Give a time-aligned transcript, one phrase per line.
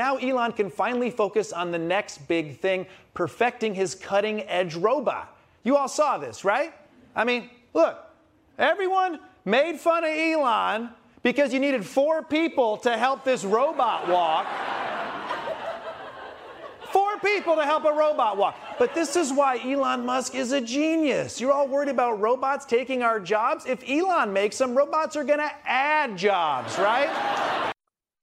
[0.00, 5.36] now Elon can finally focus on the next big thing perfecting his cutting edge robot.
[5.62, 6.72] You all saw this, right?
[7.14, 7.98] I mean, look,
[8.58, 10.88] everyone made fun of Elon
[11.22, 14.46] because you needed four people to help this robot walk.
[16.90, 18.56] Four people to help a robot walk.
[18.78, 21.42] But this is why Elon Musk is a genius.
[21.42, 23.66] You're all worried about robots taking our jobs.
[23.66, 27.69] If Elon makes them, robots are going to add jobs, right?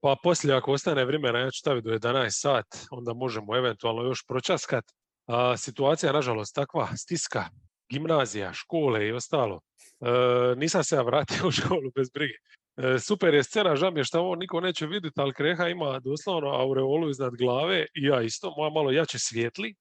[0.08, 4.26] Pa poslije ako ostane vremena, ja ću staviti do 11 sat, onda možemo eventualno još
[4.28, 4.86] pročaskat.
[5.26, 7.46] A, situacija nažalost takva, stiska,
[7.90, 9.60] gimnazija, škole i ostalo.
[10.02, 12.34] E, nisam se ja vratio u školu bez brige.
[12.78, 16.00] E, super je scena, žao mi je što ovo niko neće vidjeti, ali Kreha ima
[16.00, 19.76] doslovno aureolu iznad glave i ja isto, moja malo jače svijetli.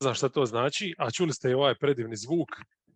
[0.00, 2.48] Znam šta to znači, a čuli ste i ovaj predivni zvuk.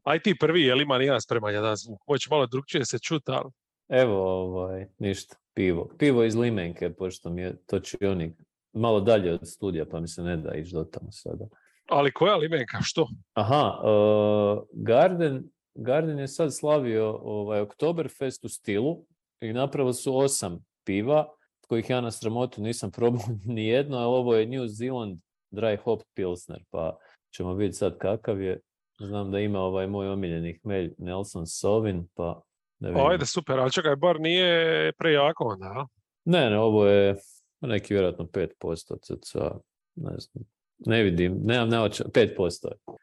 [0.03, 2.01] Aj ti prvi, jel ima nijedan spreman jedan zvuk?
[2.09, 3.51] Moće malo drugčije se čuti, ali
[3.91, 5.91] Evo, ovaj, ništa, pivo.
[5.99, 8.33] Pivo iz Limenke, pošto mi je točionik
[8.73, 11.47] malo dalje od studija, pa mi se ne da ići do tamo sada.
[11.89, 13.09] Ali koja limenka, što?
[13.33, 19.05] Aha, uh, Garden, Garden je sad slavio ovaj, Oktoberfest u stilu
[19.41, 21.29] i napravili su osam piva,
[21.69, 25.19] kojih ja na sramotu nisam probao ni jedno, a ovo je New Zealand
[25.51, 26.97] Dry Hop Pilsner, pa
[27.37, 28.61] ćemo vidjeti sad kakav je.
[29.01, 32.43] Znam da ima ovaj moj omiljeni hmelj Nelson Sovin, pa
[32.89, 33.07] vidimo.
[33.07, 35.87] Ajde, super, ali čekaj, bar nije prejako onda, a?
[36.25, 37.17] Ne, ne, ovo je
[37.61, 39.59] neki vjerojatno 5% cca,
[39.95, 40.45] ne znam.
[40.79, 42.97] Ne vidim, nemam naočala, 5% je.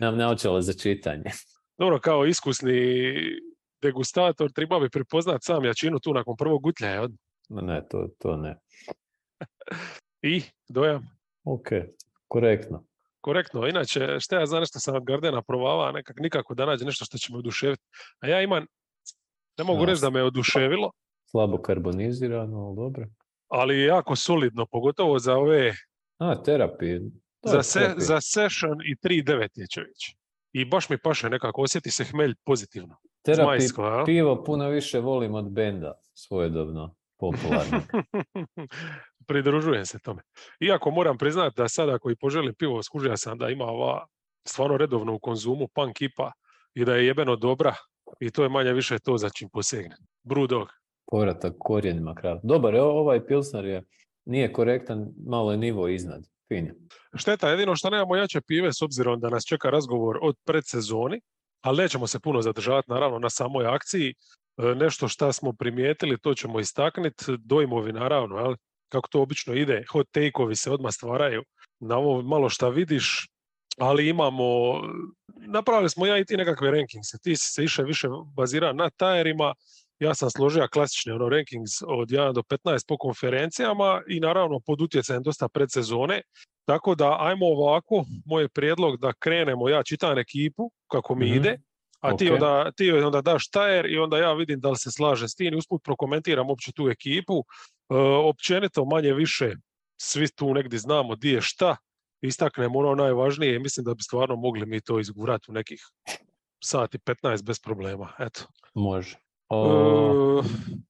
[0.00, 1.24] Nemam naočala za čitanje.
[1.78, 2.72] Dobro, kao iskusni
[3.82, 6.62] degustator treba bi prepoznat sam jačinu tu nakon prvog?
[7.48, 8.58] Ma Ne, to, to ne.
[10.32, 11.08] I, dojam.
[11.44, 11.68] Ok,
[12.28, 12.84] korektno.
[13.20, 17.04] Korektno, inače, šta ja znam nešto sam od Gardena provava, nekak, nikako da nađe nešto
[17.04, 17.82] što će me oduševiti.
[18.20, 18.66] A ja imam,
[19.58, 20.90] ne mogu reći da me oduševilo,
[21.30, 23.06] Slabo karbonizirano, ali dobro.
[23.48, 25.72] ali je jako solidno, pogotovo za ove,
[26.18, 27.00] A, terapije.
[27.44, 30.14] za, se, za session i 3.9 je čovječ.
[30.52, 32.96] I baš mi paše nekako, osjeti se hmelj pozitivno.
[33.34, 34.04] Zmajsko, a?
[34.04, 37.80] pivo puno više volim od benda, svojedobno, popularno.
[39.28, 40.22] Pridružujem se tome.
[40.60, 44.06] Iako moram priznati da sada koji poželim pivo, skužio sam da ima ova
[44.48, 46.32] stvarno redovno u konzumu punk ipa
[46.74, 47.74] i da je jebeno dobra
[48.20, 49.96] i to je manje više to za čim posegne.
[50.24, 50.66] Brewdog.
[51.10, 52.40] Povratak korijenima krav.
[52.42, 53.82] Dobar, ovaj Pilsner je,
[54.24, 56.22] nije korektan, malo je nivo iznad.
[56.48, 56.74] Fin je.
[57.14, 61.20] Šteta, jedino što nemamo jače pive s obzirom da nas čeka razgovor od predsezoni,
[61.60, 64.14] ali nećemo se puno zadržavati naravno na samoj akciji.
[64.58, 68.54] E, Nešto što smo primijetili, to ćemo istaknuti, dojmovi naravno, jel?
[68.88, 71.42] kako to obično ide, hot take-ovi se odmah stvaraju
[71.80, 73.28] na ovo malo šta vidiš,
[73.78, 74.44] ali imamo,
[75.46, 79.54] napravili smo ja i ti nekakve rankingse, ti si se išao više bazira na tajerima,
[79.98, 84.80] ja sam složio klasične ono rankings od 1 do 15 po konferencijama i naravno pod
[84.80, 86.22] utjecajem dosta predsezone,
[86.66, 91.34] tako da ajmo ovako, moj je prijedlog da krenemo, ja čitam ekipu kako mi Mhm.
[91.34, 91.56] ide,
[92.00, 92.34] a ti, Ok.
[92.34, 95.54] onda, ti onda daš tajer i onda ja vidim da li se slaže s tim
[95.54, 97.44] i usput prokomentiram uopće tu ekipu.
[97.90, 97.94] E,
[98.24, 99.50] općenito manje više
[100.00, 101.76] svi tu negdje znamo di je šta,
[102.22, 105.80] istaknemo ono najvažnije i mislim da bi stvarno mogli mi to izgurati u nekih
[106.64, 108.12] sati 15 bez problema.
[108.18, 108.40] Eto.
[108.74, 109.16] Može.
[109.16, 110.42] E, O,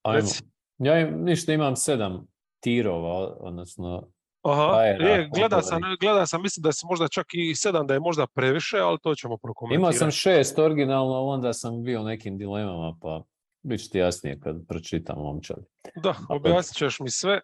[0.03, 0.21] ajmo.
[0.21, 0.43] reci.
[0.79, 2.27] Ja ništa imam sedam
[2.61, 4.09] tirova, odnosno
[4.43, 7.95] Aha, Tajera, je, gleda sam, gleda sam, mislim da se možda čak i sedam da
[7.95, 9.81] je možda previše, ali to ćemo prokomentirati.
[9.81, 13.23] Imao sam šest originalno, onda sam bio u nekim dilemama, pa
[13.63, 15.57] bit će ti jasnije kad pročitam momčad.
[16.03, 17.35] Da, objasnit ćeš mi sve.
[17.35, 17.41] E,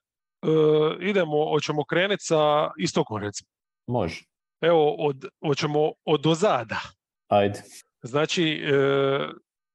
[1.01, 3.49] idemo, hoćemo krenuti sa istokom recimo.
[3.89, 4.25] Može,
[4.61, 6.81] Evo, od, hoćemo od ozada.
[7.29, 7.63] ajde.
[8.03, 8.73] Znači, e,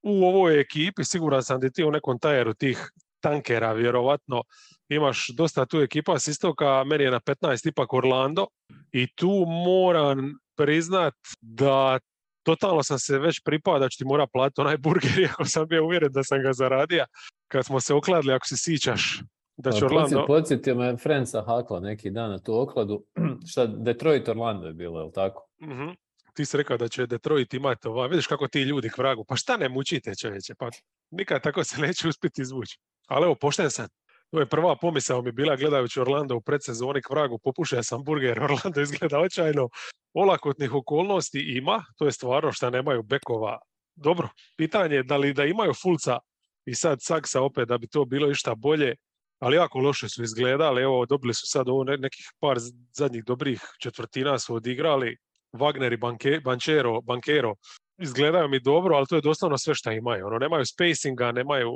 [0.03, 4.43] u ovoj ekipi, siguran sam da ti u nekom tajeru tih tankera, vjerovatno,
[4.89, 8.47] imaš dosta tu ekipa s istoka, meni je na 15 ipak Orlando
[8.91, 11.99] i tu moram priznat da
[12.43, 15.85] totalno sam se već pripao da ću ti mora platiti onaj burger, iako sam bio
[15.85, 17.05] uvjeren da sam ga zaradio.
[17.47, 19.21] Kad smo se okladili, ako se sićaš,
[19.57, 20.17] da će Pa, Orlando...
[20.17, 23.03] podsjet- Podsjetio me Frenca Hakla neki dan na tu okladu.
[23.51, 25.47] Šta, Detroit Orlando je bilo, je li tako?
[25.61, 25.89] Mhm.
[26.33, 29.35] Ti si rekao da će Detroit imati ova, vidiš kako ti ljudi k vragu, pa
[29.35, 30.69] šta ne mučite čovječe, pa
[31.11, 32.77] nikad tako se neće uspjeti izvući.
[33.07, 33.87] Ali evo, pošten sam.
[34.31, 38.39] To je prva pomisao mi bila gledajući Orlando u predsezoni k vragu, popušao sam burger,
[38.43, 39.69] Orlando izgleda očajno.
[40.13, 43.59] Olakotnih okolnosti ima, to je stvarno što nemaju bekova.
[43.95, 46.19] Dobro, pitanje je da li da imaju fulca
[46.65, 48.95] i sad saksa opet da bi to bilo išta bolje,
[49.43, 50.81] ali jako loše su izgledali.
[50.81, 52.57] Evo, dobili su sad ovo ne- nekih par
[52.93, 55.17] zadnjih dobrih četvrtina su odigrali.
[55.53, 57.55] Wagner i Banke, Banchero, Bankero
[57.97, 60.27] izgledaju mi dobro, ali to je doslovno sve što imaju.
[60.27, 61.71] Ono, nemaju spacinga, nemaju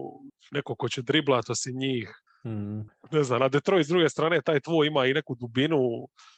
[0.51, 2.21] neko ko će driblat osim njih.
[2.45, 2.79] Mm.
[3.11, 5.79] Ne znam, a Detroit s druge strane, taj tvoj ima i neku dubinu,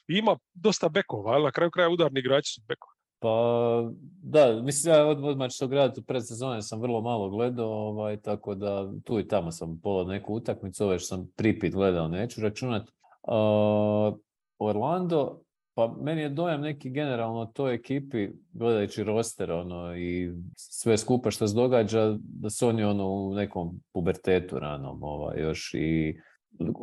[0.08, 2.99] ima dosta bekova, ali na kraju kraja udarni igrači su bekovi.
[3.22, 3.90] Pa
[4.24, 8.56] da, mislim ja od, odmah se ograditi u predsezone sam vrlo malo gledao, ovaj, tako
[8.56, 12.90] da tu i tamo sam polao neku utakmicu, ove što sam pripit gledao, neću računat.
[13.24, 14.18] Uh,
[14.60, 15.42] Orlando,
[15.74, 21.48] pa meni je dojam neki generalno toj ekipi, gledajući roster ono, i sve skupa što
[21.48, 26.20] se događa, da su oni ono, u nekom pubertetu ranom ovaj, još i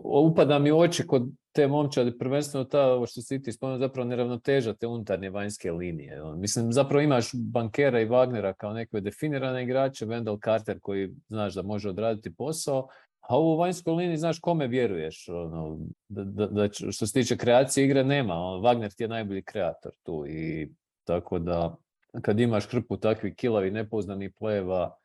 [0.04, 4.08] upada mi u oči kod te momčadi, prvenstveno ta, ovo što si ti spomenuo, zapravo
[4.08, 6.22] neravnoteža te unutarnje vanjske linije.
[6.22, 6.36] ono.
[6.36, 11.62] Mislim, zapravo imaš Bankera i Wagnera kao neke definirane igrače, Wendell Carter koji znaš da
[11.62, 12.88] može odraditi posao,
[13.20, 15.28] a u vanjskoj liniji znaš kome vjeruješ.
[15.28, 15.78] Ono,
[16.08, 18.34] da, da, što se tiče kreacije igre nema.
[18.34, 20.68] Ono, Wagner ti je najbolji kreator tu i
[21.04, 21.76] tako da
[22.22, 24.96] kad imaš hrpu takvih kilavi nepouznanih pleva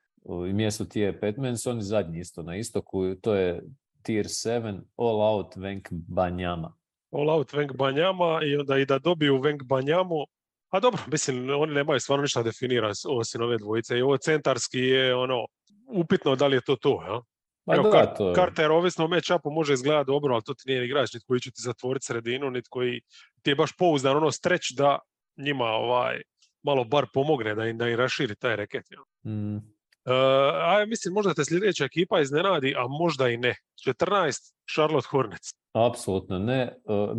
[0.49, 3.61] i mjesto ti je Petman, su oni zadnji isto na istoku, to je
[4.03, 6.73] tier 7, all out Venk Banjama.
[7.11, 10.25] All out Venk Banjama i onda i da dobiju Venk Banjamu,
[10.69, 15.15] a dobro, mislim, oni nemaju stvarno ništa definirano osim ove dvojice i ovo centarski je
[15.15, 15.45] ono,
[15.87, 17.21] upitno da li je to to, jel?
[17.65, 18.35] Pa Evo, da, Kar- to je.
[18.35, 21.51] Carter, ovisno o match-upu može izgledati dobro, ali to ti nije igrač, niti koji će
[21.51, 23.01] ti zatvoriti sredinu, niti koji
[23.41, 24.99] ti je baš pouzdan ono streć da
[25.37, 26.21] njima ovaj,
[26.63, 28.85] malo bar pomogne da im, da im raširi taj reket.
[28.91, 29.33] Jel?
[29.33, 29.57] Mm,
[30.05, 33.55] a ja mislim možda te sljedeća ekipa iznenadi, a možda i ne.
[33.87, 35.49] 14 Charlotte Hornets.
[35.73, 36.61] apsolutno ne.
[36.61, 36.75] e,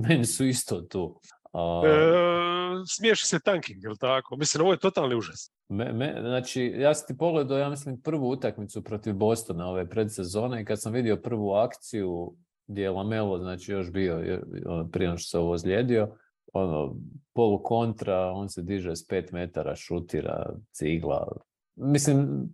[0.09, 1.21] meni su isto tu.
[1.53, 4.37] A, E, smiješi se tanking, jel tako?
[4.37, 5.53] Mislim, ovo je totalni užas.
[5.69, 10.63] Me, me, znači, ja sam ti pogledao, ja mislim, prvu utakmicu protiv Bostona ove predsezone
[10.63, 12.35] i kad sam vidio prvu akciju
[12.67, 16.17] gdje je Lamelo, znači, još bio ono, prije što se ovo ozlijedio,
[16.53, 16.97] ono,
[17.33, 21.33] polu kontra, on se diže s pet metara, šutira, cigla.
[21.77, 22.49] Mislim,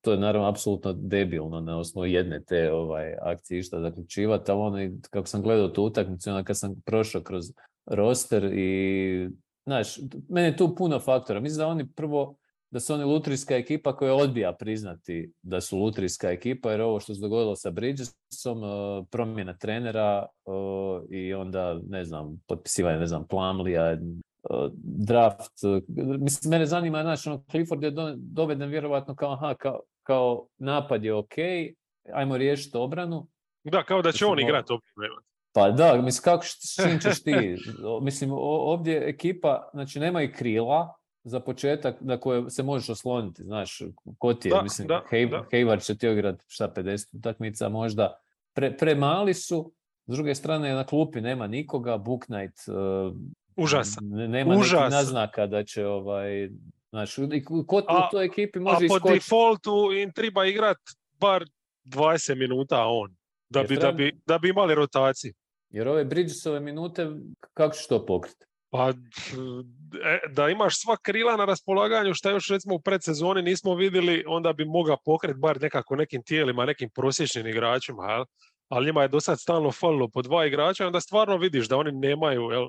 [0.00, 4.98] to je naravno apsolutno debilno na osnovu jedne te ovaj, akcije išta zaključivati, ali ono,
[5.10, 7.44] kako sam gledao tu utakmicu, onda kad sam prošao kroz
[7.86, 9.28] roster i
[9.66, 9.98] Znaš,
[10.28, 11.40] meni je tu puno faktora.
[11.40, 12.36] Mislim da oni prvo,
[12.70, 17.14] da su oni lutrijska ekipa koja odbija priznati da su lutrijska ekipa, jer ovo što
[17.14, 23.26] se dogodilo sa Bridgesom, eh, promjena trenera eh, i onda, ne znam, potpisivanje, ne znam,
[23.26, 23.98] Plamlija,
[24.82, 25.52] draft.
[25.64, 25.80] eh,
[26.18, 31.04] Mislim, mene zanima, znaš, ono, Clifford je do- doveden vjerovatno kao, aha, kao, kao napad
[31.04, 31.32] je ok,
[32.14, 33.28] ajmo riješiti obranu,
[33.64, 35.14] Da, kao da će Mislim, on igrati obranu.
[35.52, 36.44] pa da, mislim, kako
[36.82, 37.56] čim ćeš ti?
[38.02, 40.94] Mislim, ovdje ekipa, znači nema i krila
[41.24, 43.82] za početak na koje se možeš osloniti, znaš,
[44.18, 45.44] ko ti je, Da, mislim, da, Hay- da.
[45.52, 48.18] Hayward će ti igrati, šta, 50 utakmica možda,
[48.54, 49.72] pre, premali su,
[50.06, 52.24] s druge strane na klupi nema nikoga, Book
[53.56, 54.04] Užasan.
[54.04, 54.90] ne- nema nekih Užasan.
[54.90, 56.48] naznaka da će, ovaj,
[56.90, 57.14] znaš,
[57.66, 59.14] ko ti A- u toj ekipi A može po iskočiti?
[59.14, 60.76] defaultu im treba igrat
[61.20, 61.44] bar
[61.84, 63.16] 20 minuta on.
[63.48, 65.32] Da bi, da, bi, da bi imali rotaciju.
[65.70, 67.10] Jer ove Bridgesove minute,
[67.54, 68.44] kako ćeš to pokriti?
[68.70, 68.94] Pa e,
[70.30, 74.64] da imaš sva krila na raspolaganju, šta još recimo u predsezoni nismo vidjeli, onda bi
[74.64, 78.24] mogao pokret bar nekako nekim tijelima, nekim prosječnim igračima, jel?
[78.68, 81.92] ali njima je do sad stalno falilo po dva igrača, onda stvarno vidiš da oni
[81.92, 82.68] nemaju, jel?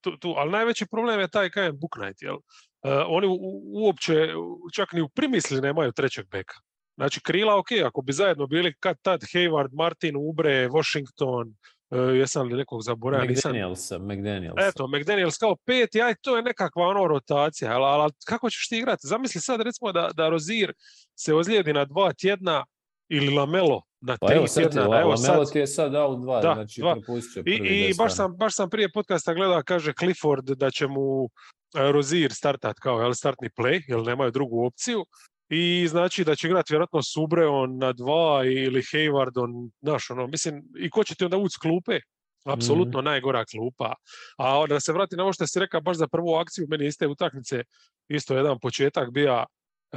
[0.00, 2.36] Tu, tu, ali najveći problem je taj kajem Book Knight, jel?
[2.36, 4.28] E, oni u- uopće,
[4.74, 6.54] čak ni u primisli nemaju trećeg beka.
[6.96, 11.54] Znači krila, ok, ako bi zajedno bili kad tad Hayward, Martin, Ubre, Washington,
[11.90, 14.68] e, jesam li nekog zaboravio, nisam, McDanielsa, McDanielsa.
[14.68, 18.78] Eto, McDaniels kao pet, aj, to je nekakva ono rotacija, ali, ali kako ćeš ti
[18.78, 19.06] igrati?
[19.06, 20.72] Zamisli sad recimo da, da Rozir
[21.18, 22.64] se ozlijedi na dva tjedna
[23.08, 24.82] ili Lamelo na Pa tri evo tjedna.
[24.82, 25.52] Evo Lamelo sad.
[25.52, 26.96] ti je sad out dva, Da, znači dva.
[27.36, 30.86] I, prvi i deset baš, sam, baš sam prije podcasta gledao, kaže Clifford da će
[30.86, 35.04] mu e, Rozir startat kao jel, startni play, jer nemaju drugu opciju.
[35.48, 40.90] I znači da će igrati vjerojatno Subreon na dva ili Haywardon, znaš, ono, mislim, i
[40.90, 42.00] ko će ti onda ući klupe?
[42.44, 43.94] Apsolutno najgora klupa.
[44.38, 47.06] A da se vrati na ovo što si rekao, baš za prvu akciju, meni iste
[47.06, 47.62] utakmice,
[48.08, 49.44] isto jedan početak bija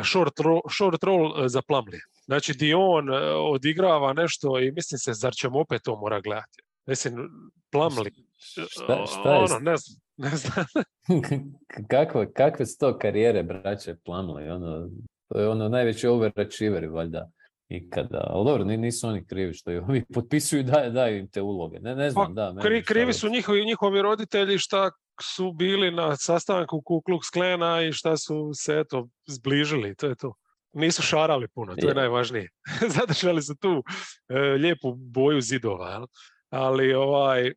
[0.03, 2.01] short roll, short roll e, za Plumlee.
[2.25, 6.61] Znači, di on e, odigrava nešto i mislim se, zar ćemo opet to mora gledati?
[6.85, 7.29] Mislim,
[7.71, 10.65] Plumlee, Šta, šta je, ono, ne znam, ne znam.
[11.91, 14.89] kakve, kakve su to karijere, braće Plumlee, ono,
[15.27, 17.29] to je ono najveći overachieveri, valjda,
[17.69, 18.27] ikada.
[18.29, 21.41] Ali dobro, ni- nisu oni krivi što ih ovi potpisuju i daju, daju im te
[21.41, 21.79] uloge.
[21.79, 22.53] Ne, ne znam, da.
[22.53, 24.91] meni krivi su njihovi, njihovi roditelji šta
[25.21, 30.15] su bili na sastanku Ku Klux Klana i šta su se eto zbližili, to je
[30.15, 30.33] to.
[30.73, 31.95] Nisu šarali puno, to je Je.
[31.95, 32.49] najvažnije.
[32.97, 33.83] Zadržali su tu
[34.29, 36.05] e, lijepu boju zidova, jel?
[36.49, 37.53] ali ovaj e,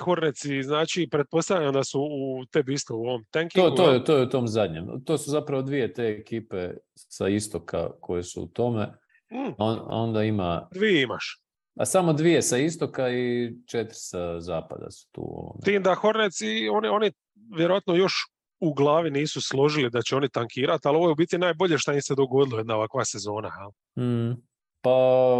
[0.00, 3.68] Horneci, znači, pretpostavljam da su u tebi isto u ovom tankingu.
[3.68, 5.04] To, to, je, to je u tom zadnjem.
[5.04, 8.86] To su zapravo dvije te ekipe sa istoka koje su u tome.
[9.32, 11.43] Mm, On, onda ima, dvije imaš.
[11.74, 15.22] A samo dvije sa istoka i četiri sa zapada su tu.
[15.26, 15.64] onda.
[15.64, 17.12] Tim da Hornets i oni, oni
[17.56, 18.12] vjerojatno još
[18.60, 21.92] u glavi nisu složili da će oni tankirati, ali ovo je u biti najbolje što
[21.92, 23.50] im se dogodilo jedna ovakva sezona.
[23.98, 24.42] Mm,
[24.80, 25.38] pa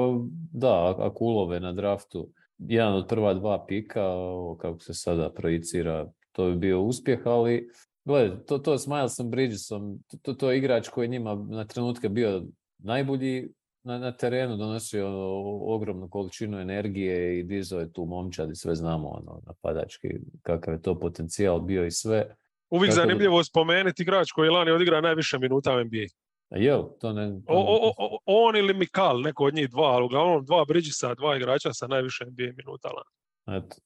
[0.53, 6.51] da, Akulove na draftu, jedan od prva dva pika, ovo kako se sada projicira, to
[6.51, 7.69] bi bio uspjeh, ali
[8.05, 12.09] gledaj, to, to s Milesom Bridgesom, to, to je igrač koji je njima na trenutke
[12.09, 12.43] bio
[12.79, 13.49] najbolji
[13.85, 18.75] na, na terenu, donosio ono, ogromnu količinu energije i dizao je tu momčad i sve
[18.75, 20.09] znamo ono, napadački
[20.43, 22.37] kakav je to potencijal bio i sve.
[22.71, 26.07] Uvijek Tako da- zanimljivo spomenuti igrač koji je lani odigrao najviše minuta u NBA.
[26.51, 27.29] A jel, to ne...
[27.47, 31.15] to O, o, o, on ili Mikal, neko od njih dva, ali uglavnom dva Bridgesa,
[31.15, 33.59] dva igrača sa najviše NBA minuta lani.
[33.59, 33.77] Eto,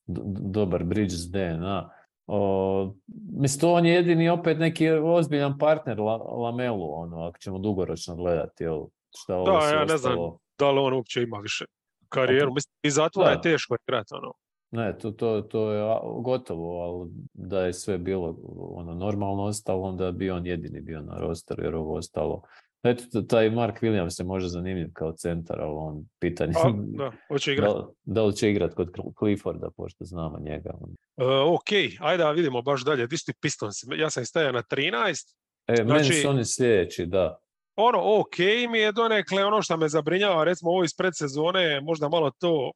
[0.41, 1.91] dobar Bridges DNA.
[2.27, 2.95] O,
[3.33, 8.17] mislim, to on je jedini opet neki ozbiljan partner La, Lamelu, ono, ako ćemo dugoročno
[8.17, 8.87] gledati, jel,
[9.23, 10.17] šta ovo Da, ja ne znam.
[10.59, 11.65] Da li on uopće ima više
[12.09, 12.53] karijeru?
[12.55, 12.91] Mislim, i
[13.25, 13.31] Da.
[13.31, 14.15] je teško igrati.
[14.15, 14.33] Ono.
[14.71, 15.83] Ne, to, to, to je
[16.21, 18.37] gotovo, ali da je sve bilo
[18.73, 22.43] ono, normalno ostalo, onda bi on jedini bio na rosteru, jer ovo ostalo.
[22.83, 27.53] Eto, taj Mark Williams je možda zanimljiv kao centar, ali on pitanje A, da, hoće
[27.53, 27.75] igrati.
[27.75, 30.71] da, da li će igrat kod Cl- Clifforda, pošto znamo njega.
[31.17, 31.71] E, ok,
[32.01, 33.07] ajde da vidimo baš dalje.
[33.07, 33.75] Di su ti Pistons?
[33.97, 35.37] Ja sam ih stavio na 13.
[35.67, 37.39] E, meni Znači- su oni sljedeći, da.
[37.81, 38.39] Ono, ok
[38.71, 42.73] mi je donekle ono što me zabrinjava, recimo ovo iz predsezone, možda malo to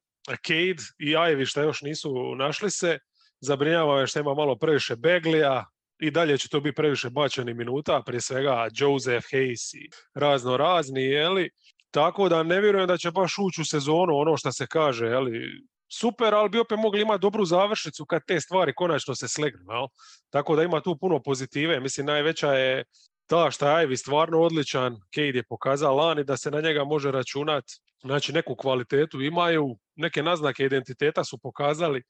[0.47, 2.99] Cade i Ivy što još nisu našli se.
[3.39, 5.65] Zabrinjava je što ima malo previše Beglija
[5.99, 11.01] i dalje će to biti previše bačenih minuta, prije svega Joseph Hayes i razno razni,
[11.01, 11.49] jeli.
[11.91, 15.63] Tako da ne vjerujem da će baš ući u sezonu ono što se kaže, jeli.
[15.99, 19.87] Super, ali bi opet mogli imati dobru završnicu kad te stvari konačno se slegnu, jel?
[20.29, 21.79] Tako da ima tu puno pozitive.
[21.79, 22.83] Mislim, najveća je
[23.27, 27.11] ta šta je Ivy stvarno odličan, Cade je pokazao lani da se na njega može
[27.11, 27.63] računat,
[28.03, 32.03] znači neku kvalitetu imaju, neke naznake identiteta su pokazali,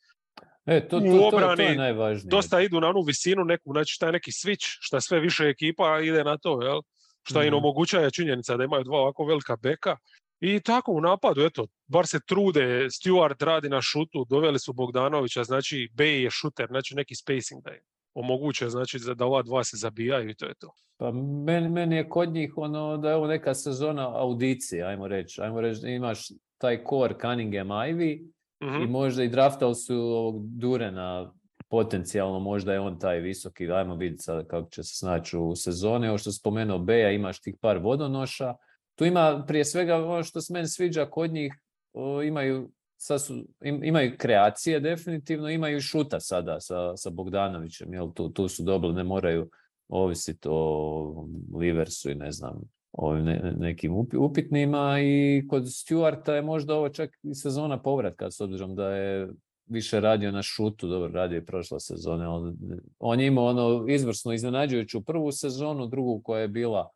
[0.65, 2.29] E, to, U to, to, to je najvažnije.
[2.29, 6.23] dosta idu na onu visinu neku, znači taj neki switch, šta sve više ekipa ide
[6.23, 6.81] na to, jel?
[7.23, 7.55] Šta im Mhm.
[7.55, 9.97] omogućava činjenica da imaju dva ovako velika beka.
[10.39, 15.43] I tako u napadu, eto, bar se trude, Stewart radi na šutu, doveli su Bogdanovića,
[15.43, 17.81] znači Bey je šuter, znači neki spacing da im
[18.13, 20.71] omoguće, znači da ova dva se zabijaju i to je to.
[20.97, 21.11] Pa
[21.45, 25.41] meni, meni je kod njih ono da je ovo neka sezona audicije, ajmo reći.
[25.41, 26.27] Ajmo reći da imaš
[26.57, 28.29] taj core Cunningham Ivy
[28.63, 28.81] Mhm.
[28.81, 31.33] i možda i draftali su ovog Durena
[31.69, 36.07] potencijalno, možda je on taj visoki, ajmo vidjeti sad kako će se snaći u sezoni.
[36.07, 38.55] Ovo što si spomenuo Beja, imaš tih par vodonoša.
[38.95, 41.53] Tu ima prije svega ono što se meni sviđa kod njih,
[41.93, 42.69] o, imaju,
[43.05, 48.47] sad su, im- imaju kreacije definitivno, imaju šuta sada sa, sa Bogdanovićem, jel tu, tu
[48.47, 49.49] su dobili, ne moraju
[49.87, 51.27] ovisiti o
[51.59, 56.75] Liversu i ne znam, ovim ne- ne- nekim upi- upitnima i kod Stewarta je možda
[56.75, 59.29] ovo čak i sezona povratka s obzirom da je
[59.65, 62.53] više radio na šutu, dobro radio i prošle sezone, ali
[62.99, 66.89] on je imao ono izvrsno iznenađujuću prvu sezonu, drugu koja je bila,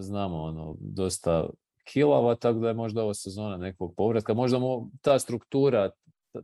[0.00, 1.48] znamo, ono, dosta
[1.84, 4.34] kilava, tako da je možda ovo sezona nekog povratka.
[4.34, 5.90] Možda mu ta struktura,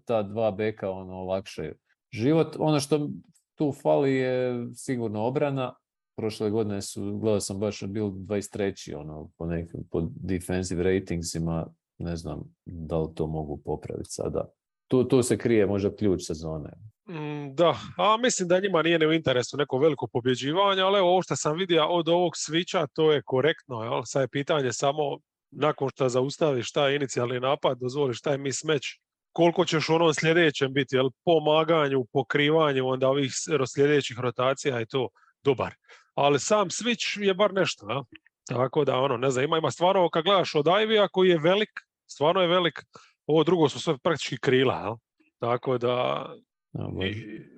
[0.04, 1.72] ta- dva beka ono olakše
[2.12, 2.56] život.
[2.58, 3.08] Ono što
[3.54, 5.74] tu fali je sigurno obrana.
[6.16, 8.96] Prošle godine su, gledao sam baš bil 23.
[8.96, 11.66] ono, po nekim, po defensive ratingsima,
[11.98, 14.48] ne znam da li to mogu popraviti sada.
[14.88, 16.70] Tu, tu se krije možda ključ sezone.
[17.08, 21.08] Mm, Da, a mislim da njima nije ni u interesu neko veliko pobjeđivanje, ali evo
[21.10, 24.02] ovo što sam vidio od ovog svića, to je korektno, jel?
[24.04, 25.02] Sad je pitanje samo
[25.50, 29.00] nakon što zaustaviš šta je inicijalni napad, dozvoliš šta je mi smeć,
[29.32, 31.10] koliko ćeš u onom sljedećem biti, jel?
[31.24, 33.32] Pomaganju, pokrivanju onda ovih
[33.74, 35.08] sljedećih rotacija je to
[35.44, 35.74] dobar.
[36.14, 38.02] Ali sam switch je bar nešto, jel?
[38.48, 41.70] Tako da, ono, ne znam, ima, ima stvarno, kad gledaš od Ivija koji je velik,
[42.06, 42.82] stvarno je velik,
[43.26, 44.94] ovo drugo su sve praktički krila, jel?
[45.38, 46.26] Tako da,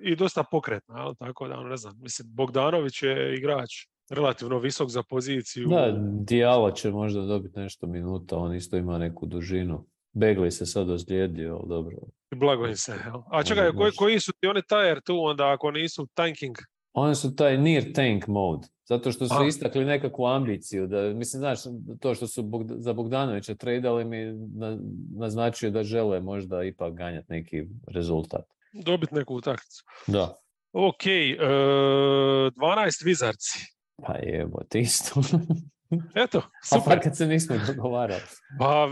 [0.03, 1.15] i dosta pokretna, jel?
[1.19, 3.71] tako da, ono, ne znam, mislim, Bogdanović je igrač
[4.11, 5.67] relativno visok za poziciju.
[5.67, 9.85] Da, Dijala će možda dobiti nešto minuta, on isto ima neku dužinu.
[10.13, 11.97] Begli se sad ozlijedio, ali dobro.
[12.35, 12.93] blago im se.
[13.31, 16.55] A čekaj, koji, koji su ti oni tajer tu onda ako nisu tanking?
[16.93, 19.45] Oni su taj near tank mode, zato što su A.
[19.47, 20.87] istakli nekakvu ambiciju.
[20.87, 21.59] Da, mislim, znaš,
[21.99, 24.25] to što su Bogd- za Bogdanovića tradali mi
[24.55, 24.77] na,
[25.17, 28.45] naznačuje da žele možda ipak ganjati neki rezultat.
[28.73, 29.83] Dobiti neku utakmicu.
[30.07, 30.35] Da.
[30.73, 31.37] Ok, e,
[32.55, 33.80] 12 Wizardsi.
[34.07, 35.21] Pa jebo, ti isto.
[36.15, 36.93] Eto, A super.
[36.95, 38.21] fakat se nismo dogovarali.
[38.59, 38.87] Pa,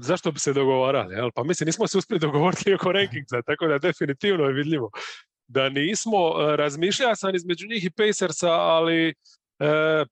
[0.00, 1.14] zašto bi se dogovarali?
[1.14, 1.30] Jel?
[1.34, 4.90] Pa mislim, nismo se uspjeli dogovoriti oko rankingsa, tako da definitivno je vidljivo
[5.48, 6.18] da nismo.
[6.42, 9.14] E, Razmišljao sam između njih i Pacersa, ali e,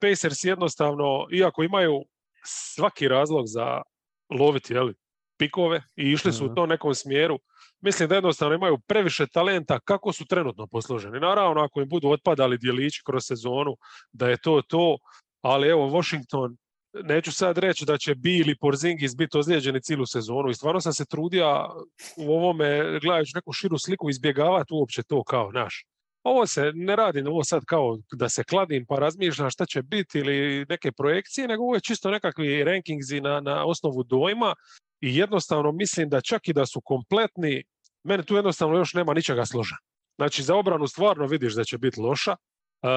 [0.01, 2.05] Pacers jednostavno, iako imaju
[2.45, 3.83] svaki razlog za
[4.31, 4.95] loviti jeli,
[5.39, 6.55] pikove i išli su u Mhm.
[6.55, 7.39] tom nekom smjeru.
[7.81, 11.21] Mislim da jednostavno imaju previše talenta kako su trenutno posloženi.
[11.21, 13.77] Naravno, ako im budu otpadali dijelići kroz sezonu,
[14.13, 14.99] da je to to,
[15.43, 16.57] ali evo, Washington,
[16.93, 20.93] neću sad reći da će Bill ili Porzingis biti ozlijeđeni cijelu sezonu i stvarno sam
[20.93, 21.69] se trudio
[22.17, 25.85] u ovome, gledajući neku širu sliku, izbjegavati uopće to kao naš.
[26.23, 30.19] Ovo se ne radi ovo sad kao da se kladim pa razmišljam šta će biti
[30.19, 34.55] ili neke projekcije, nego ovo je čisto nekakvi rankingzi na, na osnovu dojma
[35.01, 37.65] i jednostavno mislim da čak i da su kompletni,
[38.05, 39.77] meni tu jednostavno još nema ničega složa.
[40.19, 42.37] Znači za obranu stvarno vidiš da će biti loša.
[42.83, 42.89] E,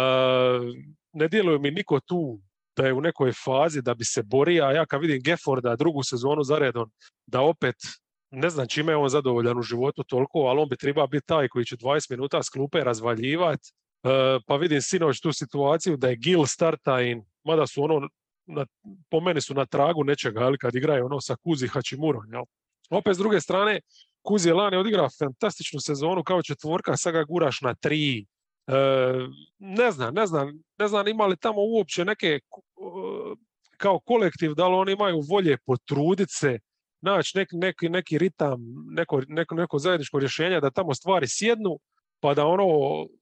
[1.13, 2.39] ne djeluje mi niko tu
[2.75, 6.03] da je u nekoj fazi da bi se borio, a ja kad vidim Gefforda drugu
[6.03, 6.91] sezonu za redom,
[7.25, 7.75] da opet
[8.31, 11.47] ne znam čime je on zadovoljan u životu toliko, ali on bi trebao biti taj
[11.47, 13.71] koji će 20 minuta s klupe razvaljivati.
[14.03, 18.09] E, pa vidim sinoć tu situaciju da je Gil starta in, mada su ono,
[18.45, 18.65] na,
[19.09, 22.33] po meni su na tragu nečega, ali kad igraju ono sa Kuzi Hachimurom.
[22.33, 22.43] Jel?
[22.89, 23.79] Opet s druge strane,
[24.21, 28.25] Kuzi je lani odigrao fantastičnu sezonu kao četvorka, sad ga guraš na tri.
[28.67, 28.73] E,
[29.59, 32.39] ne znam, ne znam, ne znam ima li tamo uopće neke
[33.77, 36.59] kao kolektiv, da li oni imaju volje potruditi se,
[37.01, 38.59] naći neki, neki, neki ritam,
[38.91, 41.79] neko, neko, neko zajedničko rješenje da tamo stvari sjednu,
[42.19, 42.65] pa da ono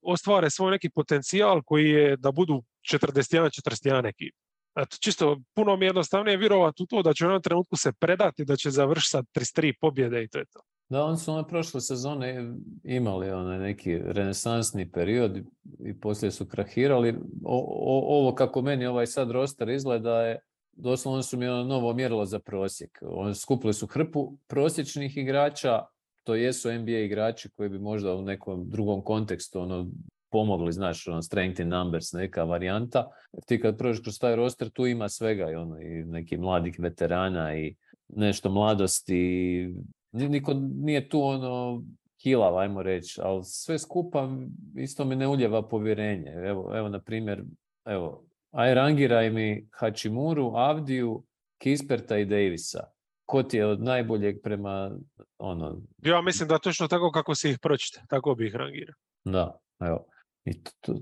[0.01, 2.63] ostvare svoj neki potencijal koji je da budu
[2.93, 4.35] 41-41 ekip.
[4.75, 7.91] Eto, čisto puno mi je jednostavnije vjerovati u to da će u jednom trenutku se
[7.91, 10.59] predati, da će završiti sa 33 pobjede i to je to.
[10.89, 15.37] Da, oni su one prošle sezone imali onaj neki renesansni period
[15.79, 17.09] i poslije su krahirali.
[17.43, 20.39] O, o, ovo kako meni ovaj sad roster izgleda je
[20.73, 22.99] doslovno su mi ono novo mjerilo za prosjek.
[23.01, 25.85] Oni skupili su hrpu prosječnih igrača,
[26.23, 29.87] to jesu NBA igrači koji bi možda u nekom drugom kontekstu ono,
[30.31, 33.07] pomogli, znaš, ono, strength in numbers, neka varijanta.
[33.45, 37.55] Ti kad prođeš kroz taj roster, tu ima svega i, ono, i neki mladih veterana
[37.55, 37.75] i
[38.07, 39.75] nešto mladosti.
[40.11, 41.83] Niko nije tu ono
[42.23, 44.29] hilav, ajmo reći, ali sve skupa
[44.75, 46.31] isto mi ne uljeva povjerenje.
[46.31, 47.43] Evo, evo na primjer,
[47.85, 51.23] evo, aj rangiraj mi Hačimuru, Avdiju,
[51.57, 52.83] Kisperta i Davisa.
[53.25, 54.91] Ko ti je od najboljeg prema
[55.37, 55.81] ono...
[55.97, 58.95] Ja mislim da točno tako kako si ih pročite, tako bi ih rangirao.
[59.23, 60.05] Da, evo.
[60.45, 60.93] I to, to,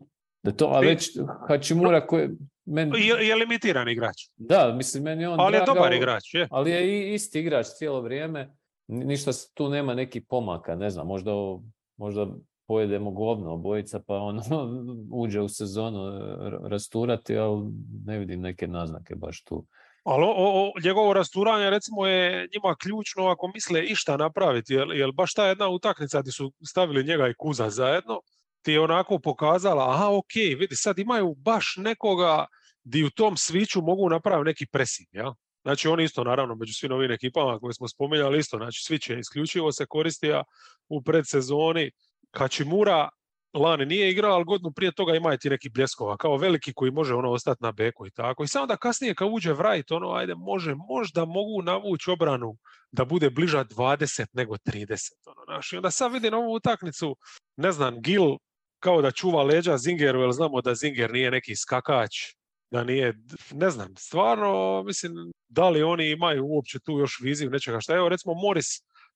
[0.43, 2.29] da to, a već Hačimura koji...
[2.65, 2.93] Men...
[2.95, 4.15] Je, je limitiran igrač.
[4.37, 6.47] Da, mislim, meni on Ali je draga, dobar igrač, je.
[6.51, 8.55] Ali je isti igrač cijelo vrijeme.
[8.87, 11.31] Ništa tu nema neki pomaka, ne znam, možda,
[11.97, 12.27] možda
[12.67, 14.41] pojedemo govno obojica pa ono
[15.23, 15.99] uđe u sezonu
[16.69, 17.71] rasturati, ali
[18.05, 19.65] ne vidim neke naznake baš tu.
[20.03, 25.11] Ali o, o, njegovo rasturanje recimo je njima ključno ako misle išta napraviti, jer, jer
[25.11, 28.21] baš ta jedna utakmica gdje su stavili njega i Kuza zajedno,
[28.69, 32.45] ti je onako pokazala, aha ok, vidi sad imaju baš nekoga
[32.83, 35.33] di u tom sviću mogu napraviti neki pressing, ja?
[35.63, 39.19] Znači oni isto naravno među svim ovim ekipama koje smo spominjali isto, znači svić je
[39.19, 40.43] isključivo se koristio
[40.89, 41.91] u predsezoni.
[42.31, 43.09] Kačimura
[43.53, 47.15] lani nije igrao, ali godinu prije toga ima ti neki bljeskova, kao veliki koji može
[47.15, 48.43] ono ostati na beku i tako.
[48.43, 52.57] I samo da kasnije kad uđe Wright, ono ajde može, možda mogu navući obranu
[52.91, 55.11] da bude bliža 20 nego 30.
[55.25, 55.73] Ono, znaš.
[55.73, 57.15] I onda sad vidim ovu utakmicu,
[57.57, 58.37] ne znam, Gil
[58.79, 62.11] kao da čuva leđa Zingeru, jer znamo da Zinger nije neki skakač,
[62.71, 63.13] da nije,
[63.51, 65.13] ne znam, stvarno, mislim,
[65.47, 67.95] da li oni imaju uopće tu još viziju nečega šta.
[67.95, 68.67] Evo, recimo, Morris,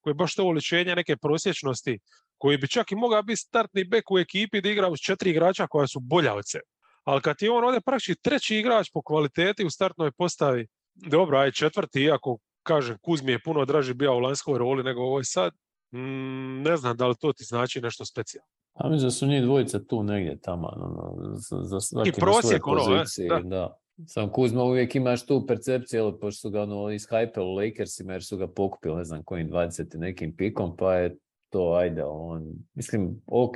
[0.02, 2.00] koji je baš to uličenje neke prosječnosti,
[2.38, 5.68] koji bi čak i mogao biti startni bek u ekipi da igra uz četiri igrača
[5.68, 6.66] koja su bolja od sebe.
[7.04, 11.52] Ali kad je on ovdje praktički treći igrač po kvaliteti u startnoj postavi, dobro, aj
[11.52, 15.54] četvrti, iako kažem, Kuzmi je puno draži bio u lanskoj roli nego ovoj sad,
[15.92, 18.50] mm, ne znam da li to ti znači nešto specijalno.
[18.74, 22.68] A mislim da su njih dvojica tu negdje tamo, ono, za, za svaki I prosjek,
[22.68, 23.40] ono, poziciji, da.
[23.40, 23.78] da.
[24.08, 28.24] Sam Kuzma uvijek imaš tu percepciju, ali pošto su ga ono ishajpali u Lakersima jer
[28.24, 31.18] su ga pokupili, ne znam kojim 20 nekim pikom, pa je
[31.50, 33.56] to, ajde, on, mislim, ok,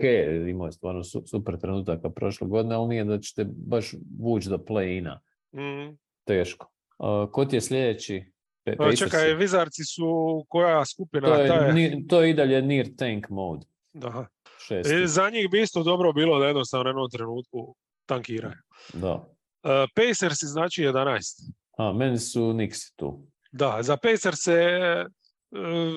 [0.50, 4.58] imao je stvarno su, super trenutaka prošle godine, ali nije da ćete baš vući do
[4.58, 5.18] play-ina.
[5.54, 5.98] Mm.
[6.26, 6.72] Teško.
[7.00, 8.24] Uh, ko ti je sljedeći?
[8.66, 10.06] Pe- Pa čekaj, Vizarci su
[10.48, 11.28] koja skupina?
[11.28, 13.66] to, je, Ta je, ni- to je i dalje near tank mode.
[13.94, 14.26] da.
[14.68, 14.94] Šesti.
[14.94, 17.76] E, za njih bi isto dobro bilo da jednostavno u jednom trenutku
[18.06, 18.58] tankiraju.
[18.94, 19.14] Da.
[19.14, 21.52] Uh, Pacers znači 11.
[21.78, 23.28] A, meni su Nixi tu.
[23.52, 24.80] Da, za Pacers se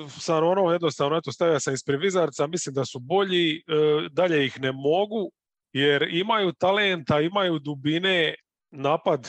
[0.08, 3.60] sam ono jednostavno, eto, stavio sam ispred Vizarca, mislim da su bolji, e,
[4.10, 5.30] dalje ih ne mogu,
[5.72, 8.34] jer imaju talenta, imaju dubine,
[8.70, 9.28] napad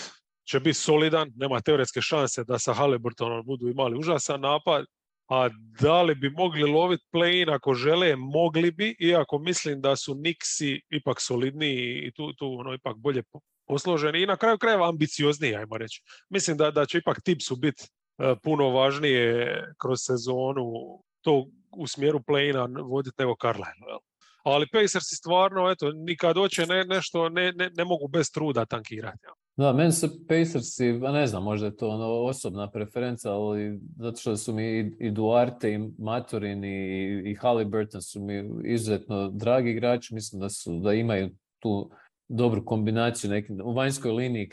[0.49, 4.85] će biti solidan, nema teoretske šanse da sa Halliburtonom budu imali užasan napad,
[5.31, 5.49] a
[5.81, 10.79] da li bi mogli loviti play-in ako žele, mogli bi, iako mislim da su Nixi
[10.89, 15.55] ipak solidniji i tu, tu ono ipak bolje po- posloženi i na kraju krajeva ambiciozniji,
[15.55, 16.01] ajmo reći.
[16.29, 20.63] Mislim da, da će ipak tipsu biti e, puno važnije kroz sezonu
[21.21, 22.51] to u smjeru play
[22.89, 23.97] voditi nego Carlisle.
[24.43, 29.19] Ali Pacersi stvarno, eto, nikad hoće ne, nešto, ne, ne, ne mogu bez truda tankirati.
[29.23, 29.40] Jel?
[29.57, 34.37] Da, meni su Pacersi, ne znam, možda je to ono osobna preferenca, ali zato što
[34.37, 40.41] su mi i, Duarte i Maturin i, i Halliburton su mi izuzetno dragi igrači, mislim
[40.41, 41.91] da su da imaju tu
[42.27, 44.49] dobru kombinaciju neki, u vanjskoj liniji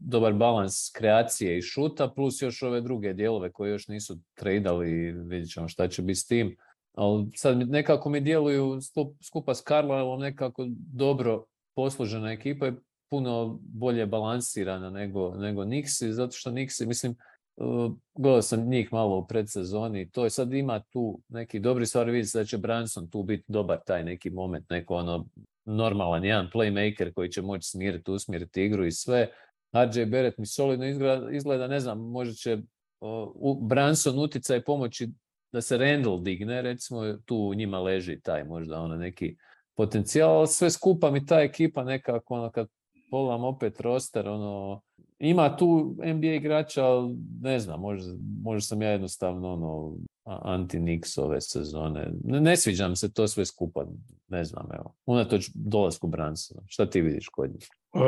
[0.00, 5.50] dobar balans kreacije i šuta plus još ove druge dijelove koje još nisu tradali vidjet
[5.50, 6.56] ćemo šta će biti s tim.
[6.94, 8.78] Ali sad nekako mi djeluju
[9.22, 12.72] skupa s Carlisleom nekako dobro poslužena ekipa i
[13.10, 17.16] puno bolje balansirana nego, nego Nixi, zato što Nixi, mislim,
[17.56, 22.12] uh, gledao sam njih malo u predsezoni, to je sad ima tu neki dobri stvari,
[22.12, 25.26] vidi da će Branson tu biti dobar taj neki moment, neko ono
[25.64, 29.28] normalan, jedan playmaker koji će moći smiriti, usmjeriti igru i sve.
[29.72, 30.86] RJ Barrett mi solidno
[31.32, 32.58] izgleda, ne znam, možda će
[33.00, 35.08] uh, Branson uticaj pomoći
[35.52, 39.36] da se Randall digne, recimo tu njima leži taj možda ono neki
[39.76, 42.68] potencijal, ali sve skupa mi ta ekipa nekako ono kad
[43.10, 44.80] pogledam opet roster, ono,
[45.18, 51.40] ima tu NBA igrača, ali ne znam, možda, možda sam ja jednostavno ono, anti-Nix ove
[51.40, 52.12] sezone.
[52.24, 53.86] Ne, ne sviđam se to sve skupa,
[54.28, 54.94] ne znam, evo.
[55.06, 56.62] Unatoč dolasku Bransona.
[56.66, 57.68] Šta ti vidiš kod njih?
[57.94, 58.00] E,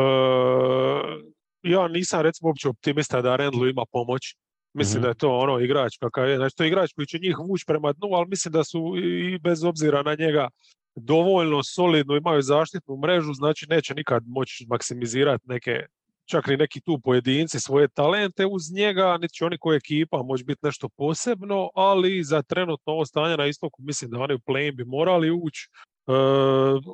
[1.63, 4.37] ja nisam recimo uopće optimista da Rendlu ima pomoć.
[4.75, 5.03] Mislim mhm.
[5.03, 6.37] da je to ono igrač kakav je.
[6.37, 9.39] Znači to je igrač koji će njih vući prema dnu, ali mislim da su i
[9.39, 10.49] bez obzira na njega
[10.97, 15.87] dovoljno solidno imaju zaštitnu mrežu, znači neće nikad moći maksimizirati neke
[16.25, 20.45] čak ni neki tu pojedinci svoje talente uz njega, niti će oni koja ekipa moći
[20.45, 24.77] biti nešto posebno, ali za trenutno ovo stanje na istoku mislim da oni u play
[24.77, 25.69] bi morali ući.
[26.07, 26.13] E,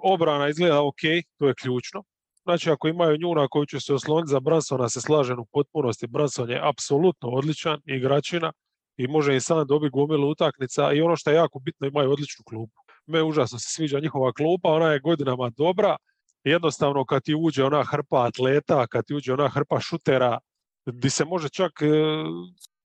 [0.02, 1.02] obrana izgleda ok,
[1.38, 2.02] to je ključno.
[2.42, 6.06] Znači ako imaju nju na koju će se osloniti za Bransona se slažem u potpunosti.
[6.06, 8.52] Branson je apsolutno odličan igračina
[8.96, 12.44] i može i sam dobiti gomilu utakmica i ono što je jako bitno imaju odličnu
[12.44, 12.80] klupu.
[13.08, 15.96] Me užasno se sviđa njihova klupa, ona je godinama dobra,
[16.44, 20.38] jednostavno kad ti uđe ona hrpa atleta, kad ti uđe ona hrpa šutera,
[20.86, 21.86] di se može čak, e,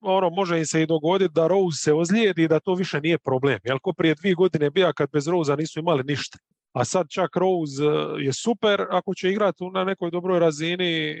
[0.00, 3.18] ono, može im se i dogoditi da Rose se ozlijedi i da to više nije
[3.18, 3.58] problem.
[3.64, 6.38] Jel ko prije dvije godine bija kad bez Rose nisu imali ništa.
[6.72, 11.16] A sad čak Rose e, je super ako će igrati na nekoj dobroj razini,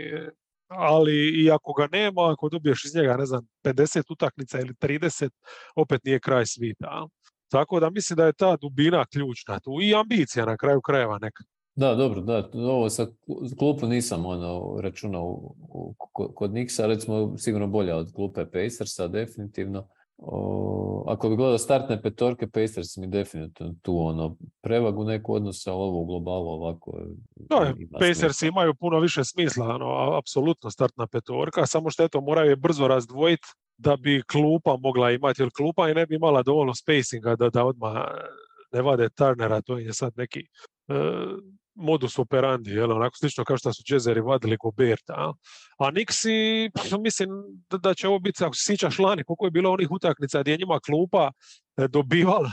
[0.68, 5.30] ali i ako ga nema, ako dobiješ iz njega, ne znam, 50 utakmica ili 30,
[5.76, 7.06] opet nije kraj svita.
[7.54, 11.44] Tako da mislim da je ta dubina ključna tu i ambicija na kraju krajeva neka.
[11.74, 13.06] Da, dobro, da, ovo sa
[13.58, 15.54] klupu nisam ono, računao
[16.12, 19.88] kod Nixa, recimo sigurno bolja od klupe Pacersa, definitivno.
[21.06, 26.00] Ako bi gledao startne petorke, Pacers mi definitivno tu ono prevagu neku odnosa, ali ovo
[26.00, 27.00] u globalu ovako...
[27.36, 32.56] Da, Pacers imaju puno više smisla, ono, apsolutno startna petorka, samo što eto moraju je
[32.56, 33.46] brzo razdvojiti
[33.78, 37.64] da bi klupa mogla imati, jer klupa i ne bi imala dovoljno spacinga da, da
[37.64, 37.94] odmah
[38.72, 40.40] ne vade Turnera, to je sad neki
[40.88, 40.94] e,
[41.74, 45.32] modus operandi, jel, onako slično kao što su Jazzeri vadili Goberta.
[45.78, 47.28] A Nixi, mislim
[47.70, 50.52] da, da će ovo biti, ako se sjećaš lani, koliko je bilo onih utakmica gdje
[50.52, 51.30] je njima klupa
[51.76, 52.50] e, dobivala.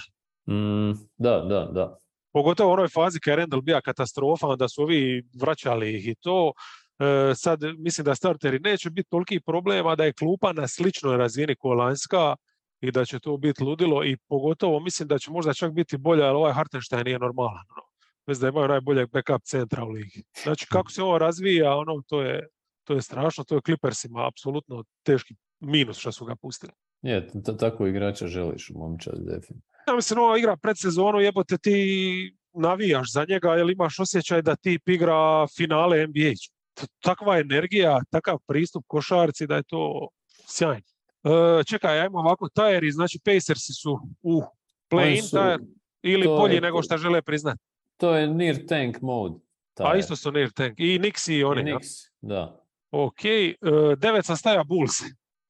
[0.50, 1.98] Mm, da, da, da.
[2.34, 6.16] Pogotovo u onoj fazi kad je Randall bija katastrofa, onda su ovi vraćali ih i
[6.16, 6.52] to.
[7.00, 11.56] E, sad mislim da starteri neće biti toliki problema da je klupa na sličnoj razini
[11.56, 12.36] ko lanjska
[12.82, 16.26] i da će to biti ludilo i pogotovo mislim da će možda čak biti bolja,
[16.26, 17.66] ali ovaj Hartenstein nije normalan.
[17.76, 17.91] No.
[18.28, 20.24] Mislim da imaju najboljeg backup centra u ligi.
[20.44, 22.48] Znači kako se ovo razvija, ono, to je,
[22.84, 26.72] to je strašno, to je Clippersima apsolutno teški minus što su ga pustili.
[27.02, 27.30] Je,
[27.60, 29.62] tako igrača želiš u momčad, definitivno.
[29.88, 34.56] Ja mislim, ova igra pred sezonu, jebote ti navijaš za njega, jer imaš osjećaj da
[34.56, 36.32] tip igra finale NBA
[37.00, 40.08] takva energija, takav pristup košarci da je to
[40.48, 40.84] sjajno.
[41.24, 44.42] E, čekaj, ajmo ovako, tajeri, znači Pacersi su u
[44.90, 45.60] play-in tajer
[46.02, 47.62] ili bolji nego što žele priznati?
[48.02, 49.36] To je near tank mode.
[49.80, 50.74] A isto su near tank.
[50.78, 51.62] I Nix i oni.
[51.62, 52.66] I Nix, da.
[52.92, 53.20] Ok,
[53.62, 55.02] uh, devet staja Bulls.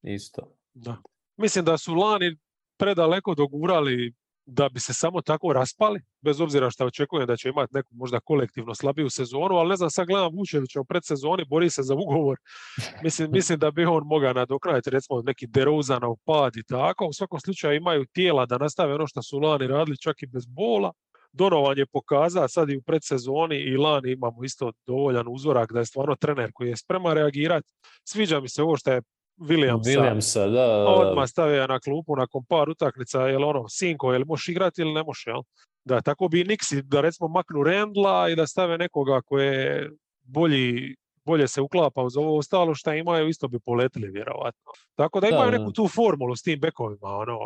[0.03, 0.57] Isto.
[0.73, 0.97] Da.
[1.37, 2.37] Mislim da su lani
[2.77, 4.13] predaleko dogurali
[4.45, 8.19] da bi se samo tako raspali, bez obzira što očekujem da će imati neku možda
[8.19, 12.37] kolektivno slabiju sezonu, ali ne znam, sad gledam Vučevića u predsezoni, bori se za ugovor.
[13.03, 17.05] Mislim, mislim da bi on mogao nadoknaditi recimo neki Derozanov pad i tako.
[17.05, 20.45] U svakom slučaju imaju tijela da nastave ono što su lani radili čak i bez
[20.45, 20.91] bola.
[21.33, 25.85] Donovan je pokazao sad i u predsezoni i lani imamo isto dovoljan uzorak da je
[25.85, 27.73] stvarno trener koji je spreman reagirati.
[28.03, 29.01] Sviđa mi se ovo što je
[29.37, 29.99] Williamsa.
[29.99, 30.85] Williamsa, da.
[30.87, 35.03] Odmah stavio na klupu nakon par utakmica, jel ono, sinko, jel možeš igrati ili ne
[35.03, 35.41] možeš, jel?
[35.85, 39.91] Da, tako bi Nixi, da recimo maknu Rendla i da stave nekoga koji je
[40.23, 44.71] bolji bolje se uklapa uz ovo ostalo što imaju, isto bi poletili vjerovatno.
[44.95, 45.73] Tako da imaju Da, neku da.
[45.73, 47.37] tu formulu s tim bekovima, ono,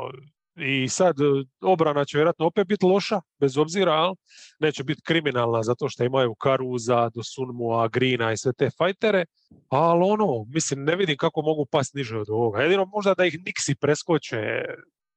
[0.56, 1.24] i sad e,
[1.62, 4.16] obrana će vjerojatno opet biti loša, bez obzira, al,
[4.60, 9.26] neće biti kriminalna zato što imaju Karuza, Dosunmua, Grina i sve te fajtere,
[9.70, 12.62] ali ono, mislim, ne vidim kako mogu pasti niže od ovoga.
[12.62, 14.38] Jedino možda da ih Nixi preskoče,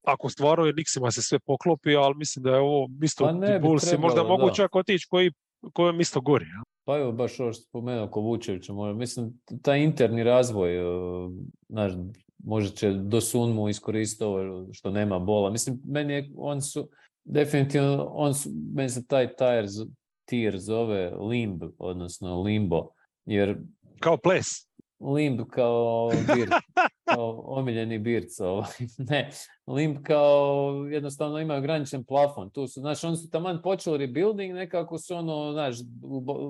[0.07, 3.99] ako stvarno je Nixima se sve poklopi, ali mislim da je ovo isto Pa Bullsi
[3.99, 5.33] možda mogu čak otići koji,
[5.73, 6.47] kojem isto gori.
[6.85, 10.83] Pa evo, baš ovo što spomenuo oko Vučevića, mislim, taj interni razvoj, e,
[11.69, 11.93] znaš,
[12.45, 15.51] možda će do Sunmu iskoristiti ovo što nema bola.
[15.51, 16.89] Mislim, meni je, on su,
[17.25, 19.29] definitivno, on su, meni se taj
[19.67, 19.87] z-
[20.25, 22.89] tier zove limb, odnosno limbo,
[23.25, 23.59] jer
[24.01, 24.47] Kao ples.
[25.15, 26.49] limb kao bir,
[27.15, 28.69] kao omiljeni birc, ovaj.
[29.11, 29.31] ne,
[29.67, 34.99] limb kao jednostavno ima ograničen plafon, tu su, znaš, oni su taman počeli rebuilding, nekako
[34.99, 35.77] su ono, znaš,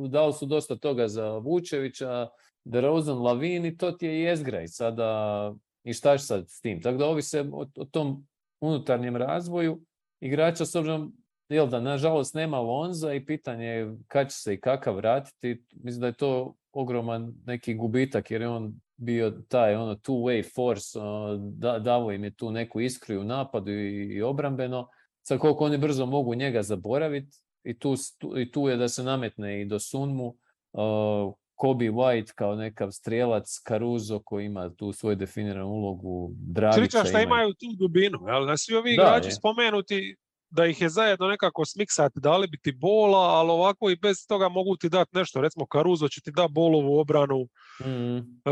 [0.09, 2.29] dali su dosta toga za Vučevića,
[2.65, 6.99] DeRozan, Lavin i to ti je jezgra i sada, i šta sad s tim, tako
[6.99, 8.27] da ovise o, o tom
[8.61, 9.81] unutarnjem razvoju
[10.21, 11.13] igrača s obzirom
[11.49, 15.65] Jel da, nažalost nema Lonza i pitanje je kad će se i kakav vratiti.
[15.73, 20.99] Mislim da je to ogroman neki gubitak jer je on bio taj ono two-way force,
[20.99, 24.89] ono, da, davo im je tu neku iskru u napadu i, i obrambeno.
[25.23, 29.03] Sad koliko oni brzo mogu njega zaboraviti i tu, tu- i tu je da se
[29.03, 30.37] nametne i do Sunmu.
[30.73, 36.99] Uh, Kobe White kao nekav strijelac, Caruso koji ima tu svoju definiranu ulogu, Dragića Sliča
[37.01, 38.47] šta ima- imaju tu dubinu, jel?
[38.47, 40.17] Da svi ovi igrači spomenuti
[40.51, 44.49] da ih je zajedno nekako smiksati, dali bi ti bola, ali ovako i bez toga
[44.49, 45.41] mogu ti dati nešto.
[45.41, 47.47] Recimo Caruso će ti dati bolovu obranu,
[47.81, 48.17] Mhm.
[48.45, 48.51] e,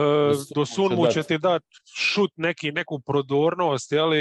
[0.55, 1.65] do Sunmu će ti dati
[1.95, 4.19] šut neki, neku prodornost, jeli,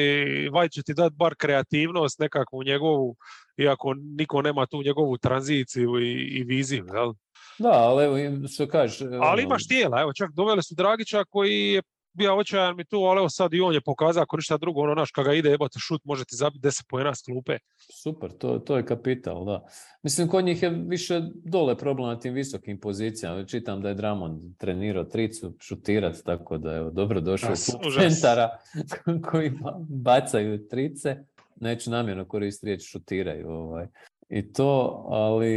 [0.49, 3.15] White će ti dati bar kreativnost nekakvu njegovu,
[3.57, 7.13] iako niko nema tu njegovu tranziciju i, i viziju, jel?
[7.59, 9.01] Da, ali evo, što kažeš...
[9.01, 11.81] Ali ono, imaš tijela, evo čak doveli su Dragića koji je
[12.15, 14.95] bio očajan mi tu, ali evo sad i on je pokazao ako ništa drugo, ono
[14.95, 17.57] naš kada ga ide jebote šut, može ti zabiti 10 poena s klupe.
[18.03, 19.67] Super, to, to je kapital, da.
[20.03, 23.45] Mislim, kod njih je više dole problem na tim visokim pozicijama.
[23.45, 27.51] Čitam da je Dramond trenirao tricu šutirat, tako da je dobro došao
[27.87, 28.49] u centara
[29.31, 31.17] koji ba- bacaju trice.
[31.61, 33.49] Neću namjerno koristiti riječ šutiraju.
[33.49, 33.87] Ovaj.
[34.29, 35.55] I to, ali,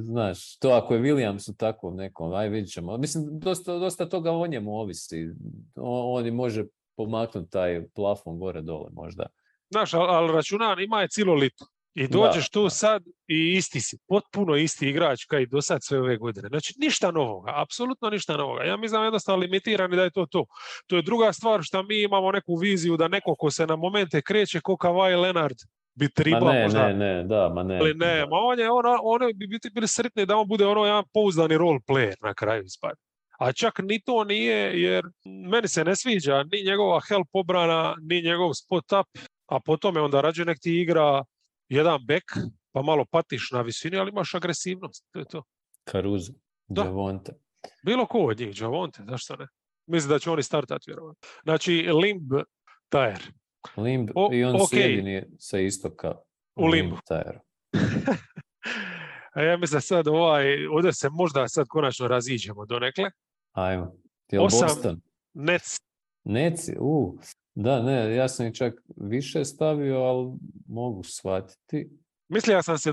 [0.00, 2.96] znaš, to ako je Williams u takvom nekom, aj vidit ćemo.
[2.96, 5.30] Mislim, dosta, dosta toga o njemu ovisi.
[5.74, 6.64] On, on može
[6.96, 9.26] pomaknuti taj plafon gore dole možda.
[9.70, 11.66] Znaš, ali, ali računan ima je cijelo lito.
[11.94, 16.00] I dođeš tu sad i isti si, potpuno isti igrač kao i do sad sve
[16.00, 16.48] ove godine.
[16.48, 18.62] Znači ništa novoga, apsolutno ništa novoga.
[18.62, 20.44] Ja mislim da je jednostavno limitirani da je to to.
[20.86, 24.22] To je druga stvar što mi imamo neku viziju da neko ko se na momente
[24.22, 25.56] kreće ko Kawhi Leonard
[25.94, 27.78] bi Ma trebao ne, možda ne, ne, da, ma ne.
[27.78, 30.84] Ali ne, ma on je, ono, oni bi biti bili sretni da on bude ono
[30.84, 32.94] jedan pouzdani role player na kraju ispad.
[33.38, 38.22] A čak ni to nije, jer meni se ne sviđa ni njegova help obrana, ni
[38.22, 41.24] njegov spot up, a potom je onda rađe nek ti igra
[41.68, 42.24] jedan back,
[42.72, 45.04] pa malo patiš na visini, ali imaš agresivnost.
[45.12, 45.42] To je to.
[45.90, 46.32] Caruso.
[46.68, 47.32] Javonte.
[47.82, 49.46] Bilo ko od njih, Javonte, zašto ne?
[49.86, 51.28] Mislim da će oni startati, vjerovatno.
[51.42, 52.32] Znači, Limb
[52.88, 53.22] Tajer.
[53.76, 54.80] Limb, O, i on okej.
[54.80, 56.14] jedini sa istoka.
[56.56, 56.96] U limbu.
[59.34, 63.10] A ja mislim sad ovaj, ovdje se možda sad konačno raziđemo donekle.
[63.52, 63.96] Ajmo.
[64.38, 64.68] Osam.
[64.68, 65.00] Boston?
[65.34, 65.76] Nets
[66.24, 67.18] Neci, u.
[67.54, 70.32] Da, ne, ja sam ih čak više stavio, ali
[70.68, 71.88] mogu shvatiti.
[72.28, 72.92] Mislio sam se i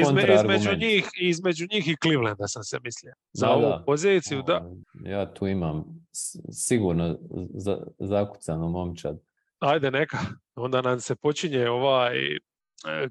[0.00, 3.12] izme, između njih između njih i Clevelanda sam se mislio.
[3.32, 3.82] Za Da, ovu da.
[3.86, 4.70] poziciju, da.
[5.04, 5.84] Ja tu imam
[6.52, 7.18] sigurno
[7.54, 9.18] za, zakucanu momčad.
[9.58, 10.18] Ajde neka.
[10.54, 12.38] Onda nam se počinje ovaj e,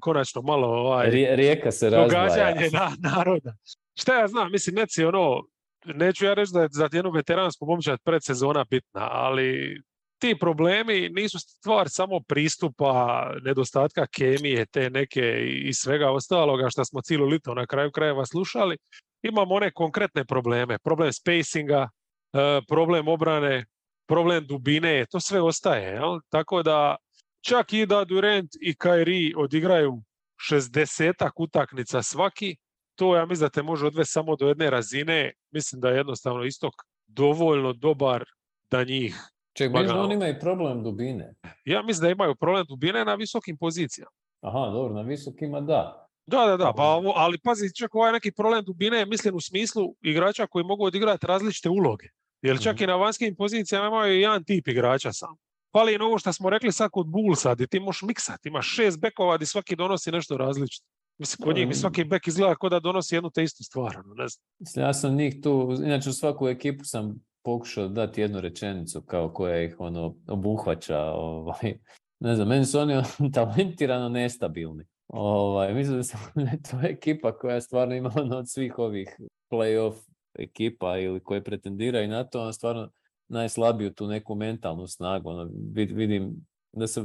[0.00, 3.54] konačno malo ovaj Rije- Rijeka se događanje na, naroda.
[4.00, 5.42] Šta ja znam, mislim Neci ono
[5.84, 9.80] neću ja reći da je za jednu veteransku momčad predsezona bitna, ali
[10.18, 17.00] ti problemi nisu stvar samo pristupa, nedostatka kemije, te neke i svega ostaloga što smo
[17.00, 18.76] cijelo lito na kraju krajeva slušali.
[19.22, 21.88] Imamo one konkretne probleme, problem spacinga,
[22.32, 23.64] e, problem obrane,
[24.06, 25.92] problem dubine, to sve ostaje.
[25.94, 26.20] Jel?
[26.28, 26.96] Tako da
[27.40, 30.02] čak i da Durant i Kyrie odigraju
[30.50, 32.56] 60 utakmica svaki,
[32.94, 35.32] to ja mislim da te može odvesti samo do jedne razine.
[35.50, 36.74] Mislim da je jednostavno istok
[37.06, 38.24] dovoljno dobar
[38.70, 39.16] da njih
[39.52, 40.02] Ček, lagano.
[40.02, 41.34] oni imaju problem dubine.
[41.64, 44.10] ja mislim da imaju problem dubine na visokim pozicijama.
[44.40, 46.08] Aha, dobro, na visokima da.
[46.26, 50.46] Da, da, da, pa, ali pazi, čak ovaj neki problem dubine mislim u smislu igrača
[50.46, 52.08] koji mogu odigrati različite uloge.
[52.44, 52.84] Jer čak Mhm.
[52.84, 55.36] i na vanjskim pozicijama imaju jedan tip igrača sam.
[55.72, 59.00] Fali im ovo što smo rekli sad kod Bullsa, gdje ti možeš miksati, imaš šest
[59.00, 60.86] bekova gdje svaki donosi nešto različito.
[61.18, 63.96] Mislim, kod njih mi svaki bek izgleda kao da donosi jednu te istu stvar.
[64.04, 64.84] ono, Ne znam.
[64.86, 69.62] Ja sam njih tu, inače u svaku ekipu sam pokušao dati jednu rečenicu kao koja
[69.62, 70.98] ih ono obuhvaća.
[71.00, 71.78] Ovaj.
[72.20, 73.02] Ne znam, meni su oni
[73.34, 74.84] talentirano nestabilni.
[75.08, 76.20] Ovaj, mislim da sam
[76.52, 79.16] je to ekipa koja stvarno ima ono od svih ovih
[79.52, 79.94] playoff
[80.38, 82.90] ekipa ili koje pretendiraju na to, ono stvarno
[83.28, 85.30] najslabiju tu neku mentalnu snagu.
[85.30, 87.04] Ono, vid- vidim da se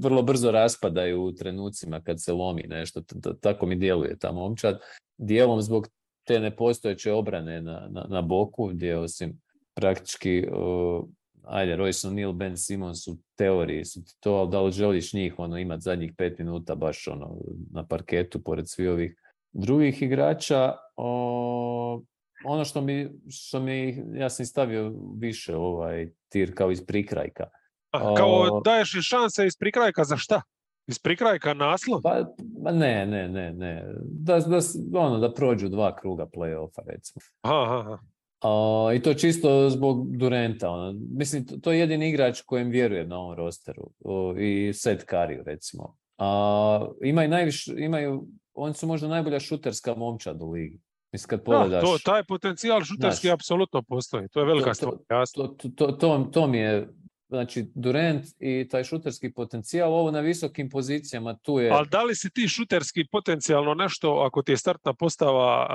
[0.00, 3.02] vrlo brzo raspadaju u trenucima kad se lomi nešto.
[3.40, 4.80] Tako mi djeluje ta momčad.
[5.18, 5.88] Dijelom zbog
[6.26, 9.40] te nepostojeće obrane na, na, na boku, gdje osim
[9.74, 11.04] praktički, uh,
[11.44, 15.34] ajde, Royce O'Neal, Ben Simmons u teoriji su ti to, ali da li želiš njih
[15.38, 17.36] ono, imati zadnjih pet minuta baš ono,
[17.72, 19.16] na parketu pored svih ovih
[19.52, 20.72] drugih igrača.
[20.96, 22.02] O,
[22.44, 27.44] ono što mi, što mi, ja sam stavio više ovaj tir kao iz prikrajka.
[27.90, 30.42] A, kao O- daješ im šanse iz prikrajka za šta?
[30.86, 32.00] Iz prikrajka naslov?
[32.02, 32.24] Pa,
[32.64, 33.84] pa ne, ne, ne, ne.
[34.02, 34.58] Da, da,
[35.00, 37.20] ono, da prođu dva kruga play-offa, recimo.
[37.42, 37.98] Aha, aha.
[38.40, 40.70] A, I to čisto zbog Durenta.
[40.70, 40.94] Ono.
[41.10, 43.90] Mislim, to, to je jedini igrač kojem vjerujem na ovom rosteru.
[44.04, 45.96] O, I Seth Curry, recimo.
[46.18, 50.80] A, ima i najviše, imaju, oni su možda najbolja šuterska momčad u ligi.
[51.16, 51.82] Mislim, kad Da, pogledaš...
[51.82, 53.34] to, taj potencijal šuterski Znaš.
[53.34, 54.28] apsolutno postoji.
[54.28, 55.46] To je velika To- stvar, to- jasno.
[55.48, 56.88] to, to, to, to mi je,
[57.28, 61.70] znači, Durant i taj šuterski potencijal, ovo na visokim pozicijama, tu je...
[61.70, 65.66] Ali da li si ti šuterski potencijalno nešto, ako ti je startna postava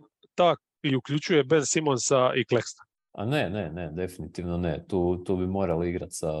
[0.00, 2.82] uh, ta i uključuje Ben Simonsa i Kleksta?
[3.16, 4.84] A ne, ne, ne, definitivno ne.
[4.86, 6.32] Tu, tu bi morali igrati sa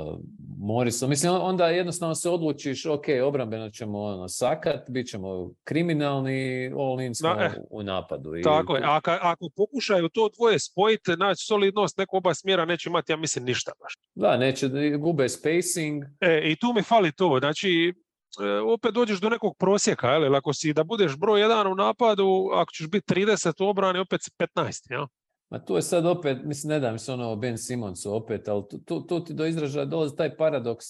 [0.58, 1.10] Morisom.
[1.10, 7.00] Mislim, on- onda jednostavno se odlučiš, ok, obrambeno ćemo ono, sakat, bit ćemo kriminalni, all
[7.00, 8.36] in smo Da, eh, u napadu.
[8.36, 8.82] I Tako je.
[8.82, 13.12] tu- A ka- ako pokušaju to dvoje spojiti, naći solidnost neko oba smjera, neće imati,
[13.12, 13.94] ja mislim, ništa baš.
[14.14, 17.36] Da, neće, gube spacing, E, I tu mi fali to.
[17.40, 17.94] Znači,
[18.40, 20.22] e, opet dođeš do nekog prosjeka, jel?
[20.22, 23.98] Jer ako si da budeš broj jedan u napadu, ako ćeš biti 30 u obrani,
[23.98, 25.06] opet si 15, jel?
[25.50, 28.78] Ma tu je sad opet, mislim, ne da se ono Ben Simonsu opet, ali tu,
[28.78, 30.86] tu, tu ti do izražaja dolazi taj paradoks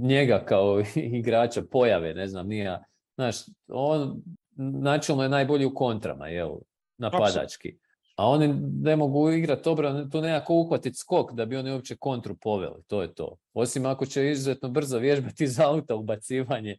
[0.00, 0.82] njega kao
[1.18, 2.78] igrača, pojave, ne znam, nije,
[3.14, 3.36] znaš,
[3.68, 4.22] on
[4.56, 6.50] načelno je najbolji u kontrama, jel,
[6.98, 7.78] napadački.
[8.16, 12.36] A oni ne mogu igrati obranu, tu nekako uhvatiti skok da bi oni uopće kontru
[12.36, 13.36] poveli, to je to.
[13.54, 16.76] Osim ako će izuzetno brzo vježbati iz auta ubacivanje,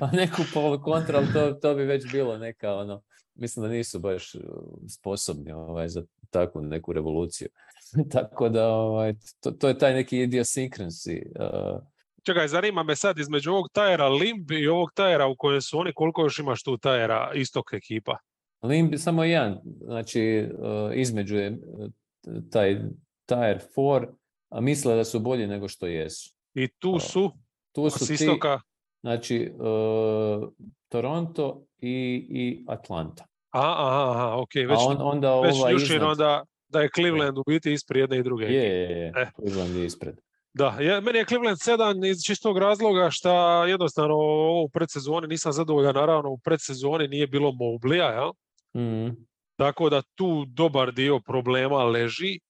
[0.00, 0.42] pa neku
[1.14, 3.02] ali to, to bi već bilo neka ono,
[3.34, 4.42] mislim da nisu baš uh,
[4.88, 7.48] sposobni ovaj, za takvu neku revoluciju.
[8.12, 11.22] Tako da ovaj, to, to je taj neki idiosyncrasy.
[11.40, 11.82] Uh,
[12.22, 15.92] Čekaj, zanima me sad između ovog tajera Limb i ovog tajera u kojem su oni,
[15.94, 18.18] koliko još imaš tu tajera istok ekipa?
[18.62, 21.90] Limb samo jedan, znači uh, između je uh,
[22.50, 22.80] taj
[23.26, 24.06] Tire 4,
[24.48, 26.34] a misle da su bolji nego što jesu.
[26.54, 27.32] I tu su
[27.74, 28.60] Tu su ti, istoka,
[29.04, 30.48] znači uh,
[30.88, 33.24] Toronto i, i Atlanta.
[33.50, 37.38] aha, aha, aha, ok, već, A on, onda već ova iznad, onda da je Cleveland
[37.38, 38.44] u biti ispred jedne i druge.
[38.44, 39.30] je, je, je, E.
[39.36, 40.14] Cleveland je ispred.
[40.54, 45.52] Da, ja, meni je Cleveland 7 iz čistog razloga što jednostavno ovo u predsezoni nisam
[45.52, 48.30] zadovoljan, naravno u predsezoni nije bilo Moblija, jel?
[48.76, 49.08] Mhm.
[49.56, 52.34] Tako da tu dobar dio problema leži.
[52.34, 52.40] E,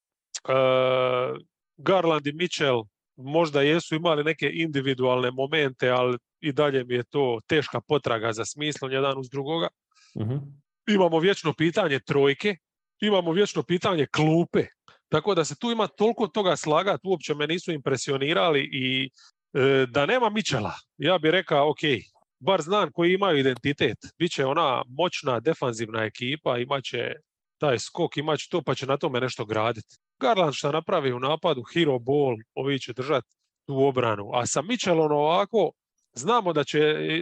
[1.76, 2.82] Garland i Mitchell
[3.16, 8.44] možda jesu imali neke individualne momente, ali i dalje mi je to teška potraga za
[8.44, 9.68] smislom jedan uz drugoga.
[10.18, 10.36] Mhm.
[10.88, 12.56] Imamo vječno pitanje trojke,
[13.00, 14.66] imamo vječno pitanje klupe.
[15.08, 19.10] Tako da se tu ima toliko toga slagati, uopće me nisu impresionirali i
[19.52, 21.78] e, da nema Mičela, ja bih rekao, ok,
[22.40, 23.98] bar znam koji imaju identitet.
[24.18, 27.12] Biće ona moćna defanzivna ekipa, imaće
[27.58, 29.96] taj skok, imaće to, pa će na tome nešto graditi.
[30.20, 33.28] Garland šta napravi u napadu, hero ball, ovi će držati
[33.66, 34.30] tu obranu.
[34.32, 35.70] A sa Mitchellom ovako,
[36.14, 37.20] znamo da će e,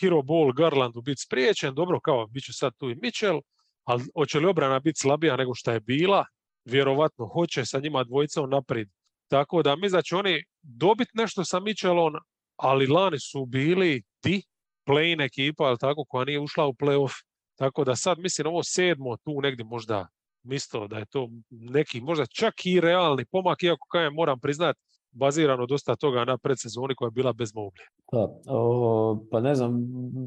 [0.00, 3.40] hero ball Garlandu biti spriječen, dobro, kao bit će sad tu i Mitchell,
[3.84, 6.24] ali hoće li obrana biti slabija nego što je bila?
[6.64, 8.88] Vjerovatno hoće sa njima dvojicom naprijed.
[9.28, 12.14] Tako da mi da oni dobiti nešto sa Mitchellom,
[12.56, 14.42] ali lani su bili di
[14.88, 17.12] play-in ekipa, ali tako, koja nije ušla u playoff.
[17.56, 20.08] Tako da sad mislim ovo sedmo tu negdje možda
[20.46, 24.76] misto da je to neki možda čak i realni pomak, iako kajem moram priznat
[25.10, 27.86] bazirano dosta toga na predsezoni koja je bila bez Moblija.
[28.12, 29.72] Da, o, pa ne znam,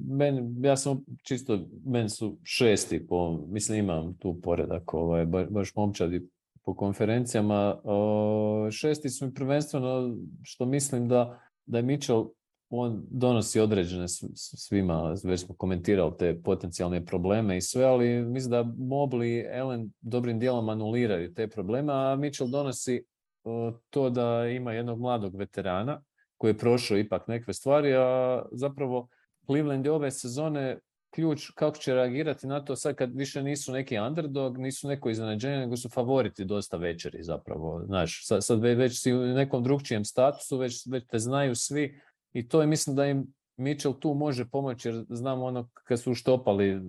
[0.08, 5.76] men, ja sam čisto, meni su šesti po, mislim imam tu poredak, ovaj, ba- baš
[5.76, 6.30] momčadi
[6.66, 12.30] po konferencijama, o, šesti su mi prvenstveno što mislim da, da je Mitchell,
[12.70, 18.64] on donosi određene svima, već smo komentirali te potencijalne probleme i sve, ali mislim da
[18.64, 23.04] Mobley i Allen dobrim dijelom anuliraju te probleme, a Mitchell donosi
[23.44, 26.02] o, to da ima jednog mladog veterana
[26.38, 29.08] koji je prošao ipak neke stvari, a zapravo
[29.46, 33.98] Cleveland je ove sezone ključ kako će reagirati na to sad kad više nisu neki
[34.00, 37.84] underdog, nisu neko iznenađenje, nego su favoriti dosta večeri zapravo.
[37.86, 42.02] Znaš, sad, sad već si u nekom drugčijem statusu, već, već te znaju svi
[42.34, 46.12] i to je mislim da im Mitchell tu može pomoći jer znam ono kad su
[46.12, 46.82] uštopali,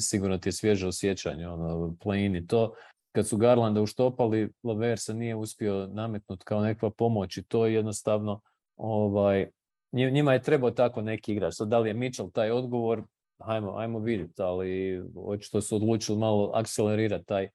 [0.00, 2.74] sigurno ti je svježe osjećanje, ono, play i to,
[3.12, 7.74] kad su Garlanda uštopali, Laver se nije uspio nametnuti kao nekakva pomoć i to je
[7.74, 8.40] jednostavno
[8.76, 9.46] ovaj,
[9.92, 11.54] njima je trebao tako neki igrač.
[11.54, 13.02] Sad da li je Mitchell taj odgovor,
[13.38, 17.48] ajmo, ajmo vidjeti, ali očito su odlučili malo akcelerirati taj,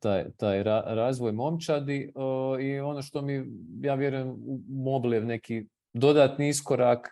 [0.00, 2.12] taj, taj razvoj momčadi
[2.60, 3.44] i ono što mi,
[3.82, 4.36] ja vjerujem,
[4.68, 7.08] Mobley neki dodatni iskorak,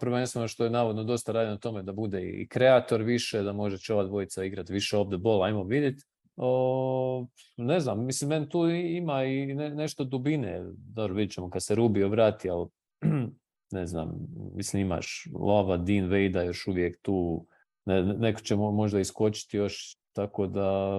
[0.00, 3.78] prvenstveno što je navodno dosta radio na tome da bude i kreator više, da može
[3.78, 6.04] će ova dvojica igrati više off the ball, ajmo vidjeti.
[6.36, 11.74] O, ne znam, mislim, meni tu ima i nešto dubine, dobro vidjet ćemo kad se
[11.74, 12.66] Rubio vrati, ali
[13.70, 17.46] ne znam, mislim imaš Lava, Dean Vejda još uvijek tu,
[17.84, 20.98] ne, neko će možda iskočiti još, tako da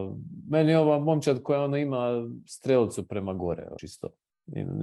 [0.50, 4.10] meni je ova momčad koja ona ima strelicu prema gore, čisto.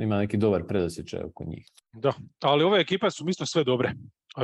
[0.00, 1.66] Ima neki dobar predosjećaj oko njih.
[1.92, 3.92] Da, ali ove ekipe su isto sve dobre.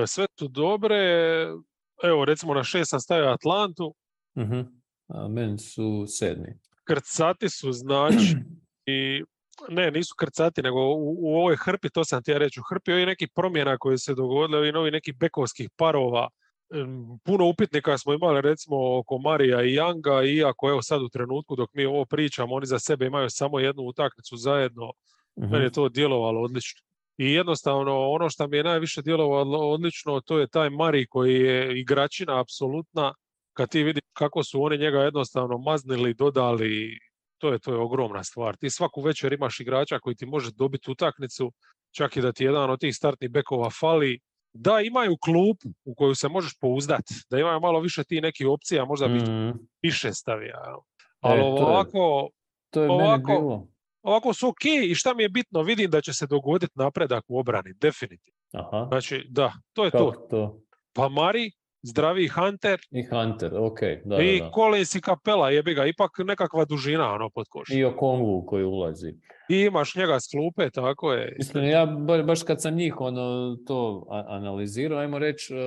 [0.06, 0.96] Sve su dobre,
[2.02, 3.94] evo recimo na šest sam stavio Atlantu.
[4.34, 4.64] uh
[5.08, 6.58] A meni su sedmi.
[6.84, 8.36] Krcati su znači
[8.86, 9.22] i
[9.68, 12.92] ne, nisu krcati, nego u, u ovoj hrpi, to sam ti ja reći, u hrpi
[12.92, 16.28] ovih nekih promjena koje se dogodile, ovih novi nekih bekovskih parova,
[17.24, 21.74] puno upitnika smo imali recimo oko Marija i Janga, iako evo sad u trenutku dok
[21.74, 25.88] mi ovo pričamo, oni za sebe imaju samo jednu utakmicu zajedno, mm meni je to
[25.88, 26.80] djelovalo odlično.
[27.18, 31.80] I jednostavno ono što mi je najviše djelovalo odlično, to je taj Mari koji je
[31.80, 33.14] igračina apsolutna,
[33.52, 36.98] kad ti vidiš kako su oni njega jednostavno maznili, dodali,
[37.38, 38.56] to je, to je ogromna stvar.
[38.56, 41.52] Ti svaku večer imaš igrača koji ti može dobiti utakmicu,
[41.92, 44.20] čak i da ti jedan od tih startnih bekova fali,
[44.52, 48.84] da imaju klupu u koju se možeš pouzdati, da imaju malo više ti nekih opcija,
[48.84, 49.52] možda bi mm.
[49.82, 50.54] više stavio.
[51.20, 52.28] Ali e, ovako,
[52.70, 53.68] to je, ovako, bilo.
[54.02, 57.38] ovako su ok i šta mi je bitno, vidim da će se dogoditi napredak u
[57.38, 58.40] obrani, definitivno.
[58.52, 58.86] Aha.
[58.88, 60.26] Znači, da, to je to.
[60.30, 60.60] to.
[60.92, 61.50] Pa Mari,
[61.82, 62.80] zdravi Hunter.
[62.90, 63.80] I Hunter, ok.
[64.04, 67.70] Da, I da, Collins i Kapela, jebi ga, ipak nekakva dužina ono pod koš.
[67.70, 69.14] I Okongu koji ulazi.
[69.48, 71.34] I imaš njega s klupe, tako je.
[71.38, 71.86] Mislim, ja
[72.26, 75.60] baš kad sam njih ono, to analizirao, ajmo reći, uh,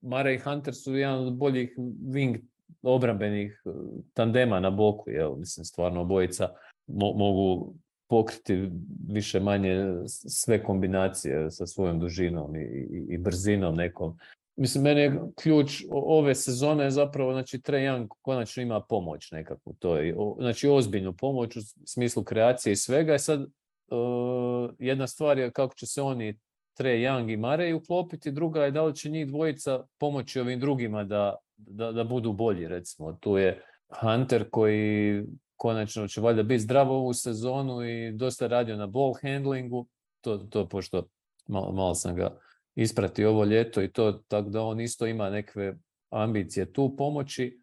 [0.00, 1.74] Mare i Hunter su jedan od boljih
[2.06, 2.38] wing
[2.82, 3.70] obrambenih e,
[4.14, 5.36] tandema na boku, jel?
[5.36, 6.48] Mislim, stvarno obojica
[6.86, 7.74] mogu
[8.08, 8.70] pokriti
[9.08, 14.16] više manje sve kombinacije sa svojom dužinom i, i, i brzinom nekom.
[14.60, 19.74] Mislim, meni je ključ ove sezone je zapravo, znači, Trae Young konačno ima pomoć nekakvu,
[19.78, 23.14] to je, znači, ozbiljnu pomoć u smislu kreacije i svega.
[23.14, 26.38] I sad, uh, jedna stvar je kako će se oni
[26.74, 31.04] Trae Young i Marej uklopiti, druga je da li će njih dvojica pomoći ovim drugima
[31.04, 33.12] da, da, da budu bolji, recimo.
[33.12, 33.62] Tu je
[34.00, 35.24] Hunter koji
[35.56, 39.86] konačno će valjda biti zdrav ovu sezonu i dosta radio na ball handlingu,
[40.20, 41.06] to, to pošto
[41.46, 42.38] malo, malo sam ga
[42.74, 45.74] isprati ovo ljeto i to tako da on isto ima neke
[46.10, 47.60] ambicije tu pomoći.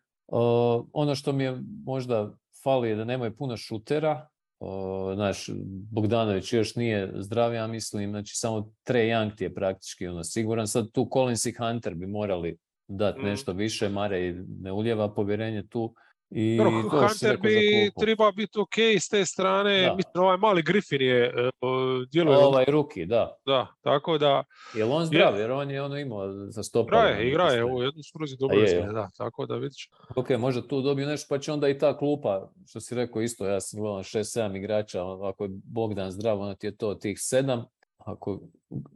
[0.93, 2.34] ono što mi je možda
[2.64, 4.28] fali je da nemaju puno šutera.
[4.60, 5.49] Uh, znaš,
[5.91, 10.68] Bogdanović još nije zdrav, ja mislim, znači samo Trey Young ti je praktički ono, siguran.
[10.68, 13.26] Sad tu Collins i Hunter bi morali dati mm.
[13.26, 15.93] nešto više, Mare ne uljeva povjerenje tu.
[16.30, 21.01] I Dobro, to Hunter bi treba biti ok s te strane, mislim ovaj mali Griffin
[21.01, 22.38] je uh, djeluje...
[22.38, 23.38] Ovaj ruki, da.
[23.45, 24.43] Da, tako da...
[24.75, 26.88] Je on zdrav, jer on je ono imao za stopa.
[26.88, 29.89] Igraje, igraje, ovo jednu skrozi dobro je, da, tako da vidiš.
[30.15, 33.45] Ok, možda tu dobiju nešto, pa će onda i ta klupa, što si rekao isto,
[33.45, 37.63] ja sam gledao 6-7 igrača, ako je Bogdan zdrav, onda ti je to tih 7,
[37.97, 38.39] ako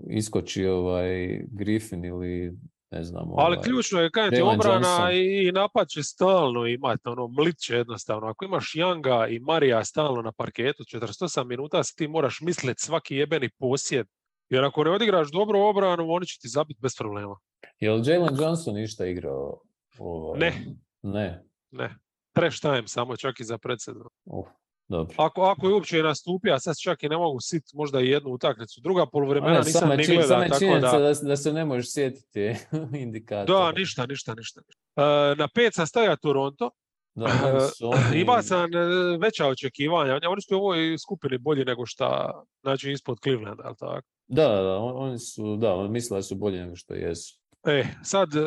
[0.10, 2.54] iskoči ovaj Griffin ili
[2.92, 3.30] ne znam.
[3.38, 8.28] Ali ovaj, ključno je kada ti obrana i napad će stalno imati, ono, mliće jednostavno.
[8.28, 13.50] Ako imaš Younga i Marija stalno na parketu 48 minuta, ti moraš misliti svaki jebeni
[13.60, 14.08] posjed.
[14.50, 17.36] Jer ako ne odigraš dobro obranu, oni će ti zabiti bez problema.
[17.80, 19.62] Je li Jalen Johnson ništa igrao?
[20.00, 20.40] Ovaj?
[20.40, 20.54] Ne.
[21.02, 21.44] Ne.
[21.72, 21.96] Ne.
[22.34, 24.10] Trash time samo čak i za predsjedno.
[24.26, 24.48] Uh.
[24.92, 25.16] Dobro.
[25.18, 28.30] Ako, ako je uopće nastupio, a sad čak i ne mogu sit možda i jednu
[28.30, 28.82] utakmicu.
[28.82, 30.48] Druga polovremena nisam ni gleda.
[30.50, 30.92] Tako da...
[31.00, 31.14] da...
[31.28, 32.56] da se ne možeš sjetiti
[33.06, 33.60] indikatora.
[33.60, 34.62] Da, ništa, ništa, ništa.
[34.62, 36.70] Uh, na pet sam stavio Toronto.
[37.16, 40.20] Da, uh, Ima sam e, veća očekivanja.
[40.30, 44.08] Oni su u ovoj skupini bolji nego šta, znači ispod Clevelanda, ali tako?
[44.28, 47.41] Da, da, oni su, da, mislili da su bolji nego što jesu.
[47.64, 48.40] E, sad, e,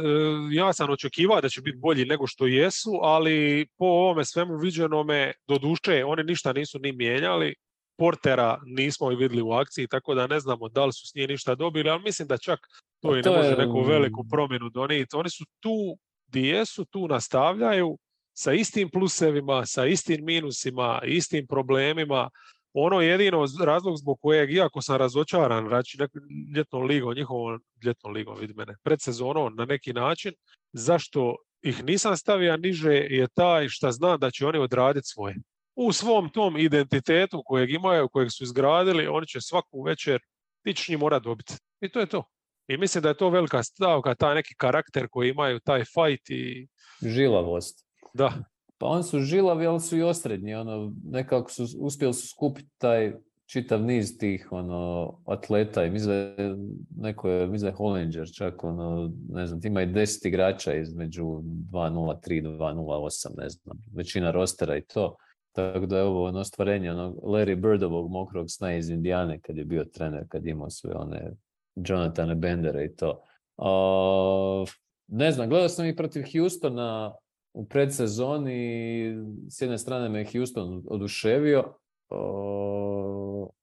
[0.50, 5.32] ja sam očekivao da će biti bolji nego što jesu, ali po ovome svemu viđenome,
[5.48, 7.54] do duše, oni ništa nisu ni mijenjali.
[7.98, 11.28] Portera nismo i vidjeli u akciji, tako da ne znamo da li su s njih
[11.28, 12.58] ništa dobili, ali mislim da čak
[13.00, 15.16] to, pa i ne može neku veliku promjenu donijeti.
[15.16, 17.98] Oni su tu di jesu, tu nastavljaju
[18.32, 22.30] sa istim plusevima, sa istim minusima, istim problemima.
[22.76, 25.98] Ono jedino razlog zbog kojeg, iako sam razočaran, znači
[26.56, 30.32] ljetnom ligom, njihovom ljetnom ligom, vidi mene, predsezonom na neki način,
[30.72, 35.36] zašto ih nisam stavio niže je taj što znam da će oni odraditi svoje.
[35.76, 40.20] U svom tom identitetu kojeg imaju, kojeg su izgradili, oni će svaku večer
[40.62, 41.54] ti njih mora dobiti.
[41.80, 42.22] I to je to.
[42.68, 46.68] I mislim da je to velika stavka, taj neki karakter koji imaju, taj fight i...
[47.02, 47.86] Žilavost.
[48.14, 48.44] Da.
[48.84, 50.54] Pa oni su žilavi, ali su i osrednji.
[50.54, 53.12] Ono, nekako su, uspjeli su skupiti taj
[53.46, 56.34] čitav niz tih ono, atleta i mislim
[56.96, 62.50] neko je, mislim Hollinger čak ono, ne znam, ima i deset igrača između 2.03 do
[62.50, 65.16] 2.08, ne znam, većina rostera i to.
[65.52, 69.64] Tako da je ovo ono ostvarenje onog Larry Birdovog mokrog sna iz Indijane kad je
[69.64, 71.32] bio trener, kad imao sve one
[71.74, 73.20] Jonathana Bendera i to.
[75.06, 77.14] ne znam, gledao sam i protiv Houstona
[77.54, 79.14] u predsezoni,
[79.50, 81.64] s jedne strane me je Houston oduševio,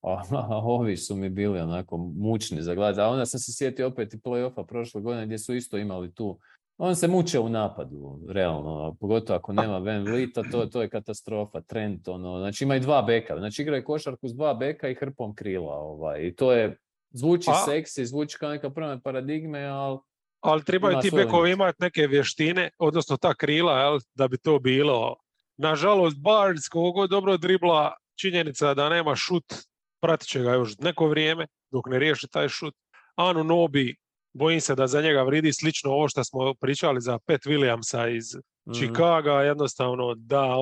[0.02, 0.22] a,
[0.64, 3.02] ovi su mi bili onako mučni za gledati.
[3.02, 6.39] A onda sam se sjetio opet i play-offa prošle godine gdje su isto imali tu
[6.84, 11.62] on se muče u napadu, realno, pogotovo ako nema Van Vlita, to, to je katastrofa,
[11.62, 15.36] Trent, ono, znači ima i dva beka, znači igraju košarku s dva beka i hrpom
[15.36, 16.78] krila, ovaj, i to je,
[17.10, 17.66] zvuči A...
[17.66, 20.00] seksi, zvuči kao neka prva paradigme, ali
[20.42, 25.16] ali trebaju ti bekovi imati neke vještine, odnosno ta krila, jel, da bi to bilo.
[25.58, 29.54] Nažalost, Barnes, kogo dobro dribla, činjenica da nema šut,
[30.02, 32.76] pratit će ga još neko vrijeme, dok ne riješi taj šut.
[33.16, 33.96] Anu Nobi,
[34.34, 38.36] bojim se da za njega vridi slično ovo što smo pričali za Pet Williamsa iz
[38.36, 38.74] mm.
[38.74, 40.56] Chicaga, jednostavno da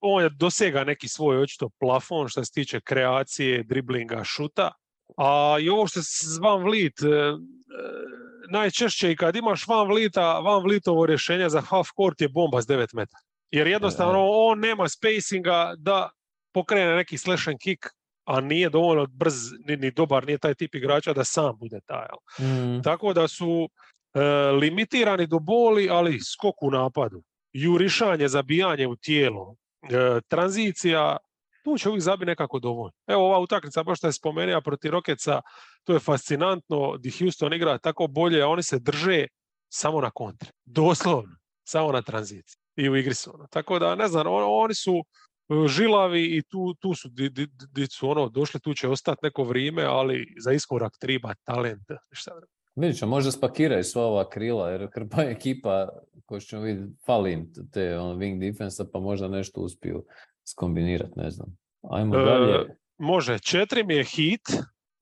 [0.00, 4.72] on je dosega neki svoj očito plafon što se tiče kreacije, driblinga, šuta.
[5.16, 7.34] A i ovo što se Van Vliet, e, e,
[8.50, 12.66] najčešće i kad imaš Van Vlita, Van Vlitovo rješenje za half court je bomba s
[12.66, 13.20] 9 metara.
[13.50, 16.10] Jer jednostavno e, on nema spacinga da
[16.54, 17.86] pokrene neki slash and kick
[18.28, 19.34] a nije dovoljno brz
[19.66, 22.06] ni, ni dobar, nije taj tip igrača da sam bude taj.
[22.40, 22.82] Mm.
[22.82, 23.68] Tako da su
[24.14, 24.20] e,
[24.60, 27.22] limitirani do boli, ali skok u napadu,
[27.52, 31.16] jurišanje, zabijanje u tijelo, e, tranzicija,
[31.64, 32.92] tu će uvijek zabi nekako dovoljno.
[33.06, 35.40] Evo ova utakmica, baš što je spomenuo protiv Rokeca,
[35.84, 39.26] to je fascinantno, di Houston igra tako bolje, a oni se drže
[39.68, 40.48] samo na kontri.
[40.64, 43.30] Doslovno, samo na tranziciji i u igri su.
[43.34, 43.46] Ono.
[43.50, 45.04] Tako da, ne znam, oni su
[45.48, 49.20] E, žilavi i tu, tu su di, di, di, su ono došli, tu će ostati
[49.22, 51.82] neko vrijeme, ali za iskorak treba talent.
[52.10, 52.32] Šta
[52.94, 55.88] ćemo, možda spakiraju sva ova krila, jer krpa ekipa,
[56.26, 60.04] ko ćemo vidjeti, fali im te on, wing defensa, pa možda nešto uspiju
[60.50, 61.56] skombinirati, ne znam.
[61.90, 62.76] Ajmo e, dalje.
[62.98, 64.48] Može, četiri mi je hit.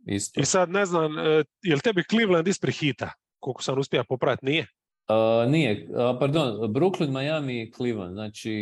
[0.06, 0.40] Isto.
[0.40, 1.22] I sad ne znam, e,
[1.62, 3.12] je li tebi Cleveland ispred hita?
[3.38, 4.66] Koliko sam uspio popratiti, nije?
[5.08, 8.52] Uh, nije, uh, pardon, Brooklyn, Miami, Cleveland, znači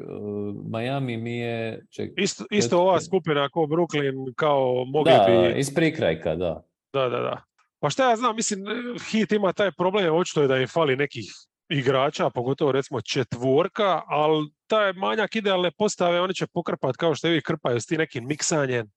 [0.00, 1.86] uh, Miami mi je...
[1.90, 5.60] Ček, isto, isto ova skupina kao Brooklyn, kao mogli da, bi...
[5.60, 6.62] iz prikrajka, da.
[6.92, 7.42] Da, da, da.
[7.80, 8.64] Pa šta ja znam, mislim,
[9.10, 11.24] Hit ima taj problem, očito je da im fali nekih
[11.68, 17.42] igrača, pogotovo recimo četvorka, ali taj manjak idealne postave oni će pokrpat kao što vi
[17.42, 18.90] krpaju s tim nekim miksanjem.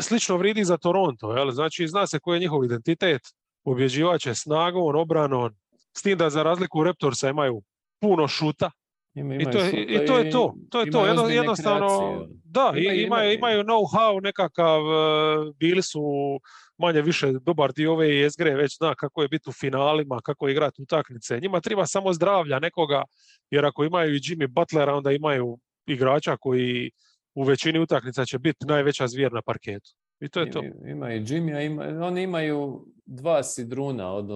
[0.00, 1.50] Slično vridi za Toronto, jel?
[1.50, 3.22] znači zna se koji je njihov identitet,
[3.64, 5.50] pobjeđivač je snagom, obranom,
[5.96, 7.62] s tim da za razliku Raptorsa imaju
[8.00, 8.70] puno šuta.
[9.14, 10.54] I, to je, I to je to.
[10.70, 11.06] To je to.
[11.06, 16.00] Jedno, jednostavno, da, imaju, imaju, imaju know-how nekakav, e, bili su
[16.82, 20.52] manje više dobar dio ove jezgre, već zna kako je biti u finalima, kako je
[20.52, 21.40] igrati utakmice.
[21.40, 23.02] Njima treba samo zdravlja nekoga,
[23.50, 26.90] jer ako imaju i Jimmy Butlera, onda imaju igrača koji
[27.34, 29.90] u većini utakmica će biti najveća zvijer na parketu.
[30.20, 30.62] I to je to.
[30.86, 34.28] Ima i Jimmy, ima, oni imaju dva sidruna, od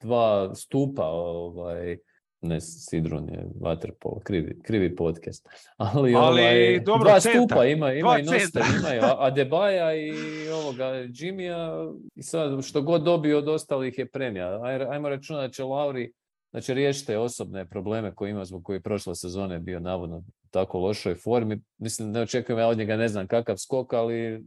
[0.00, 1.96] dva stupa, ovaj,
[2.42, 5.48] ne sidrun je vaterpolo, krivi, krivi podcast.
[5.76, 7.42] Ali, Ali ovaj, dobro, dva centar.
[7.42, 10.12] stupa ima, ima i noster, imaju Adebaja i
[10.48, 10.84] ovoga
[11.14, 14.60] Jimmya i sad što god dobio od ostalih je premija.
[14.90, 16.12] Ajmo računati da će Lauri
[16.60, 21.60] će riješiti osobne probleme koje ima zbog koji prošle sezone bio navodno tako lošoj formi.
[21.78, 24.44] Mislim, ne očekujem ja od njega ne znam kakav skok, ali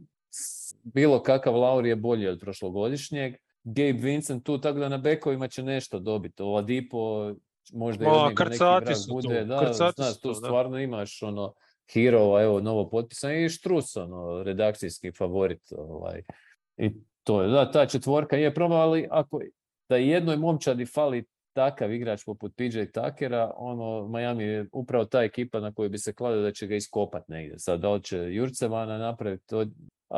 [0.82, 3.34] bilo kakav Lauri je bolji od prošlogodišnjeg.
[3.64, 6.42] Gabe Vincent tu, tako da na bekovima će nešto dobiti.
[6.42, 7.32] Oladipo,
[7.72, 9.44] možda i od njega neki vrag bude.
[9.44, 11.54] Da, znaš, tu stvarno imaš ono,
[11.92, 15.62] hero, evo, novo potpisan i Štrus, ono, redakcijski favorit.
[15.78, 16.22] Ovaj.
[16.76, 16.90] I
[17.22, 19.40] to je, da, ta četvorka je proba, ali ako
[19.88, 25.60] da jednoj momčadi fali takav igrač poput PJ Takera, ono, Miami je upravo ta ekipa
[25.60, 27.58] na koju bi se kladio da će ga iskopat negdje.
[27.58, 29.66] Sad, da li će Jurcevana napraviti, to,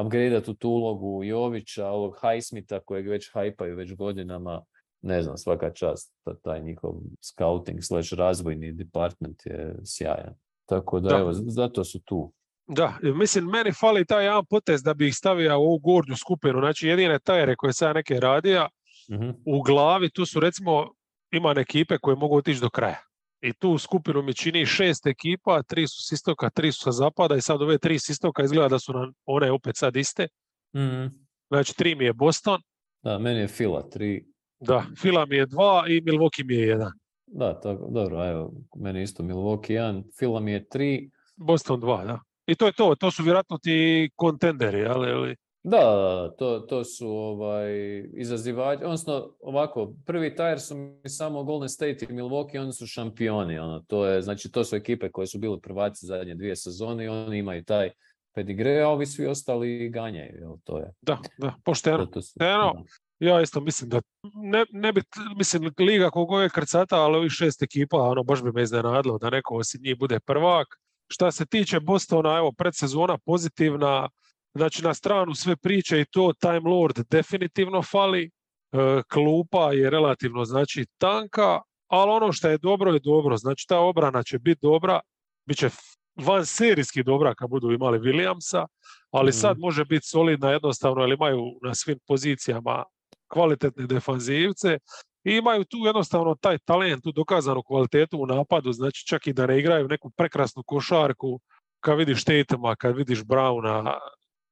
[0.01, 4.63] upgradeati tu ulogu Jovića, ovog Highsmitha kojeg već hajpaju već godinama,
[5.07, 10.35] ne znam, svaka čast, taj njihov scouting slash razvojni department je sjajan.
[10.69, 12.33] Tako da, evo, zato su tu.
[12.67, 16.61] Da, mislim, meni fali taj jedan potez da bi ih stavio u ovu gornju skupinu.
[16.61, 18.69] Znači, jedine tajere koje sam neke radija,
[19.13, 19.31] mhm.
[19.47, 20.93] u glavi tu su recimo,
[21.33, 23.01] ima ekipe koje mogu otići do kraja.
[23.41, 27.37] I tu skupinu mi čini šest ekipa, tri su s istoka, tri su sa zapada
[27.37, 30.29] i sad ove tri s istoka izgleda da su nam one opet sad iste.
[30.77, 32.61] mm Znači, tri mi je Boston.
[33.03, 34.27] Da, meni je Fila, tri.
[34.61, 36.93] Da, Fila mi je dva i Milwaukee mi je jedan.
[37.27, 41.11] Da, tako, dobro, evo, meni isto Milwaukee jedan, Fila mi je tri.
[41.37, 42.21] Boston dva, da.
[42.47, 45.37] I to je to, to su vjerojatno ti kontenderi, ali...
[45.63, 47.73] Da, to, to su ovaj,
[48.15, 53.59] izazivači, odnosno ovako, prvi tajer su mi samo Golden State i Milwaukee, oni su šampioni,
[53.59, 57.09] ono, to je, znači to su ekipe koje su bile prvaci zadnje dvije sezone i
[57.09, 57.91] oni imaju taj
[58.35, 60.93] pedigre, a ovi svi ostali ganjaju, jel, to je.
[61.01, 62.09] Da, da, pošteno.
[62.41, 62.73] Eno,
[63.19, 64.01] ja isto mislim da
[64.35, 65.03] ne, ne bi,
[65.37, 69.31] mislim, liga kogo je krcata, ali ovih šest ekipa, ono, baš bi me iznenadilo da
[69.31, 70.67] neko osim njih bude prvak.
[71.09, 74.09] Šta se tiče Bostona, evo, predsezona pozitivna,
[74.55, 80.45] znači na stranu sve priče i to Time Lord definitivno fali, e, klupa je relativno
[80.45, 85.01] znači tanka, ali ono što je dobro je dobro, znači ta obrana će biti dobra,
[85.47, 85.71] bit će
[86.17, 88.67] van serijski dobra kad budu imali Williamsa,
[89.11, 89.39] ali mhm.
[89.39, 92.85] sad može biti solidna jednostavno jer imaju na svim pozicijama
[93.29, 94.79] kvalitetne defanzivce
[95.25, 99.47] i imaju tu jednostavno taj talent, tu dokazanu kvalitetu u napadu, znači čak i da
[99.47, 101.41] ne igraju neku prekrasnu košarku,
[101.81, 103.99] kad vidiš Tatuma, kad vidiš Browna,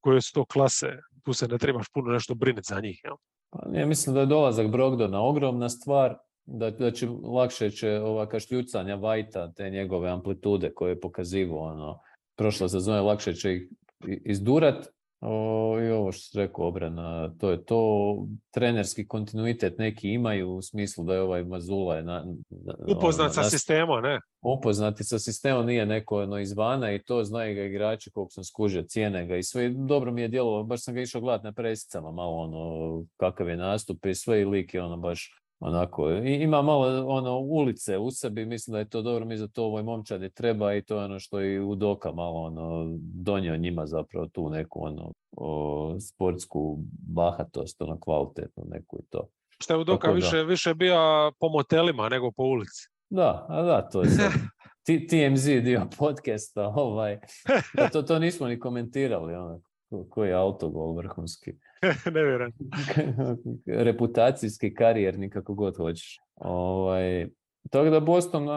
[0.01, 0.87] koje su to klase,
[1.25, 3.01] tu se ne trebaš puno nešto brinuti za njih.
[3.05, 3.17] Jel?
[3.51, 6.17] Pa, ja mislim da je dolazak Brogdona ogromna stvar,
[6.47, 11.99] da, da će lakše će ova kašljucanja Vajta, te njegove amplitude koje je pokazivo ono,
[12.37, 13.69] prošle sezone, lakše će ih
[14.07, 14.89] izdurat,
[15.21, 18.17] o, I ovo što se rekao obrana, to je to.
[18.51, 22.25] Trenerski kontinuitet neki imaju u smislu da je ovaj Mazula je na,
[22.97, 24.21] upoznat ono, sa sistemom, ne?
[24.43, 28.83] Upoznati sa sistemom nije neko ono izvana i to znaju ga igrači koliko sam skužio,
[28.83, 29.69] cijene ga i sve.
[29.69, 33.57] Dobro mi je djelovalo, baš sam ga išao gledati na presicama malo ono kakav je
[33.57, 38.47] nastup i sve i lik je ono baš onako, ima malo ono ulice u sebi,
[38.47, 41.19] mislim da je to dobro, mi za to ovoj momčadi treba i to je ono
[41.19, 46.79] što i u Doka malo ono donio njima zapravo tu neku ono o, sportsku
[47.15, 49.29] bahatost, ono kvalitetnu neku i to.
[49.59, 50.97] Što je u Doka više, više bio
[51.41, 52.89] po motelima nego po ulici.
[53.11, 54.33] Da, a da, to je sad.
[55.11, 57.19] TMZ dio podcasta, ovaj,
[57.77, 59.61] da to, to nismo ni komentirali, ono,
[60.11, 61.53] koji je autogol vrhunski.
[62.15, 62.53] ne vjerujem.
[63.87, 66.19] Reputacijski, karijerni, kako god hoćeš.
[66.35, 67.29] Ovaj,
[67.71, 68.49] tako da Boston,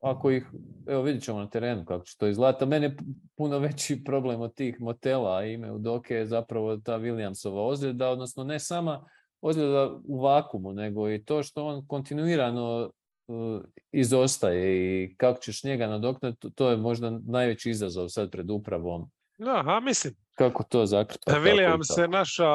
[0.00, 0.46] ako ih,
[0.86, 2.66] evo vidjet ćemo na terenu kako će to izgledati.
[2.66, 2.96] Mene je
[3.36, 8.44] puno veći problem od tih motela ime u doke je zapravo ta Williamsova ozljeda, odnosno
[8.44, 9.08] ne sama
[9.40, 12.90] ozljeda u vakumu, nego i to što on kontinuirano
[13.26, 19.10] uh, izostaje i kako ćeš njega nadoknati, to je možda najveći izazov sad pred upravom.
[19.38, 21.32] Da, a mislim, kako to zakrpa?
[21.32, 22.50] William se naša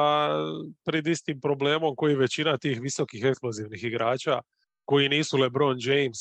[0.84, 4.40] pred istim problemom koji većina tih visokih eksplozivnih igrača
[4.84, 6.18] koji nisu LeBron James,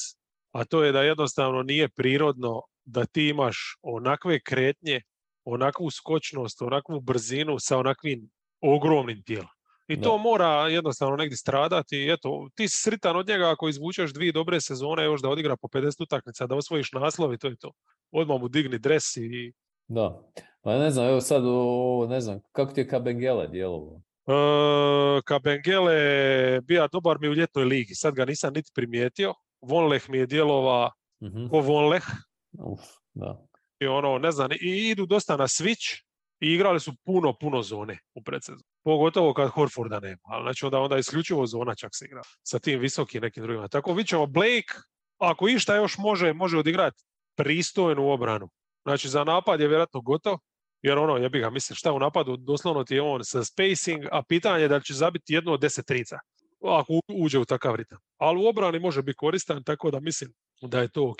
[0.51, 5.01] a to je da jednostavno nije prirodno da ti imaš onakve kretnje,
[5.45, 8.29] onakvu skočnost, onakvu brzinu sa onakvim
[8.61, 9.49] ogromnim tijelom.
[9.87, 11.97] I to mora jednostavno negdje stradati.
[11.97, 15.57] I eto, ti si sritan od njega ako izvučeš dvije dobre sezone, još da odigra
[15.57, 17.71] po 50 utakmica, da osvojiš naslov i to je to.
[18.11, 19.53] Odmah mu digni dres i...
[19.93, 20.21] Da.
[20.61, 24.01] Pa ne znam, evo sad, o, ne znam, kako ti je Kabengele djelovo?
[24.27, 29.33] E, Kabengele bija dobar mi u ljetnoj ligi, sad ga nisam niti primijetio.
[29.61, 30.91] Vonleh mi je djelova
[31.23, 32.03] mm ko Vonleh.
[32.59, 32.81] Uf,
[33.13, 33.47] da.
[33.79, 36.03] I ono, ne znam, i idu dosta na switch
[36.39, 38.63] i igrali su puno, puno zone u predsezonu.
[38.83, 42.79] Pogotovo kad Horforda nema, ali znači onda, onda isključivo zona čak se igra sa tim
[42.79, 43.67] visokim nekim drugima.
[43.67, 44.73] Tako vidit ćemo Blake,
[45.17, 47.03] ako išta još može, može odigrati
[47.35, 48.49] pristojnu obranu.
[48.83, 50.37] Znači za napad je vjerojatno gotov,
[50.81, 54.23] jer ono, jebi ga, mislim, šta u napadu, doslovno ti je on sa spacing, a
[54.23, 56.19] pitanje je da li će zabiti jedno od deset trica,
[56.63, 57.97] ako uđe u takav ritam.
[58.17, 61.19] Ali u obrani može biti koristan, tako da mislim da je to ok.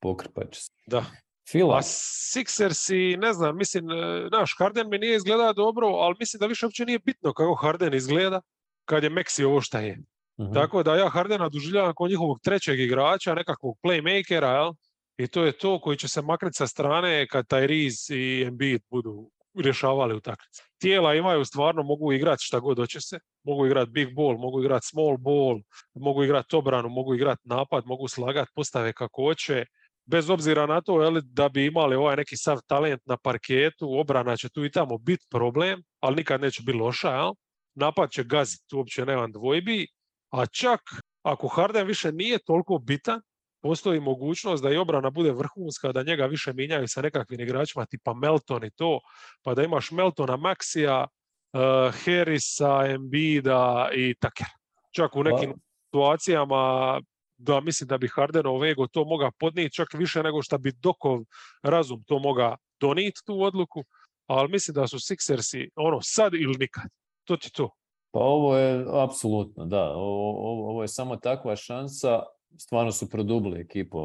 [0.00, 0.58] Pokrpač.
[0.86, 1.04] Da.
[1.50, 1.78] Fila.
[1.78, 6.40] A Sixers i ne znam, mislim, e, naš Harden mi nije izgleda dobro, ali mislim
[6.40, 8.40] da više uopće nije bitno kako Harden izgleda
[8.84, 9.98] kad je Meksi ovo šta je.
[10.40, 10.52] Mhm.
[10.54, 14.72] Tako da ja Hardena doživljavam kao njihovog trećeg igrača, nekakvog playmakera, jel?
[15.18, 19.30] I to je to koji će se maknuti sa strane kad Tyrese i Embiid budu
[19.54, 20.62] rješavali utakmice.
[20.78, 23.18] Tijela imaju stvarno, mogu igrati šta god hoće se.
[23.44, 25.60] Mogu igrati big ball, mogu igrati small ball,
[25.94, 29.64] mogu igrati obranu, mogu igrati napad, mogu slagati postave kako hoće.
[30.06, 34.36] Bez obzira na to jeli, da bi imali ovaj neki sav talent na parketu, obrana
[34.36, 37.10] će tu i tamo biti problem, ali nikad neće biti loša.
[37.10, 37.32] Jel?
[37.74, 39.86] Napad će gaziti, uopće nemam dvojbi.
[40.30, 40.80] a čak
[41.22, 43.20] ako Harden više nije toliko bitan,
[43.62, 48.14] postoji mogućnost da i obrana bude vrhunska, da njega više minjaju sa nekakvim igračima tipa
[48.14, 49.00] Melton i to,
[49.42, 54.46] pa da imaš Meltona, Maxija, uh, Harrisa, Embida i Tucker.
[54.94, 55.54] Čak u nekim
[55.86, 57.00] situacijama
[57.38, 61.20] da mislim da bi Hardenov ego to moga podnijeti čak više nego što bi Dokov
[61.62, 63.84] razum to moga donijeti tu odluku,
[64.26, 66.84] ali mislim da su Sixersi ono sad ili nikad.
[67.24, 67.70] To ti to.
[68.10, 69.90] Pa ovo je apsolutno, da.
[69.90, 72.22] Ovo, ovo je samo takva šansa.
[72.56, 73.98] Stvarno su produbili ekipu,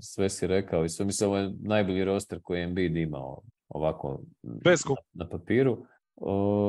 [0.00, 4.20] sve si rekao i sve mislim ovo je najbolji roster koji je Embiid imao ovako
[4.42, 4.74] na,
[5.12, 5.86] na papiru.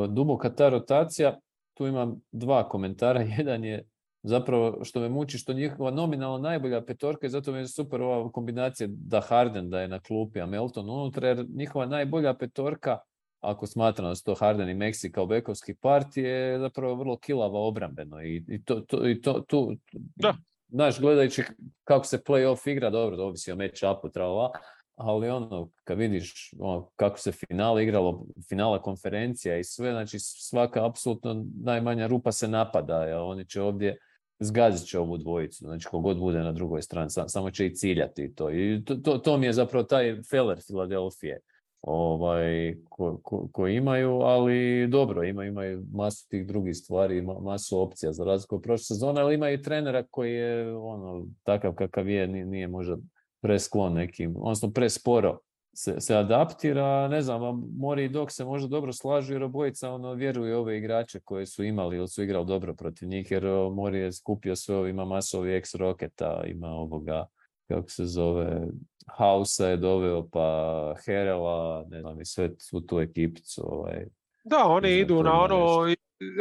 [0.09, 1.39] duboka ta rotacija,
[1.73, 3.21] tu imam dva komentara.
[3.37, 3.85] Jedan je
[4.23, 8.31] zapravo što me muči, što njihova nominalna najbolja petorka i zato mi je super ova
[8.31, 12.97] kombinacija da Harden da je na klupi, a Melton unutra, jer njihova najbolja petorka,
[13.39, 17.59] ako smatram da su to Harden i Meksi kao bekovski part, je zapravo vrlo kilava
[17.59, 19.75] obrambeno i, i, to, to, i to, tu,
[20.15, 20.35] da.
[20.73, 21.43] Znaš, gledajući
[21.83, 24.51] kako se play-off igra, dobro, ovisi o match-upu, tralala,
[24.95, 30.85] ali ono, kad vidiš ono, kako se finale igralo, finala konferencija i sve, znači svaka
[30.85, 33.97] apsolutno najmanja rupa se napada, a oni će ovdje
[34.39, 38.51] zgazit će ovu dvojicu, znači kogod bude na drugoj strani, samo će i ciljati to.
[38.51, 41.39] I to, to, to mi je zapravo taj feller Filadelfije
[41.83, 48.13] ovaj, ko, ko, ko, imaju, ali dobro, ima, imaju masu tih drugih stvari, masu opcija
[48.13, 52.45] za razliku prošle sezone, ali ima i trenera koji je ono, takav kakav je, nije,
[52.45, 52.97] nije možda
[53.41, 55.39] presklon nekim, odnosno presporo
[55.73, 60.13] se, se adaptira, ne znam, Mori i Dok se možda dobro slažu jer obojica ono,
[60.13, 64.11] vjeruju ove igrače koje su imali ili su igrali dobro protiv njih jer Mori je
[64.11, 67.25] skupio sve, ima masovi ex Roketa, ima ovoga,
[67.67, 68.67] kako se zove,
[69.07, 73.61] Hausa je doveo pa Herela, ne znam, i sve svu tu ekipicu.
[73.65, 74.05] Ovaj,
[74.43, 75.87] da, oni idu na ono,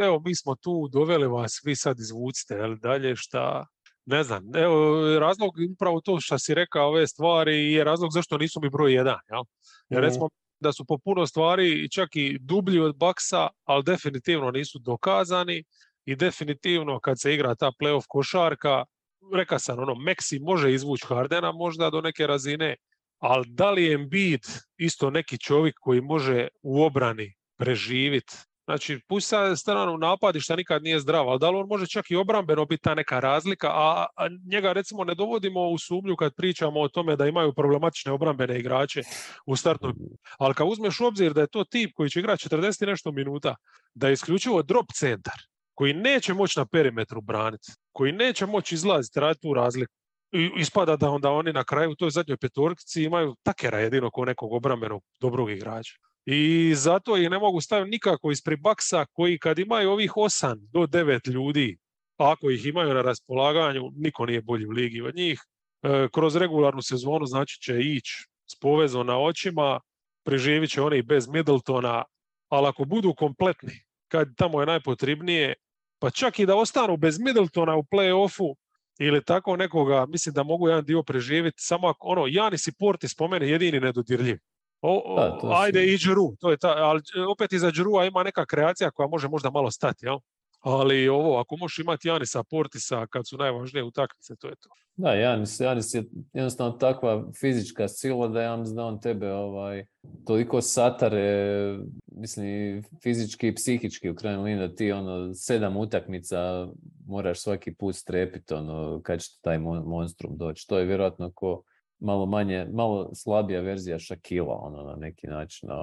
[0.03, 3.65] evo mi smo tu, doveli vas, vi sad izvucite, jel, dalje šta,
[4.05, 8.59] ne znam, evo, razlog upravo to što si rekao ove stvari je razlog zašto nisu
[8.61, 9.19] mi broj jedan.
[9.29, 9.43] Jel?
[9.89, 10.05] Jer mhm.
[10.05, 15.63] recimo da su po puno stvari čak i dublji od Baksa, ali definitivno nisu dokazani
[16.05, 18.85] i definitivno kad se igra ta playoff košarka,
[19.33, 22.75] reka sam, ono, Meksi može izvući Hardena možda do neke razine,
[23.19, 24.41] ali da li je Embiid
[24.77, 30.83] isto neki čovjek koji može u obrani preživiti Znači, pusti sad stranu napadi što nikad
[30.83, 34.05] nije zdrav, ali da li on može čak i obrambeno biti ta neka razlika, a,
[34.51, 39.01] njega recimo ne dovodimo u sumnju kad pričamo o tome da imaju problematične obrambene igrače
[39.45, 39.93] u startnoj.
[40.37, 43.55] Ali kad uzmeš u obzir da je to tip koji će igrati 40 nešto minuta,
[43.93, 45.35] da je isključivo drop centar,
[45.73, 49.93] koji neće moći na perimetru braniti, koji neće moći izlaziti, raditi tu razliku,
[50.33, 54.25] i ispada da onda oni na kraju u toj zadnjoj petorkici imaju takera jedino kao
[54.25, 55.93] nekog obrambenog dobrog igrača.
[56.25, 60.79] I zato ih ne mogu staviti nikako ispred baksa koji kad imaju ovih 8 do
[60.79, 61.77] 9 ljudi,
[62.17, 65.41] ako ih imaju na raspolaganju, niko nije bolji u ligi od njih.
[65.83, 69.79] E, kroz regularnu sezonu znači će ići s povezom na očima,
[70.25, 72.03] preživit će oni bez Middletona,
[72.49, 73.73] ali ako budu kompletni,
[74.13, 75.53] kad tamo je najpotrebnije,
[75.99, 78.55] pa čak i da ostanu bez Middletona u play-offu,
[78.99, 83.07] ili tako nekoga, mislim da mogu jedan dio preživjeti, samo ako, ono, Janis i Porti
[83.07, 84.37] spomene jedini nedodirljiv.
[84.81, 85.17] O,
[85.55, 89.27] ajde i Džru, to je ta, ali opet iza Džrua ima neka kreacija koja može
[89.27, 90.19] možda malo stati, jel?
[90.63, 94.69] Ali ovo, ako možeš imati Janisa Portisa kad su najvažnije utakmice, to je to.
[94.95, 96.03] Da, Janis, Janis je
[96.33, 99.85] jednostavno takva fizička sila da ja da on tebe ovaj,
[100.25, 106.67] toliko satare, mislim, fizički i psihički u krajnjoj liniji da ti ono, sedam utakmica
[107.07, 110.67] moraš svaki put strepiti ono, kad će taj monstrum doći.
[110.67, 111.63] To je vjerojatno ko
[111.99, 115.69] malo manje, malo slabija verzija Šakila, ono na neki način.
[115.71, 115.73] E,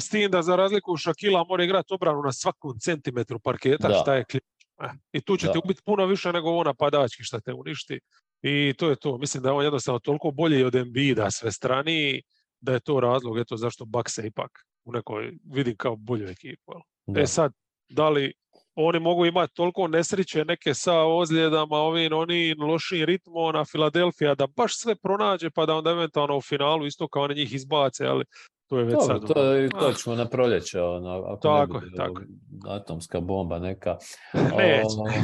[0.00, 3.94] s tim da za razliku Šakila mora igrati obranu na svakom centimetru parketa, da.
[3.94, 4.42] šta je ključ.
[4.82, 8.00] E, I tu će ti ubiti puno više nego ovo napadački šta te uništi.
[8.42, 9.18] I to je to.
[9.18, 12.22] Mislim da je on jednostavno toliko bolji od Embida sve strani
[12.60, 14.50] da je to razlog eto zašto Bakse ipak
[14.84, 16.72] u nekoj vidim kao bolju ekipu.
[17.16, 17.52] E sad,
[17.88, 18.32] da li
[18.74, 24.46] oni mogu imati toliko nesreće neke sa ozljedama, ovim, oni lošim ritmom, a Filadelfija da
[24.46, 28.24] baš sve pronađe pa da onda eventualno u finalu isto kao oni njih izbace, ali
[28.68, 29.26] to je već sad.
[29.26, 32.22] To, ono, to ćemo na proljeće, ono, ako tako ne tako.
[32.68, 33.96] atomska bomba neka.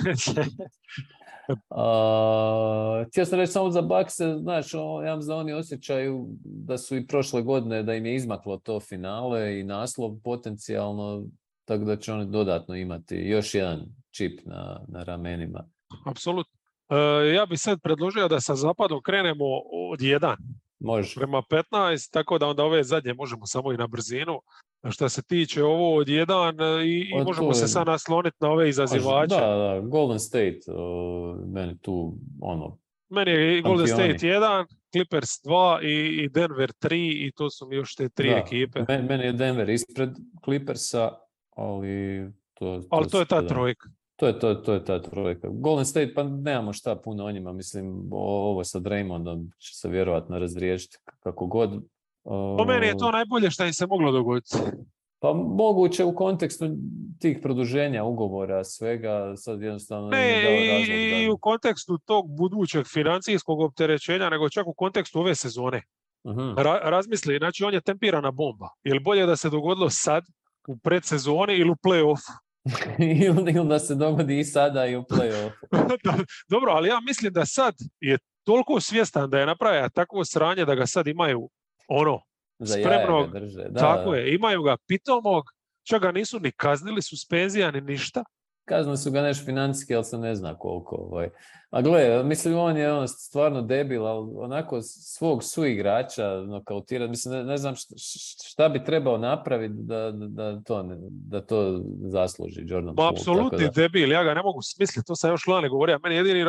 [0.05, 0.41] Neće.
[1.51, 4.75] Uh, htio sam reći samo za Bakse, znaš,
[5.05, 8.81] ja mislim da oni osjećaju da su i prošle godine, da im je izmaklo to
[8.81, 11.25] finale i naslov potencijalno
[11.71, 13.81] tako da će oni dodatno imati još jedan
[14.11, 15.65] čip na, na ramenima.
[16.07, 16.59] Apsolutno.
[16.89, 19.45] E, ja bih sad predložio da sa zapadom krenemo
[19.93, 20.37] od jedan.
[20.81, 21.15] Možeš.
[21.15, 24.41] prema 15, tako da onda ove zadnje možemo samo i na brzinu.
[24.83, 27.69] A Što se tiče ovo od jedan e, i, i Pa možemo to se je-
[27.69, 29.27] sad nasloniti na ove izazivače.
[29.31, 32.79] Da, da, Golden State, o, meni tu, ono,
[33.09, 33.87] Meni je Golden.
[33.87, 36.95] State 1, Clippers 2 i, i Denver 3
[37.27, 38.81] i to su mi još te tri da, ekipe.
[38.89, 40.11] men- Meni je Denver ispred
[40.45, 41.11] Clippersa,
[41.51, 42.23] ali
[42.55, 43.49] to, Ali to je ta da.
[43.49, 43.89] trojka.
[44.21, 45.49] To je, to, to je ta trojka.
[45.53, 47.53] Golden State, pa nemamo šta puno o njima.
[47.53, 51.83] Mislim, ovo sa Draymondom će se vjerojatno razriješiti kako god.
[52.23, 54.57] Po meni je to najbolje što im se moglo dogoditi.
[55.19, 56.67] Pa moguće u kontekstu
[57.19, 64.31] tih produženja ugovora, svega, sad jednostavno Ne, i, i u kontekstu tog budućeg financijskog opterećenja,
[64.31, 65.83] nego čak u kontekstu ove sezone.
[66.27, 66.41] Mhm.
[66.41, 68.69] Ra- razmisli, znači on je tempirana bomba.
[68.85, 70.25] Je li bolje da se dogodilo sad,
[70.69, 72.50] u predsezoni ili u play-offu?
[72.99, 75.67] ili, ili da se dogodi i sada i u play-offu.
[76.53, 80.75] Dobro, ali ja mislim da sad je toliko svjestan da je napravio takvo sranje da
[80.75, 81.51] ga sad imaju
[81.89, 82.23] ono,
[82.59, 83.69] Za Spremnog, drže.
[83.71, 84.17] Da, tako da.
[84.17, 85.45] je, imaju ga pitomog,
[85.83, 88.25] čak ga nisu ni kaznili, suspenzija ni ništa.
[88.71, 90.97] Kaznili su ga nešto financijski, ali se ne zna koliko.
[90.97, 91.29] Ovaj.
[91.71, 97.07] A gle, mislim, on je ono stvarno debil, ali onako svog suigrača nokautira.
[97.07, 97.95] Mislim, ne, ne znam šta,
[98.47, 103.71] šta bi trebao napraviti da, da, da to, da to zasluži Jordan Ma, apsolutni da-
[103.71, 105.99] debil, ja ga ne mogu smisliti, to sam još lani govorio.
[106.03, 106.45] Meni jedini,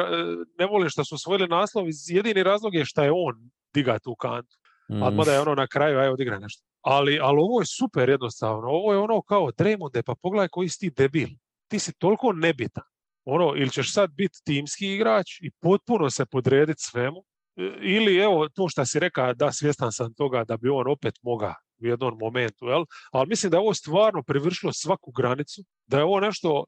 [0.59, 4.57] ne volim što su osvojili naslov, jedini razlog je što je on diga tu kantu.
[4.91, 5.03] Mm.
[5.03, 6.63] A mada je ono na kraju, aj odigra nešto.
[6.81, 8.67] Ali, ali ovo je super jednostavno.
[8.67, 11.27] Ovo je ono kao Draymonde, pa pogledaj koji si ti debil.
[11.71, 12.83] Ti si toliko nebitan.
[13.25, 17.23] Ono, ili ćeš sad biti timski igrač i potpuno se podrediti svemu,
[17.57, 21.13] e, ili evo to što si rekao, da svjestan sam toga da bi on opet
[21.21, 22.85] mogao u jednom momentu, jel?
[23.11, 26.65] Ali mislim da je ovo stvarno prevršilo svaku granicu, da je ovo nešto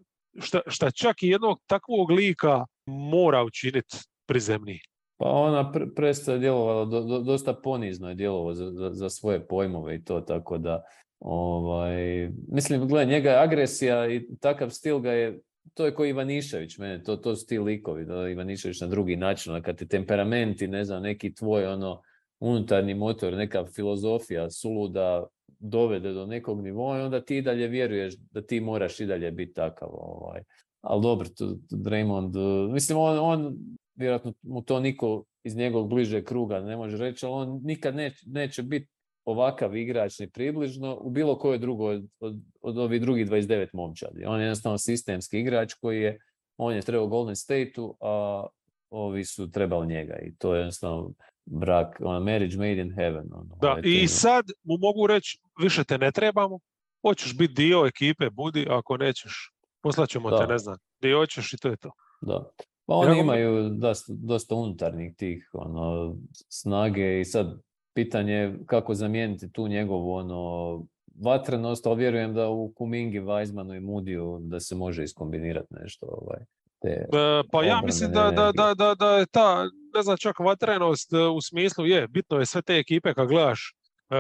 [0.68, 3.98] šta čak i jednog takvog lika mora učiniti
[4.28, 4.80] prizemniji.
[5.18, 9.48] Pa ona pre- prestaje djelovala, do, do- dosta ponizno je djelovao za, za, za svoje
[9.48, 10.84] pojmove i to, tako da,
[11.24, 15.40] ovaj, mislim, gle, njega je agresija i takav stil ga je,
[15.74, 19.54] to je kao Ivanišević, mene, to, to su ti likovi, da Ivanišević na drugi način,
[19.54, 22.02] ono, kad ti temperamenti, ne znam, neki tvoj, ono,
[22.40, 25.28] unutarnji motor, neka filozofija suluda
[25.60, 29.54] dovede do nekog nivoa i onda ti dalje vjeruješ da ti moraš i dalje biti
[29.54, 30.42] takav, ovaj.
[30.82, 32.34] Ali dobro, tu Draymond,
[32.74, 33.56] mislim, on, on
[33.96, 38.24] vjerojatno mu to niko iz njegovog bližeg kruga ne može reći, ali on nikad neće,
[38.26, 38.93] neće biti
[39.26, 44.26] ovakav igrač ni približno u bilo kojoj drugoj od, od, od ovih drugih 29 momčadi.
[44.26, 46.20] On je jednostavno sistemski igrač koji je,
[46.58, 48.46] on je trebao Golden State-u, a
[48.90, 51.14] ovi su trebali njega i to je jednostavno
[51.46, 53.30] brak, ono, marriage made in heaven.
[53.34, 56.60] Ono, Da, ovaj i sad mu mogu reći, više te ne trebamo,
[57.02, 59.52] hoćeš biti dio ekipe, budi, ako nećeš,
[59.82, 60.46] poslaćemo te, Da.
[60.46, 61.92] ne znam, gdje hoćeš i to je to.
[62.22, 62.50] Da.
[62.86, 66.16] Pa oni imaju dosta, dosta unutarnjih tih ono,
[66.50, 67.60] snage i sad
[67.94, 70.82] pitanje je kako zamijeniti tu njegovu ono,
[71.24, 76.06] vatrenost, ali vjerujem da u Kumingi, Weizmanu i Mudiju da se može iskombinirati nešto.
[76.06, 76.40] Ovaj,
[76.82, 79.64] te, E, pa ja mislim da, da, da, da, da je ta,
[79.96, 83.74] ne znam, čak vatrenost e, u smislu je, bitno je sve te ekipe kad gledaš,
[84.10, 84.16] e,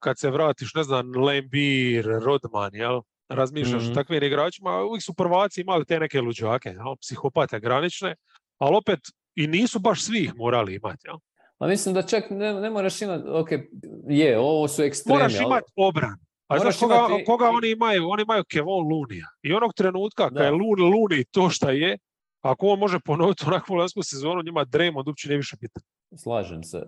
[0.00, 3.00] kad se vratiš, ne znam, Lembir, Rodman, jel?
[3.28, 3.90] Razmišljaš Mhm.
[3.90, 6.96] o takvim igračima, uvijek su prvaci imali te neke luđake, jel?
[7.00, 8.14] psihopate granične,
[8.58, 8.98] ali opet
[9.34, 11.06] i nisu baš svi ih morali imati.
[11.08, 11.16] Jel?
[11.58, 13.48] A mislim da čak ne, ne moraš imati, ok,
[14.08, 16.16] je, ovo su ekstremi, Moraš ali- imati obran.
[16.48, 18.08] A znaš koga, imati- koga oni imaju?
[18.08, 19.26] Oni imaju Kevon Lunija.
[19.42, 21.98] I onog trenutka kad je Lun, Luni to šta je,
[22.40, 25.82] ako on može ponoviti onakvu lansku sezonu, njima Draymond uopće nije više bitan.
[26.16, 26.78] Slažem se.
[26.78, 26.82] E,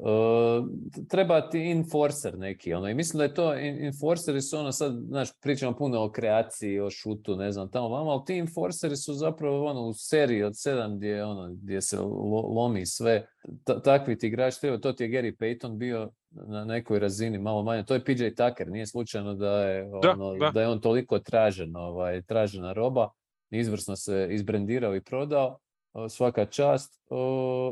[1.09, 4.93] treba ti enforcer neki, ono, i mislim da je to, en- enforceri su ono sad,
[5.09, 9.14] znaš, pričamo puno o kreaciji, o šutu, ne znam, tamo vamo, ali ti enforceri su
[9.14, 13.27] zapravo ono u seriji od sedam gdje, ono, gdje se lo- lomi sve.
[13.64, 17.62] Ta- takvi ti igrači treba, to ti je Gary Payton bio na nekoj razini malo
[17.62, 17.85] manje.
[17.85, 20.51] To je PJ Tucker, nije slučajno da je, Da, ono, da.
[20.51, 23.09] da je on toliko tražen, ovaj, tražena roba.
[23.51, 25.59] Izvrsno se izbrendirao i prodao
[26.09, 27.01] svaka čast,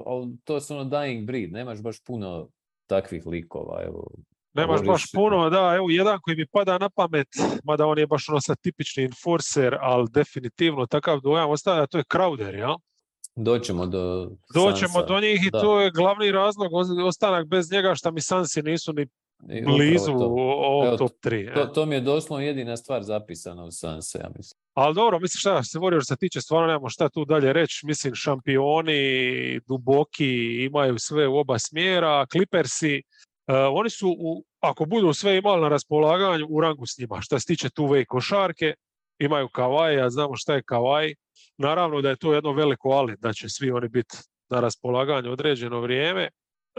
[0.06, 2.48] ali to su ono dying breed, nemaš baš puno
[2.86, 4.10] takvih likova, evo.
[4.54, 7.28] Nemaš baš puno, da, evo jedan koji mi pada na pamet,
[7.64, 12.04] mada on je baš ono sad tipični enforcer, ali definitivno takav dojam ostavlja, to je
[12.04, 12.74] Crowder, jel?
[13.36, 15.06] Doćemo do Doćemo Sansa.
[15.06, 15.60] do njih i da.
[15.60, 19.06] to je glavni razlog, os- ostanak bez njega, šta mi Sansi nisu ni
[19.64, 20.24] blizu to.
[20.86, 21.54] Evo, top 3.
[21.54, 24.63] To, to mi je doslovno jedina stvar zapisana u Sanse, ja mislim.
[24.74, 27.86] Ali dobro, mislim šta se Warriors se tiče, stvarno nemamo šta tu dalje reći.
[27.86, 32.26] Mislim, šampioni, duboki, imaju sve u oba smjera.
[32.26, 37.20] Clippersi, uh, oni su, u, ako budu sve imali na raspolaganju, u rangu s njima.
[37.20, 38.74] Šta se tiče tu i košarke,
[39.18, 41.14] imaju Kavaj, a znamo šta je Kavaj.
[41.58, 44.16] Naravno da je to jedno veliko ali, da će svi oni biti
[44.50, 46.28] na raspolaganju određeno vrijeme.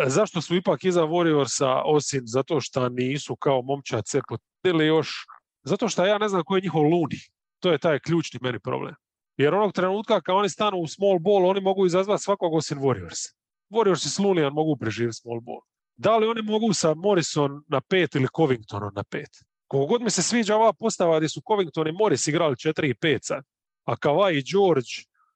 [0.08, 5.26] zašto su ipak iza Warriorsa, osim zato što nisu kao momčad se potili još,
[5.64, 7.35] zato što ja ne znam koji je njihov luni.
[7.60, 8.96] To je taj ključni meni problem.
[9.38, 13.36] Jer onog trenutka kad oni stanu u small ball, oni mogu izazvati svakog osim Warriors.
[13.70, 15.60] Warriors i Slunian mogu preživjeti small ball.
[15.98, 19.30] Da li oni mogu sa Morrison na pet ili Covingtonom na pet?
[19.68, 22.94] Koliko god mi se sviđa ova postava gdje su Covington i Morris igrali 4 i
[22.94, 23.44] 5 sad,
[23.86, 24.90] a Kawhi i George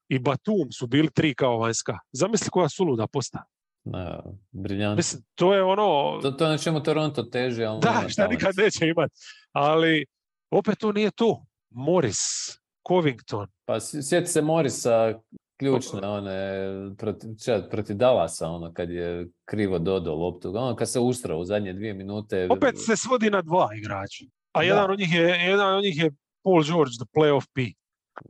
[0.08, 1.98] i Batum su bili tri kao vanjska.
[2.12, 3.44] Zamisli koja suluda postava.
[3.84, 4.96] Da, briljantno.
[4.96, 6.18] Mislim, to je ono...
[6.22, 9.14] To, to je na čemu Toronto teži, ali Da, šta nikad neće imati.
[9.52, 10.06] Ali
[10.50, 11.44] opet to nije to.
[11.70, 12.18] Morris,
[12.88, 13.46] Covington.
[13.64, 15.14] Pa sjeti se Morisa
[15.58, 16.36] ključne one
[16.98, 21.44] proti, čet, protiv Dallasa ono kad je krivo dodao loptu ono kad se ustrao u
[21.44, 24.24] zadnje dvije minute Opet se svodi na dva igrača.
[24.52, 24.66] A Da.
[24.66, 26.10] jedan od njih je, jedan od njih je
[26.42, 27.62] Paul George, the playoff P.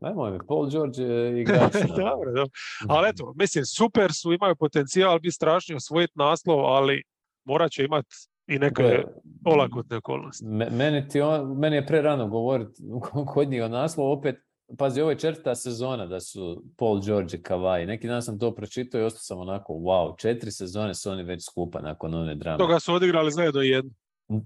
[0.03, 2.51] nemoj mi Paul George je igrač dobro, dobro.
[2.89, 7.03] Ali eto, mislim, super su, imaju potencijal biti strašni, osvojiti naslov, ali
[7.45, 8.09] morat će imati
[8.51, 9.05] i neke Gle,
[9.47, 10.45] olakotne okolnosti.
[10.45, 12.83] me- meni, ti on, meni je prerano govoriti
[13.35, 14.37] kod njih o naslovu opet
[14.79, 17.87] Pazi, ovo je četvrta sezona da su Paul George i Kawhi.
[17.87, 21.45] Neki dan sam to pročitao i ostao sam onako, wow, četiri sezone su oni već
[21.45, 22.59] skupa nakon one drame.
[22.59, 23.91] Toga su odigrali zajedno jedno.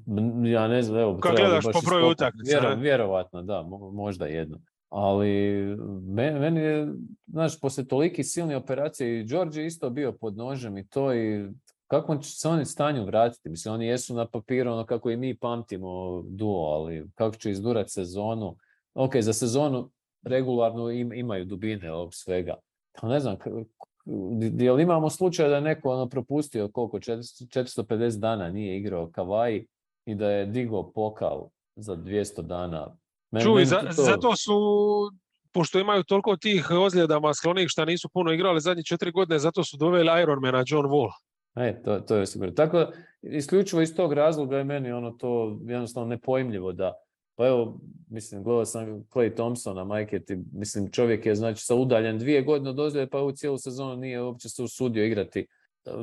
[0.09, 4.27] M- Ja ne znam, evo, bi gledaš po broju utakmica, Vjero- vjerovatno, da, mo- možda
[4.27, 4.59] jedno.
[4.89, 5.29] Ali
[6.07, 6.89] me- meni je,
[7.27, 11.49] znaš, poslije toliki silni operacije i George je isto bio pod nožem i to i
[11.87, 13.49] kako će se oni stanju vratiti?
[13.49, 15.89] Mislim, oni jesu na papiru ono kako i mi pamtimo
[16.23, 18.57] duo, ali kako će izdurati sezonu?
[18.95, 19.91] Ok, za sezonu
[20.23, 22.55] regularno im- imaju dubine ovog svega.
[22.93, 23.37] Pa ne znam,
[24.55, 29.67] jel imamo slučaj da je neko ono propustio koliko, 400 450 dana nije igrao Kawhi
[30.07, 31.43] i da je digao pokal
[31.77, 32.97] za 200 dana.
[33.31, 34.53] Men- Čuj, za, to- zato su,
[35.53, 39.77] pošto imaju toliko tih ozljedama sklonih što nisu puno igrali zadnje četiri godine, zato su
[39.77, 41.11] doveli Ironmana John Wall.
[41.57, 42.55] E, to, to je sigurno.
[42.55, 42.87] Tako,
[43.23, 46.93] isključivo iz tog razloga je meni ono to jednostavno nepojmljivo da,
[47.37, 47.81] pa evo,
[48.11, 52.71] mislim, gledao sam Clay Thompsona, majke ti, mislim, čovjek je znači sa udaljen dvije godine
[52.71, 55.47] od ozljede, pa u cijelu sezonu nije uopće se usudio igrati e,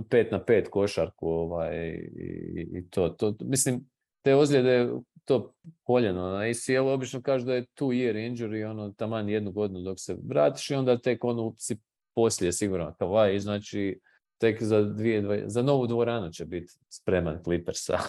[0.10, 1.78] pet na pet košarku, ovaj,
[2.16, 3.90] i, i to, to, mislim,
[4.22, 4.90] te ozljede,
[5.26, 9.82] to koljeno na ACL, obično kažu da je two year injury, ono, taman jednu godinu
[9.82, 11.78] dok se vratiš i onda tek ono si
[12.16, 14.00] poslije sigurno Kawhi, znači,
[14.42, 18.00] tek za dvije, za novu dvoranu će biti spreman Clippersa.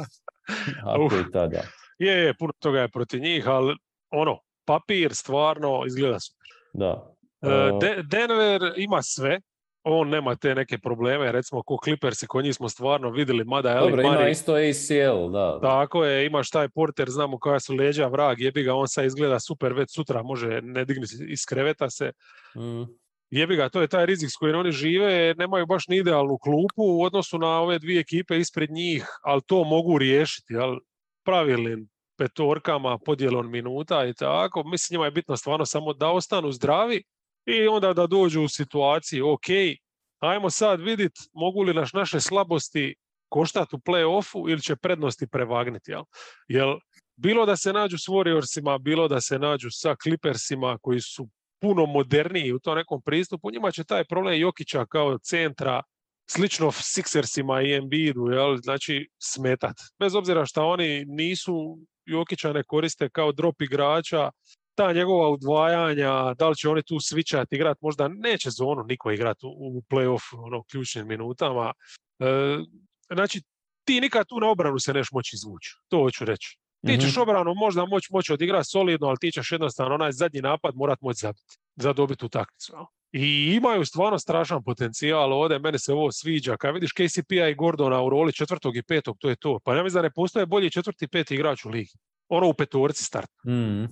[0.94, 1.60] Ako i tada.
[1.98, 3.76] Je, je, puno toga je protiv njih, ali
[4.10, 6.48] ono, papir stvarno izgleda super.
[6.72, 7.10] Da.
[7.42, 9.40] E, Uh, De- Denver ima sve,
[9.82, 13.80] on nema te neke probleme, recimo ko Clippersi, kod njih smo stvarno vidjeli, mada je
[13.80, 15.58] Dobro, ima isto ACL, da.
[15.62, 19.40] Tako je, imaš taj porter, znamo koja su leđa, vrag, jebi ga, on sad izgleda
[19.40, 22.12] super, već sutra može ne dignuti iz kreveta se.
[22.56, 22.82] Mm,
[23.30, 26.82] Jebi ga, to je taj rizik s kojim oni žive, nemaju baš ni idealnu klupu
[26.82, 30.78] u odnosu na ove dvije ekipe ispred njih, ali to mogu riješiti, jel?
[31.24, 34.62] Pravilnim petorkama, podjelom minuta i tako.
[34.64, 37.02] Mislim, njima je bitno stvarno samo da ostanu zdravi
[37.46, 39.46] i onda da dođu u situaciju, ok,
[40.18, 42.94] ajmo sad vidjeti mogu li naš naše slabosti
[43.28, 46.02] koštati u play-offu ili će prednosti prevagniti, jel?
[46.48, 46.78] Jel
[47.16, 51.28] bilo da se nađu s Warriorsima, bilo da se nađu sa Clippersima koji su
[51.64, 55.82] puno moderniji u tom nekom pristupu, njima će taj problem Jokića kao centra
[56.30, 58.56] slično Sixersima i Embiidu, jel?
[58.56, 59.76] znači smetat.
[59.98, 64.30] Bez obzira što oni nisu Jokića ne koriste kao drop igrača,
[64.74, 69.46] ta njegova udvajanja, da li će oni tu svičati, igrat, možda neće zonu niko igrati
[69.46, 71.72] u, u play-off ono, ključnim minutama.
[72.18, 72.26] E,
[73.14, 73.42] znači,
[73.84, 76.58] ti nikad tu na obranu se neš moći izvući, to hoću reći.
[76.86, 77.20] Ti ćeš mhm.
[77.22, 81.18] obranu možda moći moći odigrati solidno, ali ti ćeš jednostavno onaj zadnji napad morat moći
[81.20, 82.72] zabiti za dobiti utakmicu.
[83.12, 86.56] I imaju stvarno strašan potencijal ovdje, mene se ovo sviđa.
[86.56, 89.58] Kad vidiš KCP-a i Gordona u roli četvrtog i petog, to je to.
[89.64, 91.92] Pa ja mislim da ne postoje bolji četvrti i peti igrač u ligi.
[92.28, 93.30] Ono u petorci start.
[93.46, 93.84] Mm.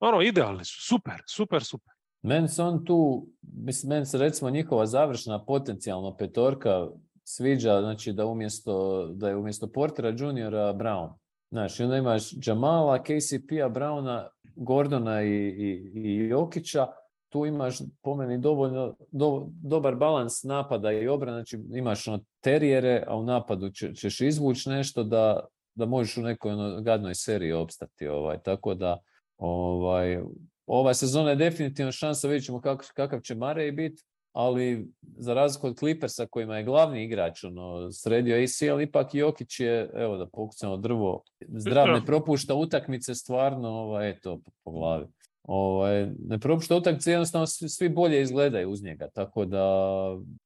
[0.00, 0.82] Ono, idealni su.
[0.88, 1.94] Super, super, super.
[2.22, 6.86] Meni se on tu, mislim, meni se recimo njihova završna potencijalna petorka
[7.24, 11.19] sviđa, znači da umjesto, da je umjesto Portera juniora Brown.
[11.50, 16.86] Znaš, onda imaš Jamala, KCP-a, Browna, Gordona i, i, i Jokića,
[17.28, 23.04] tu imaš po meni dovoljno do- dobar balans napada i obrane, znači imaš ono terijere,
[23.06, 27.52] a u napadu će- ćeš izvući nešto da, da možeš u nekoj ono gadnoj seriji
[27.52, 28.08] opstati.
[28.08, 28.38] Ovaj.
[28.42, 28.98] Tako da
[29.38, 30.18] ovaj,
[30.66, 34.02] ova sezona je definitivno šansa, vidjet ćemo kak, kakav će Marej biti,
[34.32, 39.90] ali za razliku od Clippersa kojima je glavni igrač ono, sredio ACL, ipak Jokić je,
[39.94, 45.06] evo da pokucamo drvo, zdrav ne propušta utakmice stvarno, ovaj, eto, po, glavi.
[45.42, 49.64] ovaj, ne propušta utakmice, jednostavno svi, svi bolje izgledaju uz njega, tako da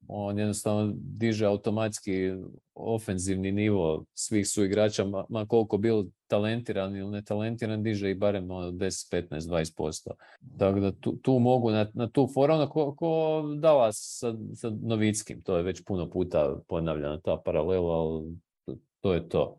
[0.08, 2.32] on jednostavno diže automatski
[2.74, 6.04] ofenzivni nivo svih su igrača, ma, ma koliko bil
[6.34, 10.10] talentiran ili netalentiran, diže i barem ono 10, 15, 20%.
[10.58, 14.72] Tako da tu, tu mogu na, na tu foru, ono ko, ko dala sa, sa
[14.82, 18.36] Novickim, to je već puno puta ponavljana ta paralela, ali
[19.00, 19.58] to, je to.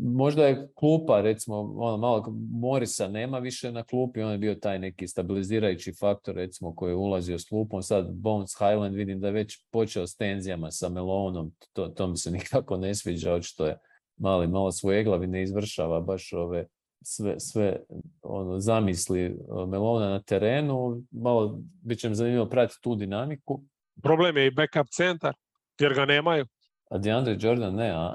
[0.00, 4.78] Možda je klupa, recimo, ono malo Morisa nema više na klupi, on je bio taj
[4.78, 7.82] neki stabilizirajući faktor, recimo, koji je ulazio s klupom.
[7.82, 12.16] Sad Bones Highland vidim da je već počeo s tenzijama sa Melonom, to, to mi
[12.16, 13.78] se nikako ne sviđa, očito je
[14.16, 16.66] mali, malo svoje glavi ne izvršava baš ove
[17.04, 17.76] sve, sve
[18.22, 19.36] ono, zamisli
[19.68, 21.02] Melona na terenu.
[21.10, 23.62] Malo bit će mi zanimljivo pratiti tu dinamiku.
[24.02, 25.34] Problem je i backup centar,
[25.80, 26.46] jer ga nemaju.
[26.90, 28.14] A DeAndre Jordan ne, a?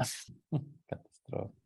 [0.90, 1.60] Katastrofa.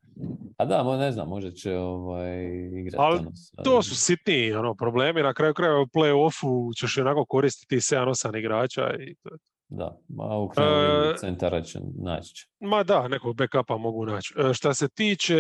[0.57, 2.45] A da, mo- ne znam, možda će ovaj,
[2.79, 2.97] igrati.
[2.99, 3.31] Ali ono,
[3.63, 8.93] To su sitniji ono, problemi, na kraju krajeva u play-offu ćeš onako koristiti 7-8 igrača
[8.99, 9.37] i to je
[9.75, 12.47] Da, a u E, centara će naći će.
[12.59, 14.33] Ma da, nekog backupa mogu naći.
[14.39, 15.35] E, šta se tiče,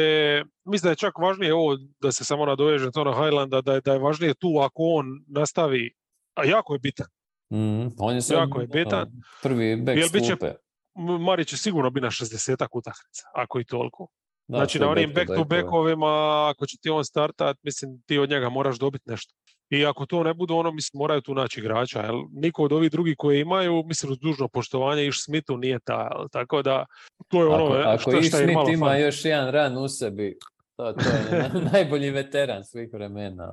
[0.65, 3.81] mislim da je čak važnije ovo, da se samo nadovežem to na Highlanda, da je,
[3.81, 5.91] da je važnije tu ako on nastavi,
[6.35, 7.07] a jako je bitan.
[7.53, 9.11] Mhm, On je sad Jako je bitan.
[9.43, 10.53] prvi bek Jel bit će- skupe.
[10.97, 14.07] M- Mari će sigurno biti na 60 utakmica, ako i toliko.
[14.47, 16.11] Da, znači na onim back back-to-backovima,
[16.49, 19.33] ako će ti on startat, mislim ti od njega moraš dobiti nešto.
[19.73, 22.01] I ako to ne bude ono, mislim, moraju tu naći igrača.
[22.01, 22.15] Jel?
[22.31, 26.09] Niko od ovih drugih koji imaju, mislim, uz dužno poštovanje, Iš Smithu nije ta.
[26.11, 26.27] Jel?
[26.29, 26.85] Tako da,
[27.27, 29.01] to je ono Ako, e, ako šta, šta im Smith ima fali.
[29.01, 30.37] još jedan ran u sebi,
[30.75, 33.51] to, to je na- najbolji veteran svih vremena.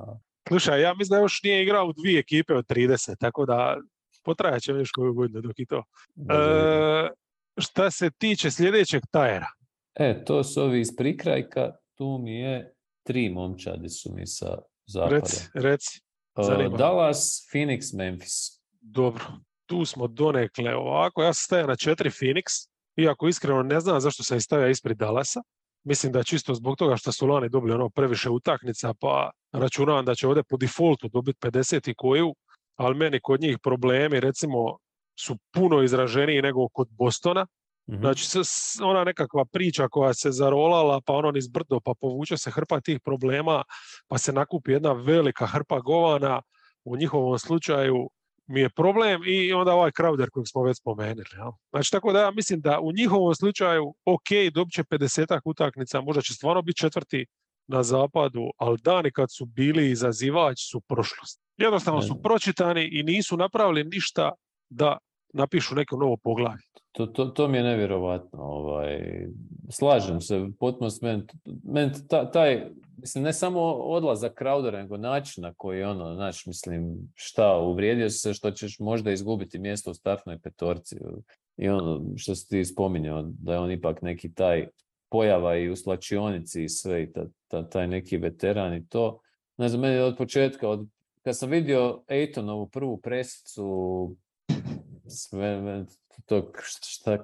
[0.49, 3.77] Slušaj, ja mislim da još nije igrao u dvije ekipe od 30, tako da
[4.23, 5.83] potrajat će još koju godinu dok i to.
[6.19, 7.09] E,
[7.59, 9.47] šta se tiče sljedećeg tajera,
[9.95, 15.15] E, to su ovi iz prikrajka, tu mi je tri momčadi su mi sa zapada.
[15.17, 16.01] reci, reci.
[16.37, 16.79] Zanima me.
[16.79, 18.61] Dallas, Phoenix, Memphis.
[18.81, 19.25] Dobro,
[19.67, 21.23] tu smo donekle ovako.
[21.23, 24.97] Ja sam stavio na četiri Phoenix, iako iskreno ne znam zašto sam ih stavio ispred
[24.97, 25.41] Dallasa.
[25.85, 30.15] Mislim da čisto zbog toga što su lani dobili ono previše utakmica, pa računavam da
[30.15, 32.35] će ovdje po defaultu dobiti 50 i koju,
[32.77, 34.77] ali meni kod njih problemi recimo
[35.21, 37.47] su puno izraženiji nego kod Bostona.
[37.91, 38.01] Mhm.
[38.01, 38.25] Znači,
[38.83, 43.01] ona nekakva priča koja se zarolala, pa ono niz brdo, pa povuče se hrpa tih
[43.01, 43.63] problema,
[44.09, 46.43] pa se nakupi jedna velika hrpa govana,
[46.85, 48.11] u njihovom slučaju
[48.47, 51.29] mi je problem i onda ovaj Crowder kojeg smo već spomenuli.
[51.33, 51.51] Jel?
[51.71, 56.23] Znači, tako da ja mislim da u njihovom slučaju, ok, dobit će 50 utakmica, možda
[56.23, 57.27] će stvarno biti četvrti
[57.67, 61.41] na zapadu, ali dani kad su bili izazivač su prošlost.
[61.57, 64.33] Jednostavno su pročitani i nisu napravili ništa
[64.69, 64.99] da
[65.33, 66.63] napišu neko novo poglavlje.
[66.93, 68.43] To, to, to mi je nevjerovatno.
[68.43, 69.27] Ovaj,
[69.71, 71.27] slažem se, potpuno men,
[71.65, 72.67] men ta- taj,
[72.97, 78.35] mislim, ne samo odlazak Crowdera, nego način na koji ono, znaš, mislim, šta, uvrijedio se
[78.35, 80.97] što ćeš možda izgubiti mjesto u startnoj petorci.
[81.57, 84.67] I ono što si ti spominjao, da je on ipak neki taj
[85.11, 89.21] pojava i u slačionici i sve, i ta, ta- taj neki veteran i to.
[89.57, 90.89] Ne znam, meni od početka, od,
[91.23, 94.17] kad sam vidio Ejtonovu prvu presicu,
[95.11, 95.85] sve,
[96.27, 96.53] to,
[96.83, 97.19] šta,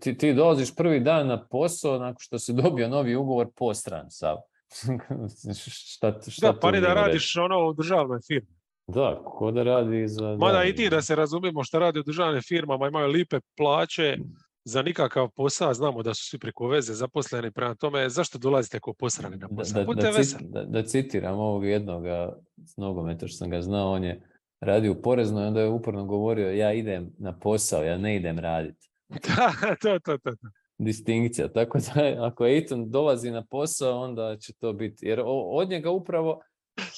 [0.00, 4.36] ti, ti dolaziš prvi dan na posao nakon što si dobio novi ugovor postran sav.
[5.94, 8.60] šta, šta Da, pa ni da radiš ono u državnoj firmi.
[8.86, 10.36] Da, ko da radi za...
[10.36, 14.18] Mada i ti da se razumijemo šta radi u državnim firmama, imaju lipe plaće
[14.64, 18.92] za nikakav posao, znamo da su svi preko veze zaposleni, prema tome zašto dolazite ko
[18.92, 19.84] posrani na posao?
[19.84, 24.04] da, da, cit- da, da citiram ovog jednoga s nogometa što sam ga znao, on
[24.04, 24.22] je
[24.60, 28.90] radio u poreznoj, onda je uporno govorio ja idem na posao, ja ne idem raditi.
[29.08, 29.52] Da,
[29.82, 30.30] to, to, to.
[30.36, 30.48] to.
[30.78, 31.48] distinkcija.
[31.48, 35.06] Tako da ako Ejton dolazi na posao, onda će to biti.
[35.06, 36.40] Jer od njega upravo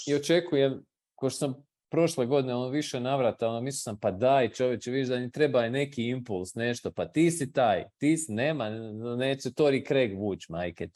[0.09, 0.84] i očekujem,
[1.14, 1.55] ko što sam
[1.90, 5.64] prošle godine ono više navrata, ono mislio sam pa daj čovječe, vidiš da ni treba
[5.64, 8.70] je neki impuls, nešto, pa ti si taj, ti si, nema,
[9.16, 10.89] neće Tori Craig vuć, majke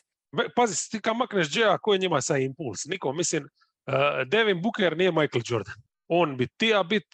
[0.56, 2.84] Pazi, ti kad makneš Jaya, ko je njima sa impuls?
[2.84, 3.94] Niko, mislim, uh,
[4.26, 5.74] Devin Booker nije Michael Jordan.
[6.08, 7.04] On bi tija bit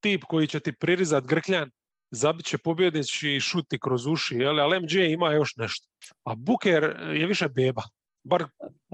[0.00, 1.70] tip koji će ti pririzat grkljan,
[2.10, 4.60] zabit će pobjednici i šuti kroz uši, jel?
[4.60, 5.86] ali MJ ima još nešto.
[6.24, 7.82] A Booker je više beba.
[8.24, 8.44] Bar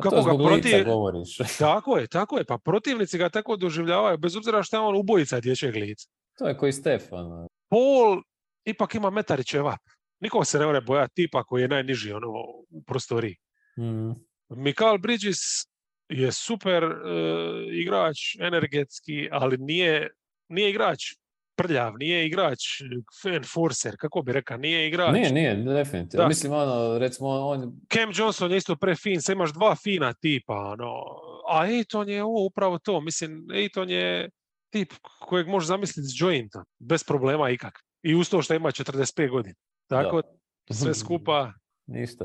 [0.02, 1.36] Kako ga protiv- govoriš.
[1.58, 2.44] tako je, tako je.
[2.44, 6.08] Pa protivnici ga tako doživljavaju, bez obzira što je on ubojica dječjeg lica.
[6.38, 7.48] to je koji Stef, ono.
[7.68, 8.22] Paul
[8.64, 9.80] ipak ima metari ćevap.
[10.20, 12.28] Niko se ne mora bojati tipa koji je najniži ono,
[12.70, 13.36] u prostoriji.
[13.78, 14.10] Mm.
[14.48, 15.38] Mikael Bridges
[16.12, 16.90] je super e,
[17.72, 20.10] igrač, energetski, ali nije,
[20.48, 21.02] nije igrač
[21.56, 22.60] prljav, nije igrač
[23.34, 25.12] enforcer, kako bi rekao, nije igrač.
[25.12, 26.22] Nije, nije, definitivno.
[26.22, 26.28] Da.
[26.28, 31.04] Mislim, ono, recimo, on, Cam Johnson je isto prefin, sad imaš dva fina tipa, ono,
[31.48, 33.00] a Ejton je ovo upravo to.
[33.00, 34.30] Mislim, Ejton je
[34.72, 37.78] tip kojeg možeš zamisliti s jointa, bez problema ikak.
[38.02, 39.54] I uz to što ima 45 godina.
[39.88, 40.22] Tako,
[40.70, 41.52] sve skupa
[41.86, 42.24] Ništa,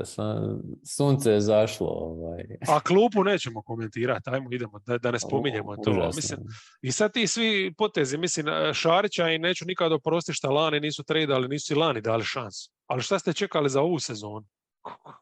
[0.96, 1.86] sunce je zašlo.
[1.86, 2.44] Ovaj.
[2.68, 6.10] A klupu nećemo komentirati, ajmo idemo, da, da ne spominjemo to.
[6.16, 6.40] Mislim,
[6.82, 11.48] I sad ti svi potezi, mislim, Šarića i neću nikad oprostiti šta lani nisu tradali,
[11.48, 12.70] nisu i lani dali šansu.
[12.86, 14.46] Ali šta ste čekali za ovu sezonu?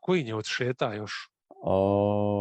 [0.00, 1.12] Koji je odšeta još?
[1.48, 2.36] O,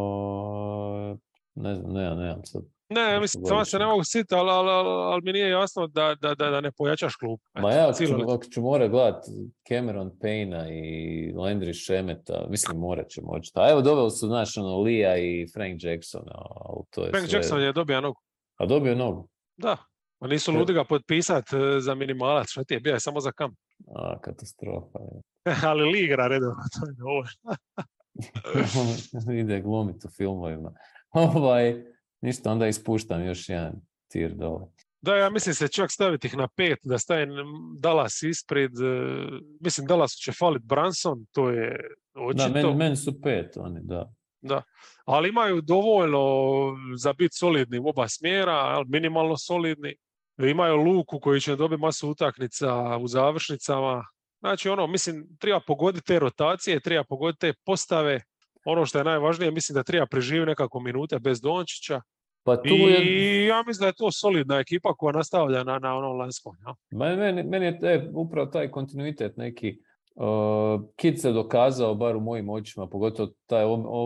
[1.54, 5.22] ne znam, ne, ne, sad ne, mislim, samo se ne mogu sjetiti, ali, ali, ali,
[5.22, 7.40] mi nije jasno da, da, da, da ne pojačaš klub.
[7.54, 9.24] Ma ja, ako ću, ako ću mora gledat
[9.68, 13.50] Cameron Payna i Landry Šemeta, mislim, morat će moći.
[13.54, 16.22] A evo, dobili su, znaš, ono, Lija i Frank Jackson.
[16.34, 17.38] Ali to je Frank sve...
[17.38, 18.20] Jackson je dobio nogu.
[18.56, 19.28] A dobio nogu?
[19.56, 19.76] Da.
[20.18, 23.32] Pa nisu ludi ga potpisat e, za minimalac, šta ti je, bio je samo za
[23.32, 23.54] kam.
[23.94, 24.98] A, katastrofa.
[24.98, 25.22] Je.
[25.70, 27.56] ali Li igra redovno, to je dovoljno.
[29.40, 30.72] Ide glumit u filmovima.
[31.12, 31.84] Ovaj,
[32.26, 33.72] Ništa, onda ispuštam još jedan
[34.08, 34.66] tir dole.
[35.00, 37.30] Da, ja mislim se čak staviti ih na pet, da stavim
[37.78, 38.70] Dallas ispred.
[38.70, 39.16] E,
[39.60, 41.80] mislim, Dallas će falit Branson, to je
[42.14, 42.48] očito.
[42.48, 44.12] Da, meni, su pet oni, da.
[44.40, 44.62] Da,
[45.04, 46.24] ali imaju dovoljno
[46.96, 49.94] za biti solidni u oba smjera, minimalno solidni.
[50.38, 54.04] Imaju Luku koji će dobiti masu utaknica u završnicama.
[54.40, 58.20] Znači, ono, mislim, treba pogoditi te rotacije, treba pogoditi te postave,
[58.64, 62.00] ono što je najvažnije, mislim da treba preživjeti nekako minute bez Dončića.
[62.46, 66.18] Pa tu I ja mislim da je to solidna ekipa koja nastavlja na, na onom
[66.18, 66.56] lanskom.
[66.66, 66.74] Ja?
[67.16, 69.78] Meni, meni je te, upravo taj kontinuitet neki
[70.14, 73.64] uh, Kid se dokazao, bar u mojim očima, pogotovo taj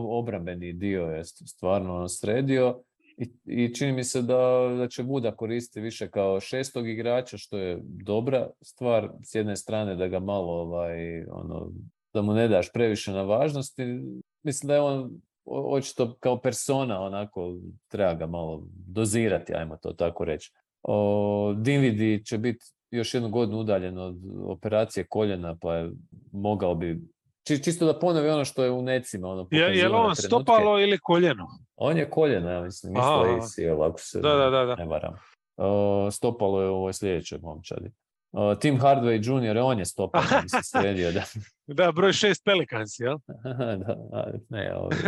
[0.09, 2.83] obrambeni dio je stvarno ono sredio
[3.17, 7.59] i, i čini mi se da, da će Buda koristiti više kao šestog igrača, što
[7.59, 11.73] je dobra stvar s jedne strane da ga malo ovaj, ono,
[12.15, 13.85] da mu ne daš previše na važnosti,
[14.43, 15.21] mislim da je on
[15.51, 17.55] očito kao persona onako
[17.89, 20.53] treba ga malo dozirati, ajmo to tako reći.
[20.83, 25.91] O, Dinvidi će biti još jednu godinu udaljen od operacije koljena, pa je
[26.33, 27.01] mogao bi
[27.45, 29.29] čisto da ponovi ono što je u necima.
[29.29, 31.47] Ono, je, je li on stopalo ili koljeno?
[31.77, 32.95] On je koljeno, ja mislim,
[33.37, 35.15] mislio ako se da, da, da, ne varam.
[36.11, 37.91] stopalo je u ovoj sljedećoj momčadi.
[38.61, 39.59] Tim Hardway Jr.
[39.59, 41.13] on je stopan, mislim, sredio.
[41.13, 41.25] Da,
[41.85, 43.19] da broj šest Pelicans, jel?
[43.85, 44.99] da, ne, ovaj...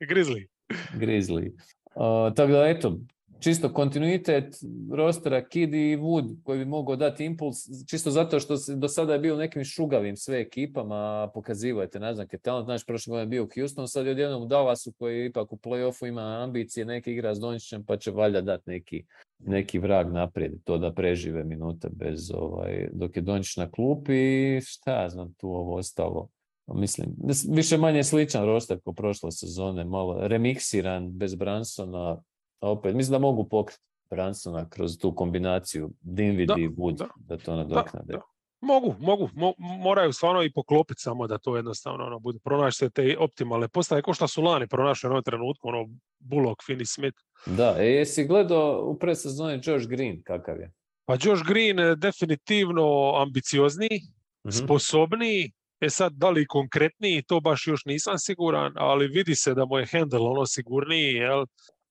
[0.00, 0.46] Grizzly.
[0.94, 1.52] Grizzly.
[1.94, 2.98] Uh, tako da, eto,
[3.40, 4.56] čisto kontinuitet
[4.92, 7.56] rostera Kid i Wood koji bi mogao dati impuls,
[7.90, 12.64] čisto zato što se do sada je bio nekim šugavim sve ekipama, pokazivajte naznake talent,
[12.64, 15.56] znači prošle godine je bio u Houstonu, sad je odjednom u Dallasu koji ipak u
[15.56, 19.04] playoffu ima ambicije, neki igra s Dončićem pa će valjda dati neki,
[19.38, 24.60] neki vrag naprijed, to da prežive minute bez ovaj, dok je Dončić na klupi i
[24.60, 26.28] šta ja znam tu ovo ostalo.
[26.66, 27.08] Mislim,
[27.48, 32.22] više manje sličan roster kao prošle sezone, malo remiksiran bez Bransona,
[32.60, 37.56] opet, mislim da mogu pokriti Bransona kroz tu kombinaciju Dinwiddie i Wood da, da to
[37.56, 38.12] nadoknade.
[38.12, 38.20] Da,
[38.66, 43.16] mogu, mogu, moraju stvarno i poklopiti samo da to jednostavno ono, bude, pronaći se te
[43.18, 45.88] optimalne postave, ko što su lani pronašli u jednom trenutku, ono,
[46.18, 47.18] Bullock, Finney Smith.
[47.46, 50.72] Da, e, jesi gledao u predsezoni Josh Green, kakav je?
[51.04, 54.00] Pa Josh Green je definitivno ambiciozniji,
[54.46, 59.54] mm sposobniji, E sad, da li konkretniji, to baš još nisam siguran, ali vidi se
[59.54, 61.42] da mu je handle ono sigurniji, jel?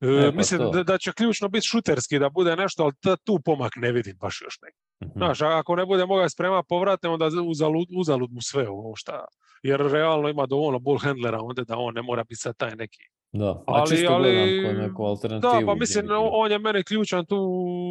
[0.02, 3.72] E, pa mislim da, da, će ključno biti šuterski, da bude nešto, ali tu pomak
[3.76, 4.78] ne vidim baš još neki.
[5.04, 9.26] Mm Znaš, ako ne bude mogao sprema povratne, onda uzalud, uzalud mu sve ovo šta.
[9.64, 13.00] Jer realno ima dovoljno bull handlera onda da on ne mora biti sad taj neki.
[13.32, 15.60] Da, ali, čisto ali, neku alternativu.
[15.60, 17.38] Da, pa mislim, on je meni ključan tu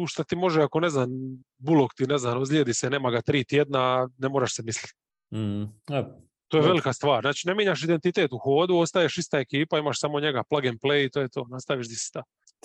[0.07, 1.09] što ti može, ako ne znam,
[1.57, 4.93] bulog ti ne znam, ozlijedi se, nema ga tri tjedna, ne moraš se misliti.
[5.33, 5.63] Mm.
[6.47, 7.21] To je velika stvar.
[7.21, 11.05] Znači, ne mijenjaš identitet u hodu, ostaješ ista ekipa, imaš samo njega plug and play
[11.05, 12.23] i to je to, nastaviš di si sta.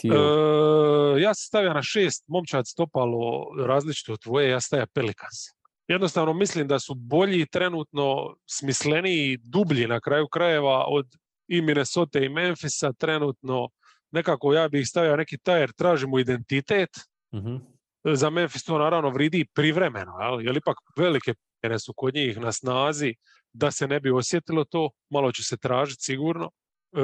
[0.08, 5.36] E, ja se stavio na šest, momčad stopalo različito od tvoje, ja stavio Pelicans.
[5.88, 11.06] Jednostavno mislim da su bolji trenutno, smisleniji, dublji na kraju krajeva od
[11.48, 13.68] i Minnesota i Memphisa trenutno.
[14.10, 16.90] Nekako ja bih stavio neki tajer, tražimo identitet.
[17.34, 17.56] mm
[18.04, 20.12] Za Memphis to naravno vridi privremeno,
[20.42, 23.14] jer ipak velike jer su kod njih na snazi
[23.52, 26.50] da se ne bi osjetilo to, malo će se tražiti sigurno.
[26.92, 27.00] E,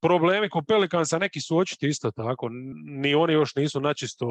[0.00, 2.48] problemi kod Pelikansa neki su očiti isto tako,
[2.84, 4.26] ni oni još nisu načisto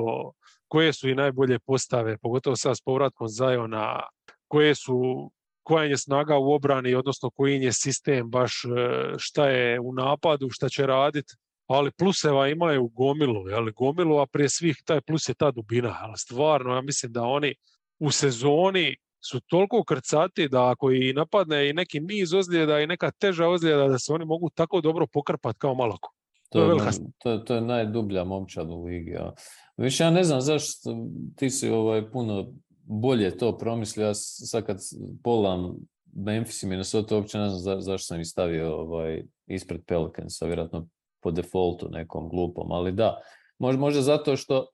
[0.68, 4.04] koje su i najbolje postave, pogotovo sad s povratkom Zajona,
[4.48, 5.32] koje su
[5.64, 8.70] koja je snaga u obrani, odnosno koji je sistem, baš e,
[9.18, 11.34] šta je u napadu, šta će raditi,
[11.68, 16.18] ali pluseva imaju gomilu, ali gomilu, a prije svih taj plus je ta dubina, ali
[16.18, 17.56] stvarno ja mislim da oni
[18.00, 23.12] u sezoni su toliko krcati da ako i napadne i neki niz ozljeda i neka
[23.12, 26.14] teža ozljeda da se oni mogu tako dobro pokrpati kao maloko.
[26.50, 29.12] To je velika ono- to, to je najdublja momčad u ligi.
[29.12, 29.34] Ja.
[29.78, 30.96] Više ja ne znam zašto
[31.36, 34.06] ti si ovaj puno bolje to promislio.
[34.08, 34.78] Ja sad kad
[35.24, 35.76] pogledam
[36.16, 40.88] Memphis i Minnesota, uopće ne znam za- zašto sam ih stavio ovaj, ispred Pelicansa, vjerojatno
[41.22, 43.22] po defaultu nekom glupom, ali da,
[43.60, 44.68] možda, možda zato što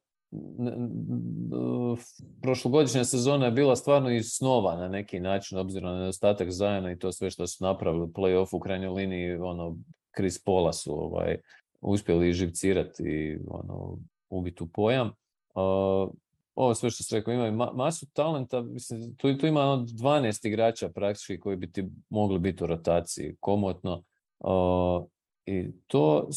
[2.41, 6.99] prošlogodišnja sezona je bila stvarno i snova na neki način, obzirom na nedostatak Zajana i
[6.99, 9.77] to sve što su napravili u play-offu u krajnjoj liniji, ono,
[10.17, 11.37] Chris Paula su ovaj,
[11.81, 13.97] uspjeli živcirati i ono,
[14.29, 15.07] ubiti u pojam.
[15.07, 16.11] Uh,
[16.55, 20.47] ovo sve što ste rekao, imaju ma- masu talenta, mislim, tu, tu ima ono 12
[20.47, 24.03] igrača praktički koji bi ti mogli biti u rotaciji komotno.
[24.39, 25.05] Uh,
[25.45, 26.29] I to,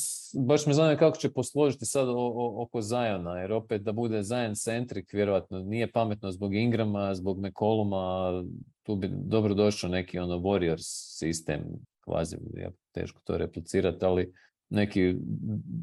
[0.47, 2.09] baš me zanima kako će posložiti sad
[2.57, 8.33] oko Zajona, jer opet da bude Zajan centrik, vjerojatno nije pametno zbog Ingrama, zbog McColluma,
[8.83, 11.65] tu bi dobro došao neki ono Warriors sistem,
[12.01, 14.33] kvazi, ja, teško to replicirati, ali
[14.71, 15.15] neki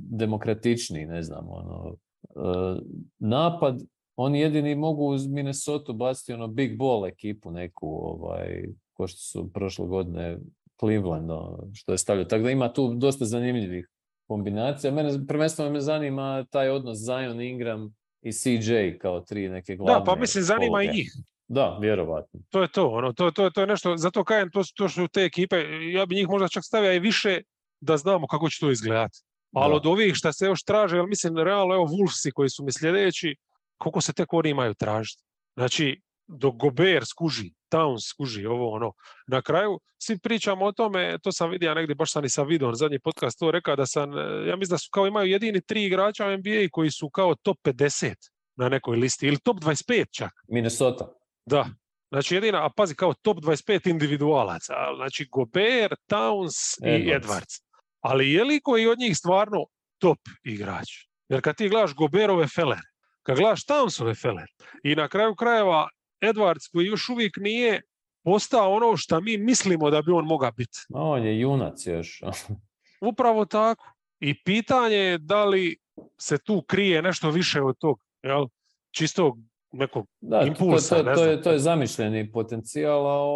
[0.10, 2.80] demokratični, ne znam, ono, e,
[3.20, 3.82] napad,
[4.16, 9.52] oni jedini mogu uz Minnesota baciti ono big ball ekipu neku, ovaj, ko što su
[9.54, 10.38] prošle godine
[10.80, 12.26] Cleveland, ono, što je stavljao.
[12.26, 13.90] Tako da ima tu dosta zanimljivih
[14.28, 14.92] kombinacija.
[14.92, 20.04] Mene prvenstveno me zanima taj odnos Zion, Ingram i CJ kao tri neke glavne Da,
[20.06, 21.12] pa mislim, zanima i njih.
[21.48, 22.40] Da, vjerovatno.
[22.50, 25.22] To je to, ono, to, to, to je nešto, zato kažem, to, to su te
[25.22, 25.56] ekipe,
[25.94, 27.42] ja bi njih možda čak stavio i više
[27.82, 29.20] da znamo kako će to izgledati.
[29.54, 29.76] Ali Da.
[29.76, 33.36] od ovih šta se još traže, ali mislim, realno, evo, Wolvesi koji su mi sljedeći,
[33.78, 35.24] koliko se tek oni imaju tražiti.
[35.58, 38.92] Znači, dok Gober skuži, Towns skuži, ovo ono.
[39.28, 42.76] Na kraju, svi pričamo o tome, to sam vidio negdje, baš sam i sa Vidon,
[42.76, 44.12] zadnji podcast to rekao, da sam,
[44.48, 47.58] ja mislim da su kao imaju jedini tri igrača u NBA koji su kao top
[47.64, 48.14] 50
[48.56, 50.32] na nekoj listi, ili top 25 čak.
[50.48, 51.08] Minnesota.
[51.46, 51.66] Da.
[52.12, 57.22] Znači jedina, a pazi kao top 25 individualaca, znači Gober, Towns i Edwards.
[57.22, 57.62] Edwards.
[58.02, 59.66] Ali je li koji od njih stvarno
[60.00, 60.88] top igrač?
[61.30, 62.82] Jer kad ti gledaš Goberove feler,
[63.24, 64.48] kad gledaš Townsove feler
[64.84, 65.90] i na kraju krajeva
[66.22, 67.82] Edwards koji još uvijek nije
[68.24, 70.78] postao ono što mi mislimo da bi on mogao biti.
[70.94, 72.22] A on je junac još.
[73.02, 73.92] Upravo tako.
[74.20, 75.78] I pitanje je da li
[76.18, 78.48] se tu krije nešto više od tog, jel?
[78.92, 79.38] čistog
[79.72, 83.28] nekog Da, to- impulsa, to, ne to, je, to je zamišljeni potencijal, a o-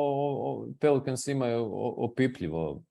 [0.41, 2.83] o- Pelicans imaju opipljivo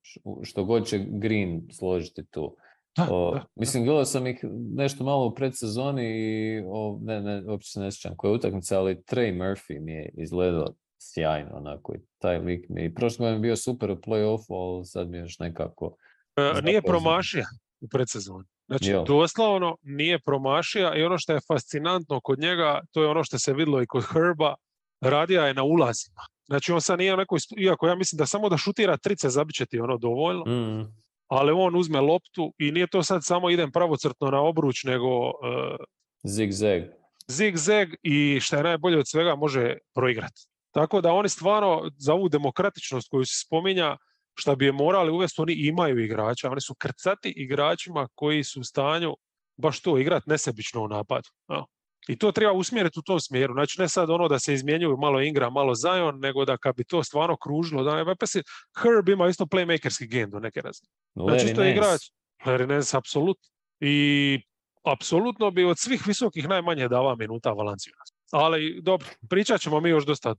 [0.42, 2.56] što god će Green složiti tu.
[2.98, 3.46] Da, O, da, da.
[3.56, 4.40] mislim, gledao sam ih
[4.74, 8.78] nešto malo u predsezoni i o, ne, ne, uopće se ne sjećam koja je utakmica,
[8.78, 10.66] ali Trey Murphy mi je izgledao
[11.00, 14.84] sjajno, onako, i taj lik mi je, i prošle godine bio super u play-offu, ali
[14.84, 15.96] sad mi je još nekako,
[16.36, 17.46] E, nije promašija
[17.80, 18.44] u predsezoni.
[18.66, 19.04] Znači, Jel?
[19.04, 23.52] doslovno nije promašija i ono što je fascinantno kod njega, to je ono što se
[23.52, 24.54] vidjelo i kod Herba,
[25.00, 26.22] radija je na ulazima.
[26.46, 29.66] Znači, on sad nije sp- iako ja mislim da samo da šutira trice zabit će
[29.66, 30.92] ti ono dovoljno, mm,
[31.28, 35.76] ali on uzme loptu i nije to sad samo idem pravocrtno na obruč, nego e,
[36.24, 36.82] zig-zag.
[37.28, 40.46] zig-zag i što je najbolje od svega može proigrati.
[40.74, 43.96] Tako da oni stvarno za ovu demokratičnost koju se spominja,
[44.34, 46.50] šta bi je morali uvesti, oni imaju igrača.
[46.50, 49.14] Oni su krcati igračima koji su u stanju
[49.56, 51.28] baš to igrati nesebično u napadu.
[51.50, 51.62] jel.
[52.08, 53.54] I to treba usmjeriti u tom smjeru.
[53.54, 56.84] Znači ne sad ono da se izmjenjuju malo Ingram, malo Zion, nego da kad bi
[56.84, 58.42] to stvarno kružilo, da pa se
[58.82, 60.88] Herb ima isto playmakerski gen do neke razine.
[61.14, 62.00] Znači Larry isto je igrač.
[62.44, 63.48] Larry Nance, apsolutno.
[63.80, 64.40] I
[64.84, 68.12] apsolutno bi od svih visokih najmanje dava minuta Valanciunas.
[68.32, 70.38] Ali dobro, pričat ćemo mi još dosta od.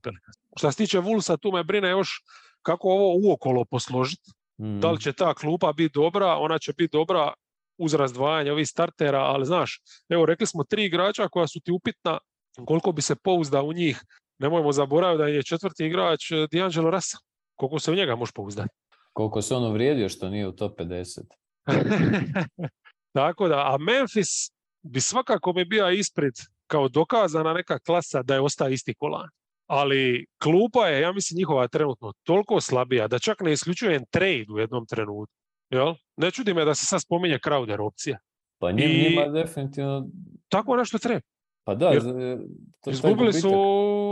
[0.56, 2.08] Što se tiče Vulsa, tu me brine još
[2.62, 4.30] kako ovo uokolo posložiti.
[4.60, 7.32] Mm, Da li će ta klupa biti dobra, ona će biti dobra
[7.80, 12.18] uz razdvajanje ovih startera, ali znaš, evo rekli smo tri igrača koja su ti upitna,
[12.66, 14.04] koliko bi se pouzda u njih.
[14.38, 17.20] Nemojmo zaboraviti da je četvrti igrač eh, D'Angelo Russell.
[17.56, 18.70] Koliko se u njega može pouzdati.
[19.12, 21.20] Koliko se on uvrijedio što nije u top 50.
[23.18, 24.50] Tako da, a Memphis
[24.82, 26.32] bi svakako mi bio ispred
[26.66, 29.28] kao dokazana neka klasa da je ostao isti kolan.
[29.66, 34.58] Ali klupa je, ja mislim, njihova trenutno toliko slabija da čak ne isključujem trade u
[34.58, 35.39] jednom trenutku.
[35.70, 35.94] Jel?
[36.16, 38.18] Ne čudi me da se sad spominje Crowder opcija.
[38.58, 40.08] Pa njim, I- njima definitivno,
[40.48, 41.20] Tako nešto treba.
[41.64, 42.02] pa da, Jer
[42.80, 43.48] to Izgubili su.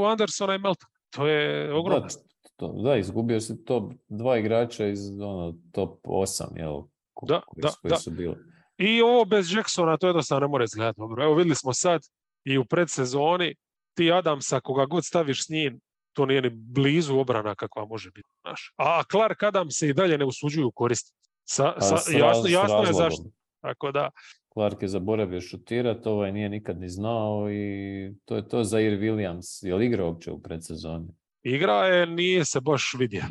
[0.06, 0.88] Andersona i Melton.
[1.10, 2.00] To je ogromno.
[2.00, 2.14] Da,
[2.56, 6.82] to, da, izgubio si top dva igrača iz ono, top 8, jel?
[7.14, 7.96] ko- Da, koji, da, koji da.
[7.96, 8.36] su bili.
[8.78, 11.24] I ovo bez Jacksona, to jednostavno ne more izgledati dobro.
[11.24, 12.00] Evo vidjeli smo sad
[12.44, 13.54] i u predsezoni,
[13.94, 15.80] ti Adamsa, koga god staviš s njim,
[16.12, 18.28] to nije ni blizu obrana kakva može biti.
[18.40, 18.74] Znaš.
[18.76, 21.27] A Clark Adams se i dalje ne usuđuju koristiti.
[21.50, 23.24] Sa, sa, s jasno, s jasno je zašto.
[23.60, 24.10] Tako da,
[24.52, 28.98] Clark je zaboravio šutirati, ovaj nije nikad ni znao i to je to za Ir
[28.98, 29.66] Williams.
[29.66, 31.08] Je li igrao uopće u predsezoni?
[31.42, 33.22] igra je, nije se baš vidio.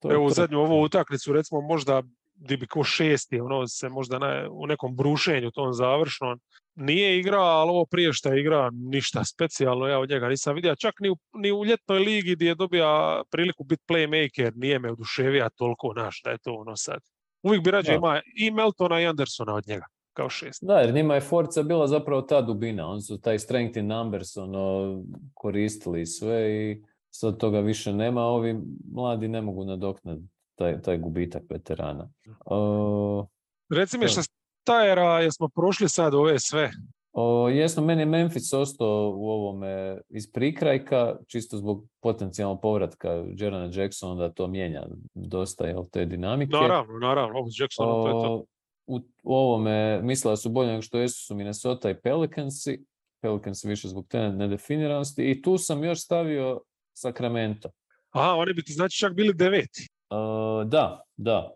[0.00, 2.02] To je Evo u zadnju ovu utakmicu, recimo možda
[2.34, 6.40] di bi ko šesti, ono se možda na, u nekom brušenju tom završnom.
[6.74, 10.76] Nije igra, ali ovo prije što je igra, ništa specijalno ja od njega nisam vidio.
[10.76, 14.92] Čak ni u, ni u ljetnoj ligi gdje je dobija priliku biti playmaker, nije me
[14.92, 17.00] oduševija toliko naš da je to ono sad.
[17.46, 20.64] Uvijek bi rađe ima i Meltona i Andersona od njega, kao šest.
[20.64, 22.88] Da, jer njima je Forza bila zapravo ta dubina.
[22.88, 25.02] Oni su taj strength in numbers ono,
[25.34, 28.22] koristili sve i sad toga više nema.
[28.22, 28.60] Ovi
[28.92, 32.08] mladi ne mogu nadoknaditi taj, taj gubitak veterana.
[32.44, 33.26] O,
[33.70, 34.22] Reci mi što
[34.66, 36.70] Stajera, jesmo prošli sad ove sve?
[37.18, 43.70] O, jesno, meni je Memphis ostao u ovome iz prikrajka, čisto zbog potencijalnog povratka Jerana
[43.72, 46.52] Jacksona da to mijenja dosta jel, te dinamike.
[46.52, 48.44] Naravno, naravno, ovo s Jacksonom, to je to.
[48.86, 52.84] U, u ovome mislila su bolje nego što jesu su Minnesota i Pelicansi.
[53.22, 55.30] Pelicansi više zbog te nedefiniranosti.
[55.30, 56.60] I tu sam još stavio
[56.96, 57.68] Sacramento.
[58.10, 59.88] Aha, oni bi ti znači čak bili deveti.
[60.10, 61.54] O, da, da.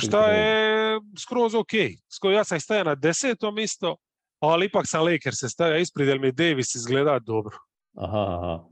[0.00, 1.72] čekaj, Šta je skroz ok.
[2.08, 3.96] Sko- Ja sam stavio na desetom isto,
[4.40, 7.56] ali ipak sam Lakers se stavio ispred jer mi Davis izgleda dobro.
[7.96, 8.64] Aha, aha.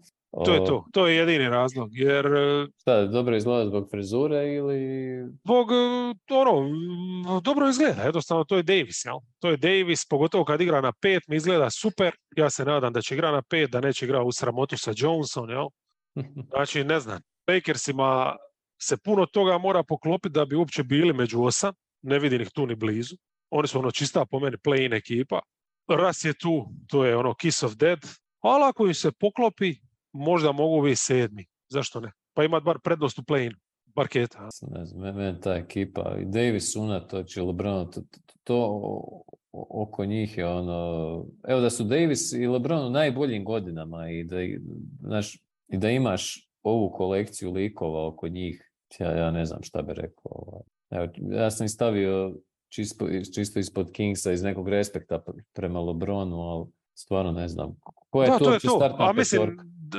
[0.44, 0.84] To je O, to.
[0.92, 1.88] To je jedini razlog.
[1.92, 4.80] Jer e, Šta, dobro izgleda zbog frizure ili...
[5.44, 8.02] zbog, e, ono, dobro izgleda.
[8.02, 9.16] Jednostavno, to je Davis, jel?
[9.38, 12.14] To je Davis, pogotovo kad igra na pet, mi izgleda super.
[12.36, 15.50] Ja se nadam da će igra na pet, da neće igra u sramotu sa Johnson,
[15.50, 15.66] jel?
[16.50, 18.36] Znači, ne znam, Lakersima
[18.82, 21.74] se puno toga mora poklopiti da bi uopće bili među osam.
[22.02, 23.16] Ne vidim ih tu ni blizu.
[23.50, 25.40] Oni su ono čista po meni play-in ekipa.
[25.88, 27.98] Ras je tu, to je ono kiss of dead.
[28.40, 29.74] Ali ako im se poklopi,
[30.12, 31.46] možda mogu biti sedmi.
[31.68, 32.12] Zašto ne?
[32.34, 33.52] Pa imat bar prednost u play-in.
[33.94, 34.48] Parketa.
[34.70, 38.00] ne znam, me- meni ta ekipa, i Davis unatoč i LeBron, to,
[38.44, 38.80] to,
[39.52, 44.36] oko njih je ono, evo da su Davis i LeBron u najboljim godinama i da,
[45.00, 45.34] znaš,
[45.68, 50.32] i da imaš ovu kolekciju likova oko njih, ja, ja ne znam šta bi rekao.
[50.32, 50.62] ovaj.
[50.90, 52.36] Evo, ja sam stavio
[52.68, 55.22] čisto, čisto ispod Kingsa iz nekog respekta
[55.52, 57.76] prema LeBronu, ali stvarno ne znam.
[58.10, 58.94] Koja je Da, tu to je to.
[58.98, 59.58] A mislim,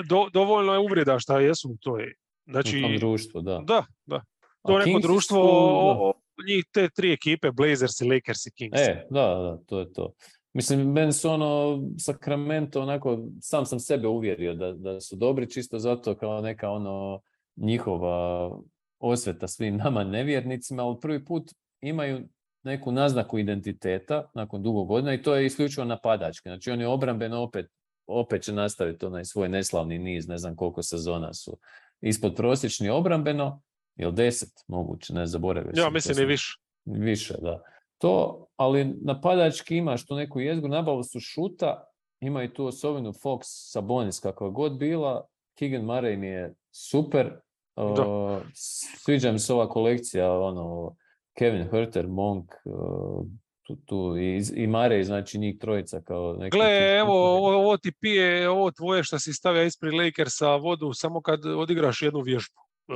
[0.09, 2.03] do- dovoljno je uvreda šta jesu u toj.
[2.47, 3.61] u Znači, tom društvu, da.
[3.65, 4.21] da, da.
[4.61, 8.79] To je neko društvo, su- njih te tri ekipe, Blazers i Lakers i Kings.
[8.79, 10.13] E, da, da, to je to.
[10.53, 15.79] Mislim, meni su ono, Sacramento, onako, sam sam sebe uvjerio da, da su dobri, čisto
[15.79, 17.21] zato kao neka ono,
[17.55, 18.51] njihova
[18.99, 22.27] osveta svim nama nevjernicima, ali prvi put imaju
[22.67, 26.49] neku naznaku identiteta nakon dugo godina i to je isključivo napadački.
[26.49, 27.65] Znači oni obrambeno opet,
[28.07, 31.57] opet će nastaviti onaj svoj neslavni niz, ne znam koliko sezona su
[32.01, 33.61] ispod prosječni obrambeno,
[33.95, 35.83] jel deset moguće, ne zaboravio sam.
[35.83, 36.59] Ja mislim i više.
[36.85, 37.61] Više, da.
[37.97, 41.83] To, ali napadački imaš tu neku jezgu, nabavu su šuta,
[42.19, 45.25] ima i tu osobinu Fox, Sabonis, kakva god bila,
[45.59, 47.31] Keegan Murray mi je super,
[47.75, 48.07] Da.
[48.07, 50.95] uh, sviđa mi se ova kolekcija, ono,
[51.37, 53.25] Kevin Herter, Monk, uh,
[53.67, 56.57] tu, tu i, i Murray, znači njih trojica kao neki...
[56.57, 61.21] Gle, evo, ovo, ovo ti pije, ovo tvoje što si stavio ispred Lakersa vodu samo
[61.21, 62.61] kad odigraš jednu vježbu.
[62.87, 62.93] E,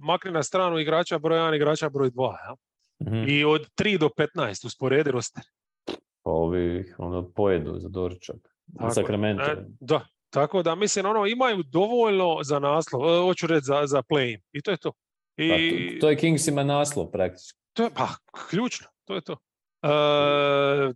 [0.00, 2.32] makni na stranu igrača broj 1, igrača broj 2.
[2.32, 2.54] Ja?
[3.04, 3.28] Mhm.
[3.28, 5.44] I od 3 do 15 usporedi roster.
[6.22, 8.36] Pa ovi, ono, pojedu za doručak.
[8.78, 9.12] Tako.
[9.60, 14.02] E, da, tako da mislim, ono, imaju dovoljno za naslov, e, hoću reći za, za
[14.02, 14.92] play I to je to.
[15.36, 17.58] I Pa, to, to je Kingsima naslov praktički.
[17.78, 18.08] To je, pa,
[18.48, 19.36] ključno, to je to.
[19.82, 19.88] E,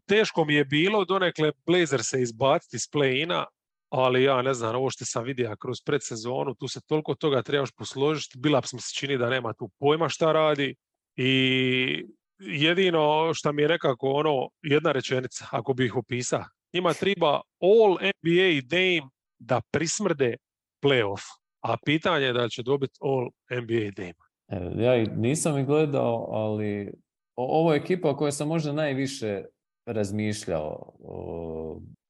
[0.07, 3.45] teško mi je bilo donekle Blazer se izbaciti iz play-ina,
[3.89, 7.71] ali ja ne znam, ovo što sam vidio kroz predsezonu, tu se toliko toga trebaš
[7.71, 10.75] posložiti, Bilaps mi se čini da nema tu pojma šta radi
[11.17, 12.05] i
[12.39, 17.93] jedino što mi je nekako ono, jedna rečenica, ako bih ih opisao, njima treba all
[17.93, 20.37] NBA Dame da prismrde
[20.85, 21.23] playoff,
[21.61, 24.32] a pitanje je da će dobiti all NBA Dame.
[24.53, 26.93] Evo, Ja nisam ih gledao, ali
[27.37, 29.45] ovo je ekipa o kojoj sam možda najviše
[29.87, 30.93] razmišljao.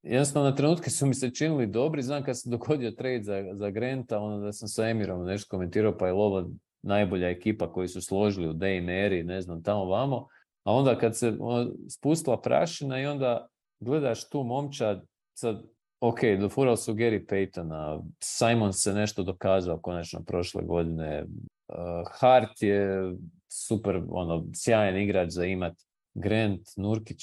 [0.03, 2.03] Jednostavno, na trenutke su mi se činili dobri.
[2.03, 5.99] Znam kad se dogodio trade za, za Granta, ono da sam sa Emirom nešto komentirao,
[5.99, 6.51] pa je ovo
[6.83, 10.27] najbolja ekipa koji su složili u Dame eri, ne znam, tamo vamo.
[10.65, 13.49] A onda kad se ono, spustila prašina i onda
[13.81, 15.63] gledaš tu momčad, sad,
[16.01, 21.25] ok, dofurali su Gary Paytona, Simon se nešto dokazao konačno prošle godine,
[22.13, 23.13] Hart je
[23.49, 25.73] super, ono, sjajan igrač za imat.
[26.15, 27.23] Grant, Nurkić.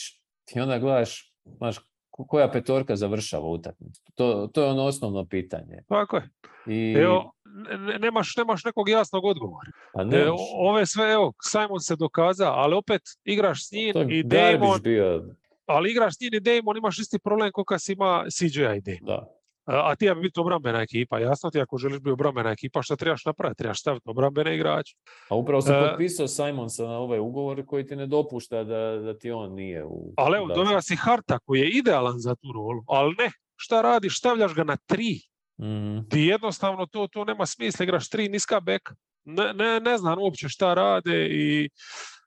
[0.56, 1.78] I onda gledaš, znaš,
[2.10, 4.02] ko- koja petorka završava utakmicu.
[4.16, 5.78] To, to je ono osnovno pitanje.
[5.88, 6.30] Tako je.
[6.68, 7.32] I, Evo,
[7.80, 9.72] ne- nemaš, nemaš nekog jasnog odgovora.
[9.94, 14.24] pa E, ove sve, evo, Simon se dokaza, ali opet igraš s njim to i
[14.24, 15.36] Damon, bio,
[15.66, 18.82] ali igraš s njim i Damon, imaš isti problem kao kad si ima CJ i
[18.82, 19.00] Damon.
[19.02, 19.39] da.
[19.72, 21.20] A ti ja bi biti obrambena ekipa.
[21.20, 23.58] Jasno ti ako želiš biti obrambena ekipa, šta trebaš napraviti?
[23.58, 24.96] Trebaš staviti obrambene igrače.
[25.30, 29.18] A upravo sam E, potpisao Simonsa na ovaj ugovor koji ti ne dopušta da, da
[29.18, 30.14] ti on nije u...
[30.18, 32.84] Ali evo, dovela si Harta koji je idealan za tu rolu.
[32.88, 34.18] Ali ne, šta radiš?
[34.18, 35.22] Stavljaš ga na tri.
[35.62, 36.00] Mhm.
[36.10, 37.84] Ti jednostavno to, to nema smisla.
[37.84, 38.96] Igraš tri niska beka.
[39.26, 41.70] Ne, ne, ne znam uopće šta rade i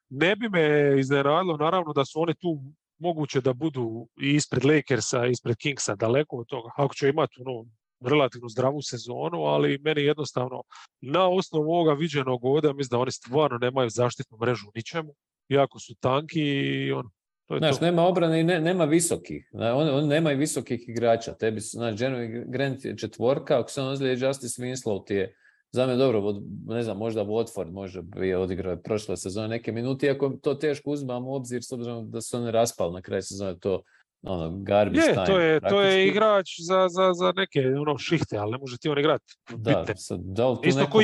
[0.08, 2.62] ne bi me iznenadilo naravno da su oni tu
[3.02, 6.70] moguće da budu i ispred Lakersa, i ispred Kingsa, daleko od toga.
[6.76, 7.64] Ako će imati ono,
[8.10, 10.62] relativno zdravu sezonu, ali meni jednostavno
[11.00, 15.14] na osnovu ovoga viđenog ovdje mislim da oni stvarno nemaju zaštitnu mrežu ničemu.
[15.48, 17.10] Jako su tanki i ono,
[17.46, 17.84] to je Znaš, to.
[17.84, 19.48] nema obrane i ne, nema visokih.
[19.52, 21.34] Zna, On, on nema i visokih igrača.
[21.34, 25.34] Tebi, su- znaš, Jeremy Grant je četvorka, ako se on ozlijedi, Justice Winslow ti je
[25.72, 26.34] za me dobro,
[26.66, 31.26] ne znam, možda Watford može bi odigrao prošle sezone neke minute, iako to teško uzmam
[31.26, 33.82] u obzir s obzirom da su oni raspali na kraju sezone to
[34.22, 35.26] ono, garbage Je, time.
[35.26, 38.88] to je, to je igrač za, za, za neke ono, šihte, ali ne može ti
[38.88, 39.34] on igrati.
[39.56, 41.00] Da, sad, da li tu Isto neko ko?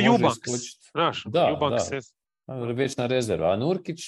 [0.91, 1.95] Znaš, Da, Eubanks da.
[1.95, 2.01] je-
[2.45, 3.51] A, Vječna rezerva.
[3.51, 3.99] A Nurkić,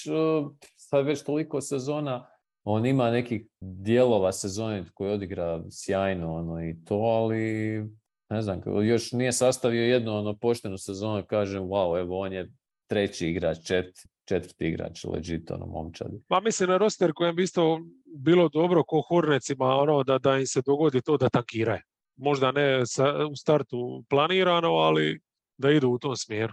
[0.76, 2.26] sad već toliko sezona,
[2.64, 7.84] on ima nekih dijelova sezone koji odigra sjajno ono, i to, ali
[8.32, 12.50] ne znam, još nije sastavio jednu ono, poštenu sezonu, kažem, wow, evo on je
[12.86, 16.10] treći igrač, čet- četvrti igrač, legit, ono, momčad.
[16.28, 17.80] Ma mislim na roster kojem bi isto
[18.16, 21.80] bilo dobro ko Hornecima ono, da, da im se dogodi to da tankiraju.
[22.16, 25.20] Možda ne sa, u startu planirano, ali
[25.58, 26.52] da idu u tom smjeru.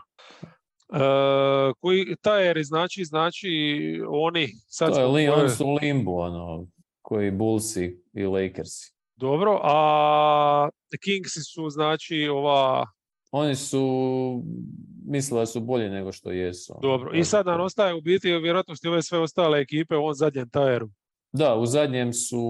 [0.93, 0.99] E,
[1.79, 3.49] koji Tajeri znači, znači
[4.07, 6.67] oni sad To je, li, oni su u limbu, ono,
[7.01, 8.93] koji Bullsi i Lakersi.
[9.15, 12.85] dobro, a Kingsi su znači ova
[13.31, 14.43] Oni su,
[15.05, 16.73] mislila su bolji nego što jesu.
[16.73, 17.11] ono, dobro.
[17.13, 20.89] I sad nam ostaje u biti vjerojatnosti ove sve ostale ekipe u ovom zadnjem Tajeru.
[21.31, 22.41] Da, u zadnjem su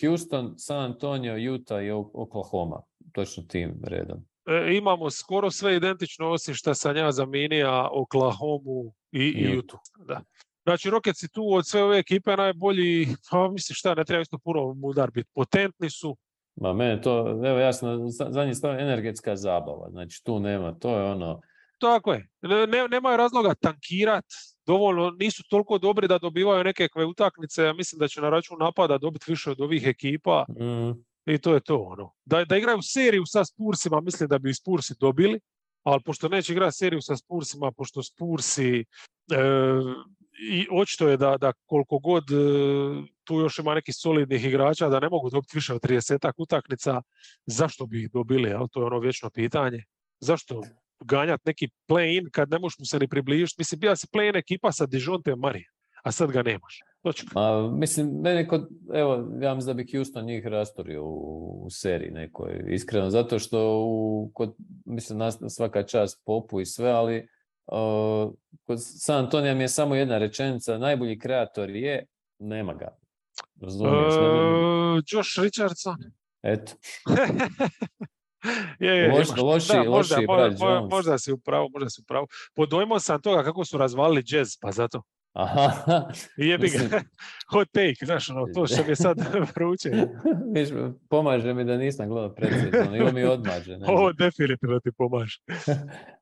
[0.00, 2.82] Houston, San Antonio, Utah i Oklahoma.
[3.12, 4.18] Točno tim redom.
[4.46, 9.80] E, imamo skoro sve identično osim što sam ja zaminija Oklahomu i, i Utah.
[10.06, 10.20] Da.
[10.64, 14.74] Znači Rocketsi tu od sve ove ekipe najbolji, pa mislim šta, ne treba isto puno
[14.74, 15.30] mudar biti.
[15.34, 16.16] Potentni su,
[16.56, 19.90] Ma mene to, evo jasno, za- zadnji stav energetska zabava.
[19.90, 21.40] Znači tu nema, to je ono,
[21.82, 22.28] tako je.
[22.42, 24.24] Ne, ne- nemaju razloga tankirat,
[24.66, 28.98] dovoljno, nisu toliko dobri da dobivaju nekakve utakmice, ja mislim da će na račun napada
[28.98, 30.90] dobiti više od ovih ekipa mm,
[31.32, 31.76] i to je to.
[31.78, 32.12] Ono.
[32.24, 35.40] Da, da igraju seriju sa Spursima, mislim da bi i Spursi dobili,
[35.82, 38.84] ali pošto neće igrati seriju sa Spursima, pošto Spursi e,
[40.50, 42.34] i očito je da, da koliko god e,
[43.24, 47.02] tu još ima nekih solidnih igrača da ne mogu dobiti više od 30 utakmica,
[47.46, 48.48] zašto bi ih dobili?
[48.48, 48.68] Jel?
[48.70, 49.84] To je ono vječno pitanje.
[50.20, 50.62] Zašto
[51.04, 53.60] ganjat neki play-in kad ne možeš mu se ni približiti?
[53.60, 55.68] Mislim, bila si play-in ekipa sa Dijonte Marije,
[56.04, 56.78] a sad ga nemaš.
[57.34, 62.10] Ma, mislim, meni kod, evo, ja mislim da bi Houston njih rastorio u, u seriji
[62.10, 64.54] nekoj, iskreno, zato što u, kod,
[64.84, 67.28] mislim, nas, svaka čast popu i sve, ali
[67.66, 68.32] uh,
[68.66, 72.06] kod San Antonija mi je samo jedna rečenica, najbolji kreator je,
[72.38, 72.88] nema ga.
[73.60, 74.14] Razumiješ?
[74.14, 75.96] E, Josh Richardson.
[76.42, 76.72] Eto,
[78.80, 82.26] je, je, Loš- loši- da, možda, loši možda, možda, možda si upravo, možda si upravo.
[82.54, 85.02] Pod dojmom sam toga kako su razvalili jazz, pa zato.
[85.32, 85.72] Aha,
[86.36, 87.00] jebi ga, Mislim-
[87.52, 89.18] hot take, znaš, ono, to što mi sad
[89.54, 89.90] vruće.
[90.54, 90.68] Viš,
[91.08, 93.76] pomaže mi da nisam gledao predsjedno, ili mi odmaže.
[93.76, 93.86] Ne.
[93.88, 95.38] Ovo definitivno ti pomaže.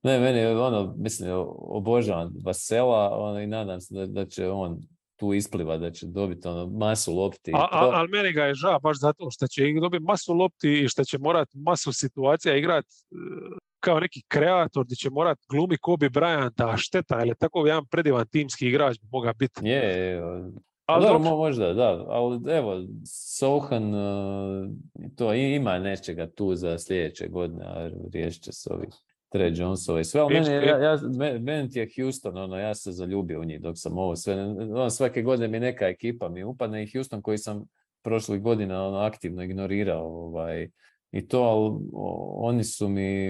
[0.03, 4.81] ne meni je ono, mislim, obožavam Vasela ono, i nadam se da, da će on
[5.17, 7.53] tu ispliva, da će dobiti ono, masu lopti.
[7.55, 10.89] A, a, ali meni ga je žao baš zato što će dobiti masu lopti i
[10.89, 13.17] što će morat masu situacija igrat e,
[13.81, 17.87] kao neki kreator gdje će morat glumi Kobe Bryanta, a šteta, jer je tako jedan
[17.87, 19.61] predivan timski igrač bi mogao biti.
[19.69, 20.23] Je, je,
[20.87, 22.83] Ali dobro, dobro, mo- možda, da, ali evo,
[23.39, 24.69] Sohan uh,
[25.17, 28.89] to ima nečega tu za sljedeće godine, a riješit će se ovih
[29.33, 32.75] Tre Jonesova i sve, ali meni, ja, ja, me- meni ti je Houston, ono, ja
[32.75, 36.45] se zaljubio u njih dok sam ovo sve, ono, svake godine mi neka ekipa mi
[36.45, 37.65] upadne i Houston koji sam
[38.03, 40.69] prošlih godina ono, aktivno ignorirao, ovaj,
[41.13, 41.81] i to, ali
[42.37, 43.29] oni su mi,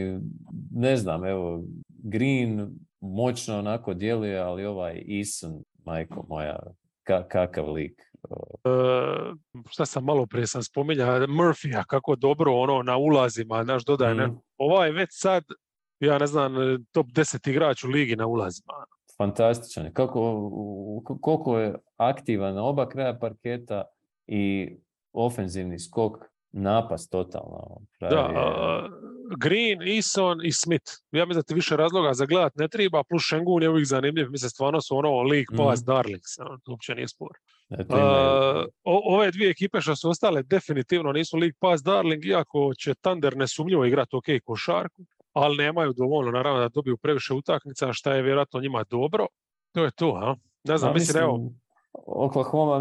[0.71, 2.71] ne znam, evo, Green
[3.01, 6.59] moćno onako djeluje, ali ovaj Eason, majko moja,
[7.05, 8.01] ka- kakav lik.
[8.65, 8.71] e,
[9.69, 14.27] šta sam malo prije sam spominjao, Murphy, kako dobro ono na ulazima, naš dodaje, ne,
[14.27, 14.37] Mhm.
[14.59, 15.45] ovaj već sad,
[16.01, 16.53] ja ne znam,
[16.93, 18.73] top 10 igrač u ligi na ulazima.
[19.19, 19.85] Fantastičan.
[19.85, 19.93] je.
[19.93, 20.51] Kako,
[21.21, 23.85] koliko je aktivan na oba kraja parketa
[24.27, 24.71] i
[25.13, 26.17] ofenzivni skok
[26.53, 27.57] napast totalno.
[27.59, 28.89] ono, Da, pravi a,
[29.39, 30.85] Green, Eason i Smith.
[31.13, 34.31] Ja mislim da ti više razloga za gledat ne treba, plus Šengun je uvijek zanimljiv.
[34.31, 35.87] Mislim, stvarno su ono League Pass Mhm.
[35.87, 37.31] Darlings, ono, to uopće nije spor.
[38.85, 43.37] o- ove dvije ekipe što su ostale definitivno nisu League Pass Darling, iako će Thunder
[43.37, 45.03] nesumnjivo igrati ok košarku,
[45.33, 49.27] ali nemaju dovoljno naravno da dobiju previše utakmica, šta je vjerojatno njima dobro.
[49.73, 50.35] To je to, a?
[50.65, 51.41] Ne znam, Ma, mislim, evo,
[51.93, 52.81] Oklahoma,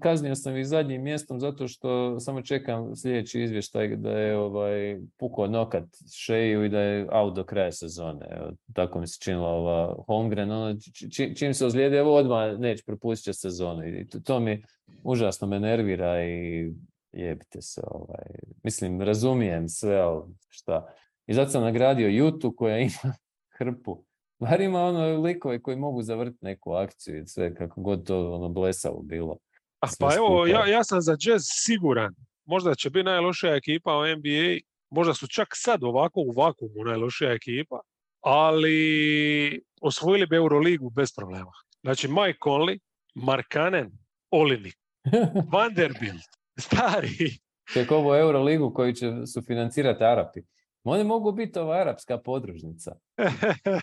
[0.00, 5.46] kaznio sam ih zadnjim mjestom zato što samo čekam sljedeći izvještaj da je ovaj, pukao
[5.46, 8.26] nokat šeju i da je out do kraja sezone.
[8.30, 10.52] Evo, tako mi se činila ova Holmgren.
[10.52, 13.88] Ono, či- či- čim se ozlijedi, evo odmah neće propustit će sezonu.
[13.88, 14.62] I to, to mi
[15.02, 16.72] užasno me nervira i
[17.12, 17.80] jebite se.
[17.90, 18.26] Ovaj.
[18.62, 20.86] Mislim, razumijem sve, ali šta.
[21.26, 23.14] I zato sam nagradio Jutu koja ima
[23.58, 24.04] hrpu
[24.38, 28.48] Bar ima ono likove koji mogu zavrtiti neku akciju i sve kako god to ono
[28.48, 29.36] blesavo bilo.
[29.80, 32.14] a pa evo, ja, ja sam za Jazz siguran.
[32.44, 34.58] Možda će biti najlošija ekipa u NBA,
[34.90, 37.80] možda su čak sad ovako u vakumu najlošija ekipa,
[38.20, 41.52] ali osvojili bi Euroligu bez problema.
[41.82, 42.78] Znači, Mike Conley,
[43.14, 43.92] Markanen,
[44.30, 44.76] Olinik,
[45.52, 47.38] Vanderbilt, stari,
[47.72, 50.40] Ček ovo Euroligu koju će sufinancirati Arapi.
[50.84, 52.96] Oni mogu biti ova arapska podružnica.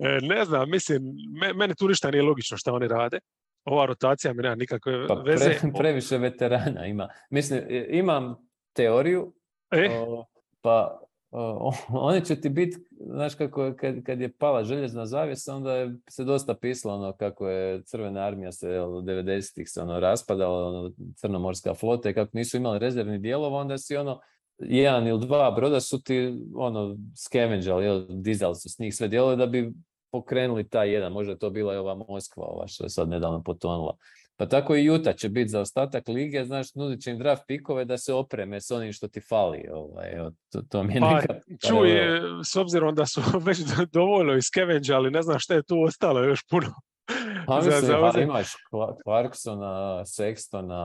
[0.00, 1.02] E, ne znam, mislim,
[1.40, 3.18] me- meni tu ništa nije logično šta oni rade.
[3.64, 5.44] Ova rotacija mi nema nikakve Pa veze.
[5.44, 7.08] pre- previše veterana ima.
[7.30, 8.36] Mislim, e, imam
[8.72, 9.34] teoriju,
[9.70, 10.24] E, o,
[10.60, 11.00] pa
[11.30, 11.72] o,
[12.08, 16.24] oni će ti biti, znaš kako, kad, kad je pala željezna zavjesa, onda je se
[16.24, 21.74] dosta pisalo ono kako je crvena armija se u 90-ih se ono raspadala, ono, crnomorska
[21.74, 24.20] flota i kako nisu imali rezervni dijelova, onda si ono,
[24.58, 29.36] jedan ili dva broda su ti ono scavenđali, jel, dizali su s njih sve dijelove
[29.36, 29.72] da bi
[30.12, 33.42] pokrenuli taj jedan, možda je to bila i ova Moskva, ova što je sad nedavno
[33.42, 33.96] potonula.
[34.36, 37.84] Pa tako i Juta će biti za ostatak lige, znaš, nudit će im draft pikove
[37.84, 39.64] da se opreme s onim što ti fali.
[39.72, 40.12] Ovaj,
[40.52, 41.34] to, to mi je Pa, neka
[41.68, 41.90] čuj,
[42.44, 45.82] s obzirom da su već do- dovoljno iz Scavenger, ali ne znam šta je tu
[45.82, 46.74] ostalo još puno.
[47.48, 48.22] Pa za- mislim, za pa uzet.
[48.22, 49.72] imaš Cla- Clarksona,
[50.06, 50.82] Sextona,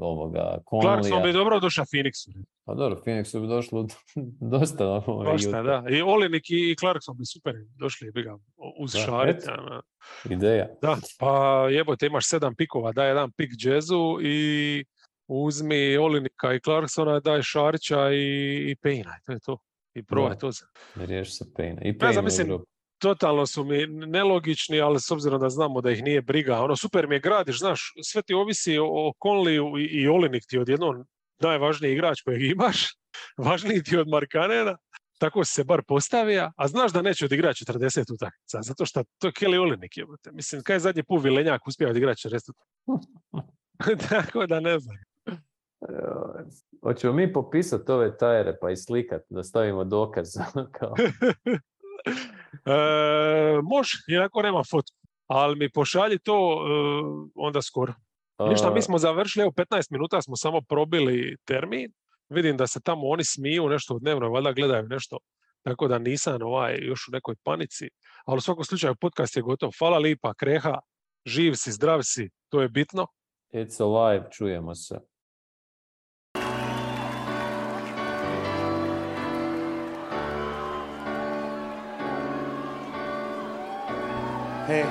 [0.00, 1.32] ovoga, Clarkson bi Conleya.
[1.32, 2.30] dobro došao Phoenixu.
[2.64, 3.86] Pa dobro, Phoenixu bi došlo
[4.52, 5.84] dosta ovaj, Dosta, da.
[5.90, 8.38] I Olinik i Clarkson bi super došli bi ga
[8.78, 9.36] uz šarit.
[10.26, 10.66] Ideja.
[10.82, 11.32] Da, pa
[11.70, 14.84] jebote, imaš sedam pikova, daj jedan pik Jazzu i
[15.28, 18.16] uzmi Olinika i Clarksona, daj Šarića i,
[18.66, 19.58] i Payna, to je to.
[19.94, 20.50] I probaj to.
[20.50, 21.78] za- Riješi se Payne.
[21.82, 22.58] I Ne Payne
[23.04, 27.06] totalno su mi nelogični, ali s obzirom da znamo da ih nije briga, ono super
[27.08, 31.04] mi je gradiš, znaš, sve ti ovisi o, Conleyu i, i Olinik ti odjednom
[31.40, 32.86] najvažniji igrač kojeg imaš,
[33.48, 34.76] važniji ti od Markanena,
[35.18, 39.32] tako se bar postavija, a znaš da neće odigrati 40 utakmica, zato što to je
[39.32, 40.32] Kelly Olinik, jebote.
[40.32, 42.50] Mislim, kaj je zadnji put Vilenjak uspio odigrati 40
[42.86, 44.08] utakmica?
[44.10, 44.96] tako da ne znam.
[46.82, 50.28] Hoćemo mi popisati ove tajere pa i slikat da stavimo dokaz.
[50.78, 50.94] Kao,
[52.66, 56.68] E, može, iako nema fotku, ali mi pošalji to e,
[57.34, 57.94] onda skoro.
[58.38, 61.92] Ništa, mi smo završili, evo 15 minuta smo samo probili termin.
[62.28, 65.18] Vidim da se tamo oni smiju nešto dnevno, valjda gledaju nešto.
[65.62, 67.88] Tako da nisam ovaj, još u nekoj panici.
[68.26, 69.70] Ali u svakom slučaju podcast je gotov.
[69.78, 70.78] Hvala lipa, kreha,
[71.26, 73.06] živ si, zdrav si, to je bitno.
[73.52, 75.00] It's alive, čujemo se.
[84.66, 84.84] Hey,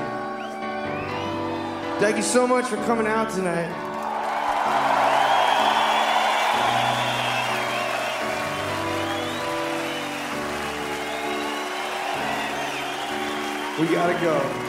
[2.00, 3.72] thank you so much for coming out tonight.
[13.80, 14.64] We gotta go.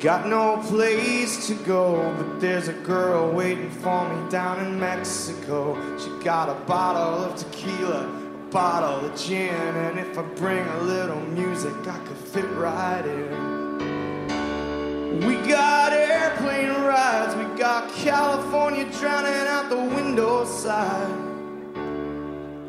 [0.00, 5.76] Got no place to go, but there's a girl waiting for me down in Mexico.
[5.98, 8.23] She got a bottle of tequila,
[8.54, 14.28] bottle of gin, and if I bring a little music, I could fit right in.
[15.26, 21.10] We got airplane rides, we got California drowning out the window side.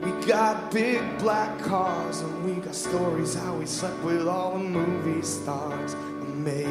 [0.02, 4.64] We got big black cars, and we got stories how we slept with all the
[4.64, 5.94] movie stars.
[5.94, 5.98] I
[6.34, 6.66] may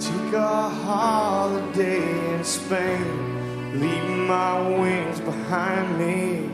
[0.00, 6.48] take a holiday in Spain, leave my wings behind me,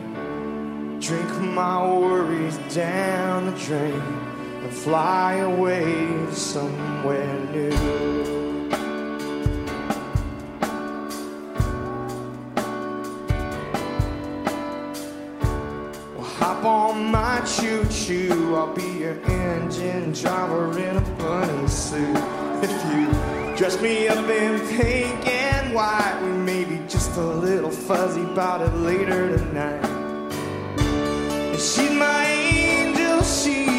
[0.99, 7.71] drink my worries down the drain, and fly away somewhere new.
[16.21, 18.55] Hop on my choo choo.
[18.55, 22.17] I'll be your engine driver in a bunny suit.
[22.61, 26.19] If you dress me up in pink and white.
[26.23, 29.98] We may be just a little fuzzy about it later tonight.
[31.59, 33.78] see my angel, see.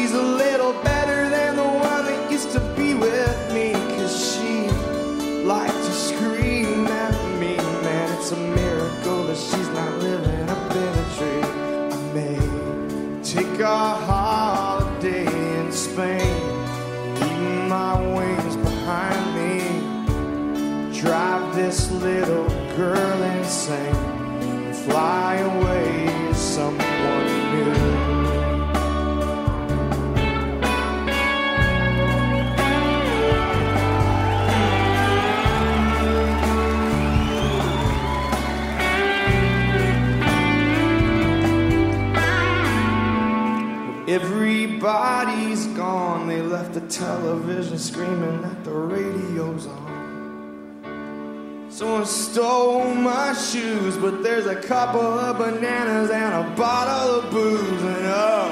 [52.03, 57.81] Stole my shoes, but there's a couple of bananas and a bottle of booze.
[57.81, 58.49] And oh,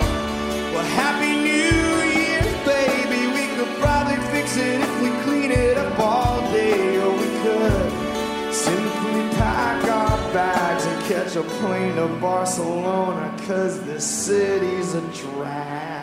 [0.73, 3.25] well, Happy New Year's, baby.
[3.33, 8.53] We could probably fix it if we clean it up all day, or we could
[8.53, 15.98] simply pack our bags and catch a plane to Barcelona, cause this city's a drag.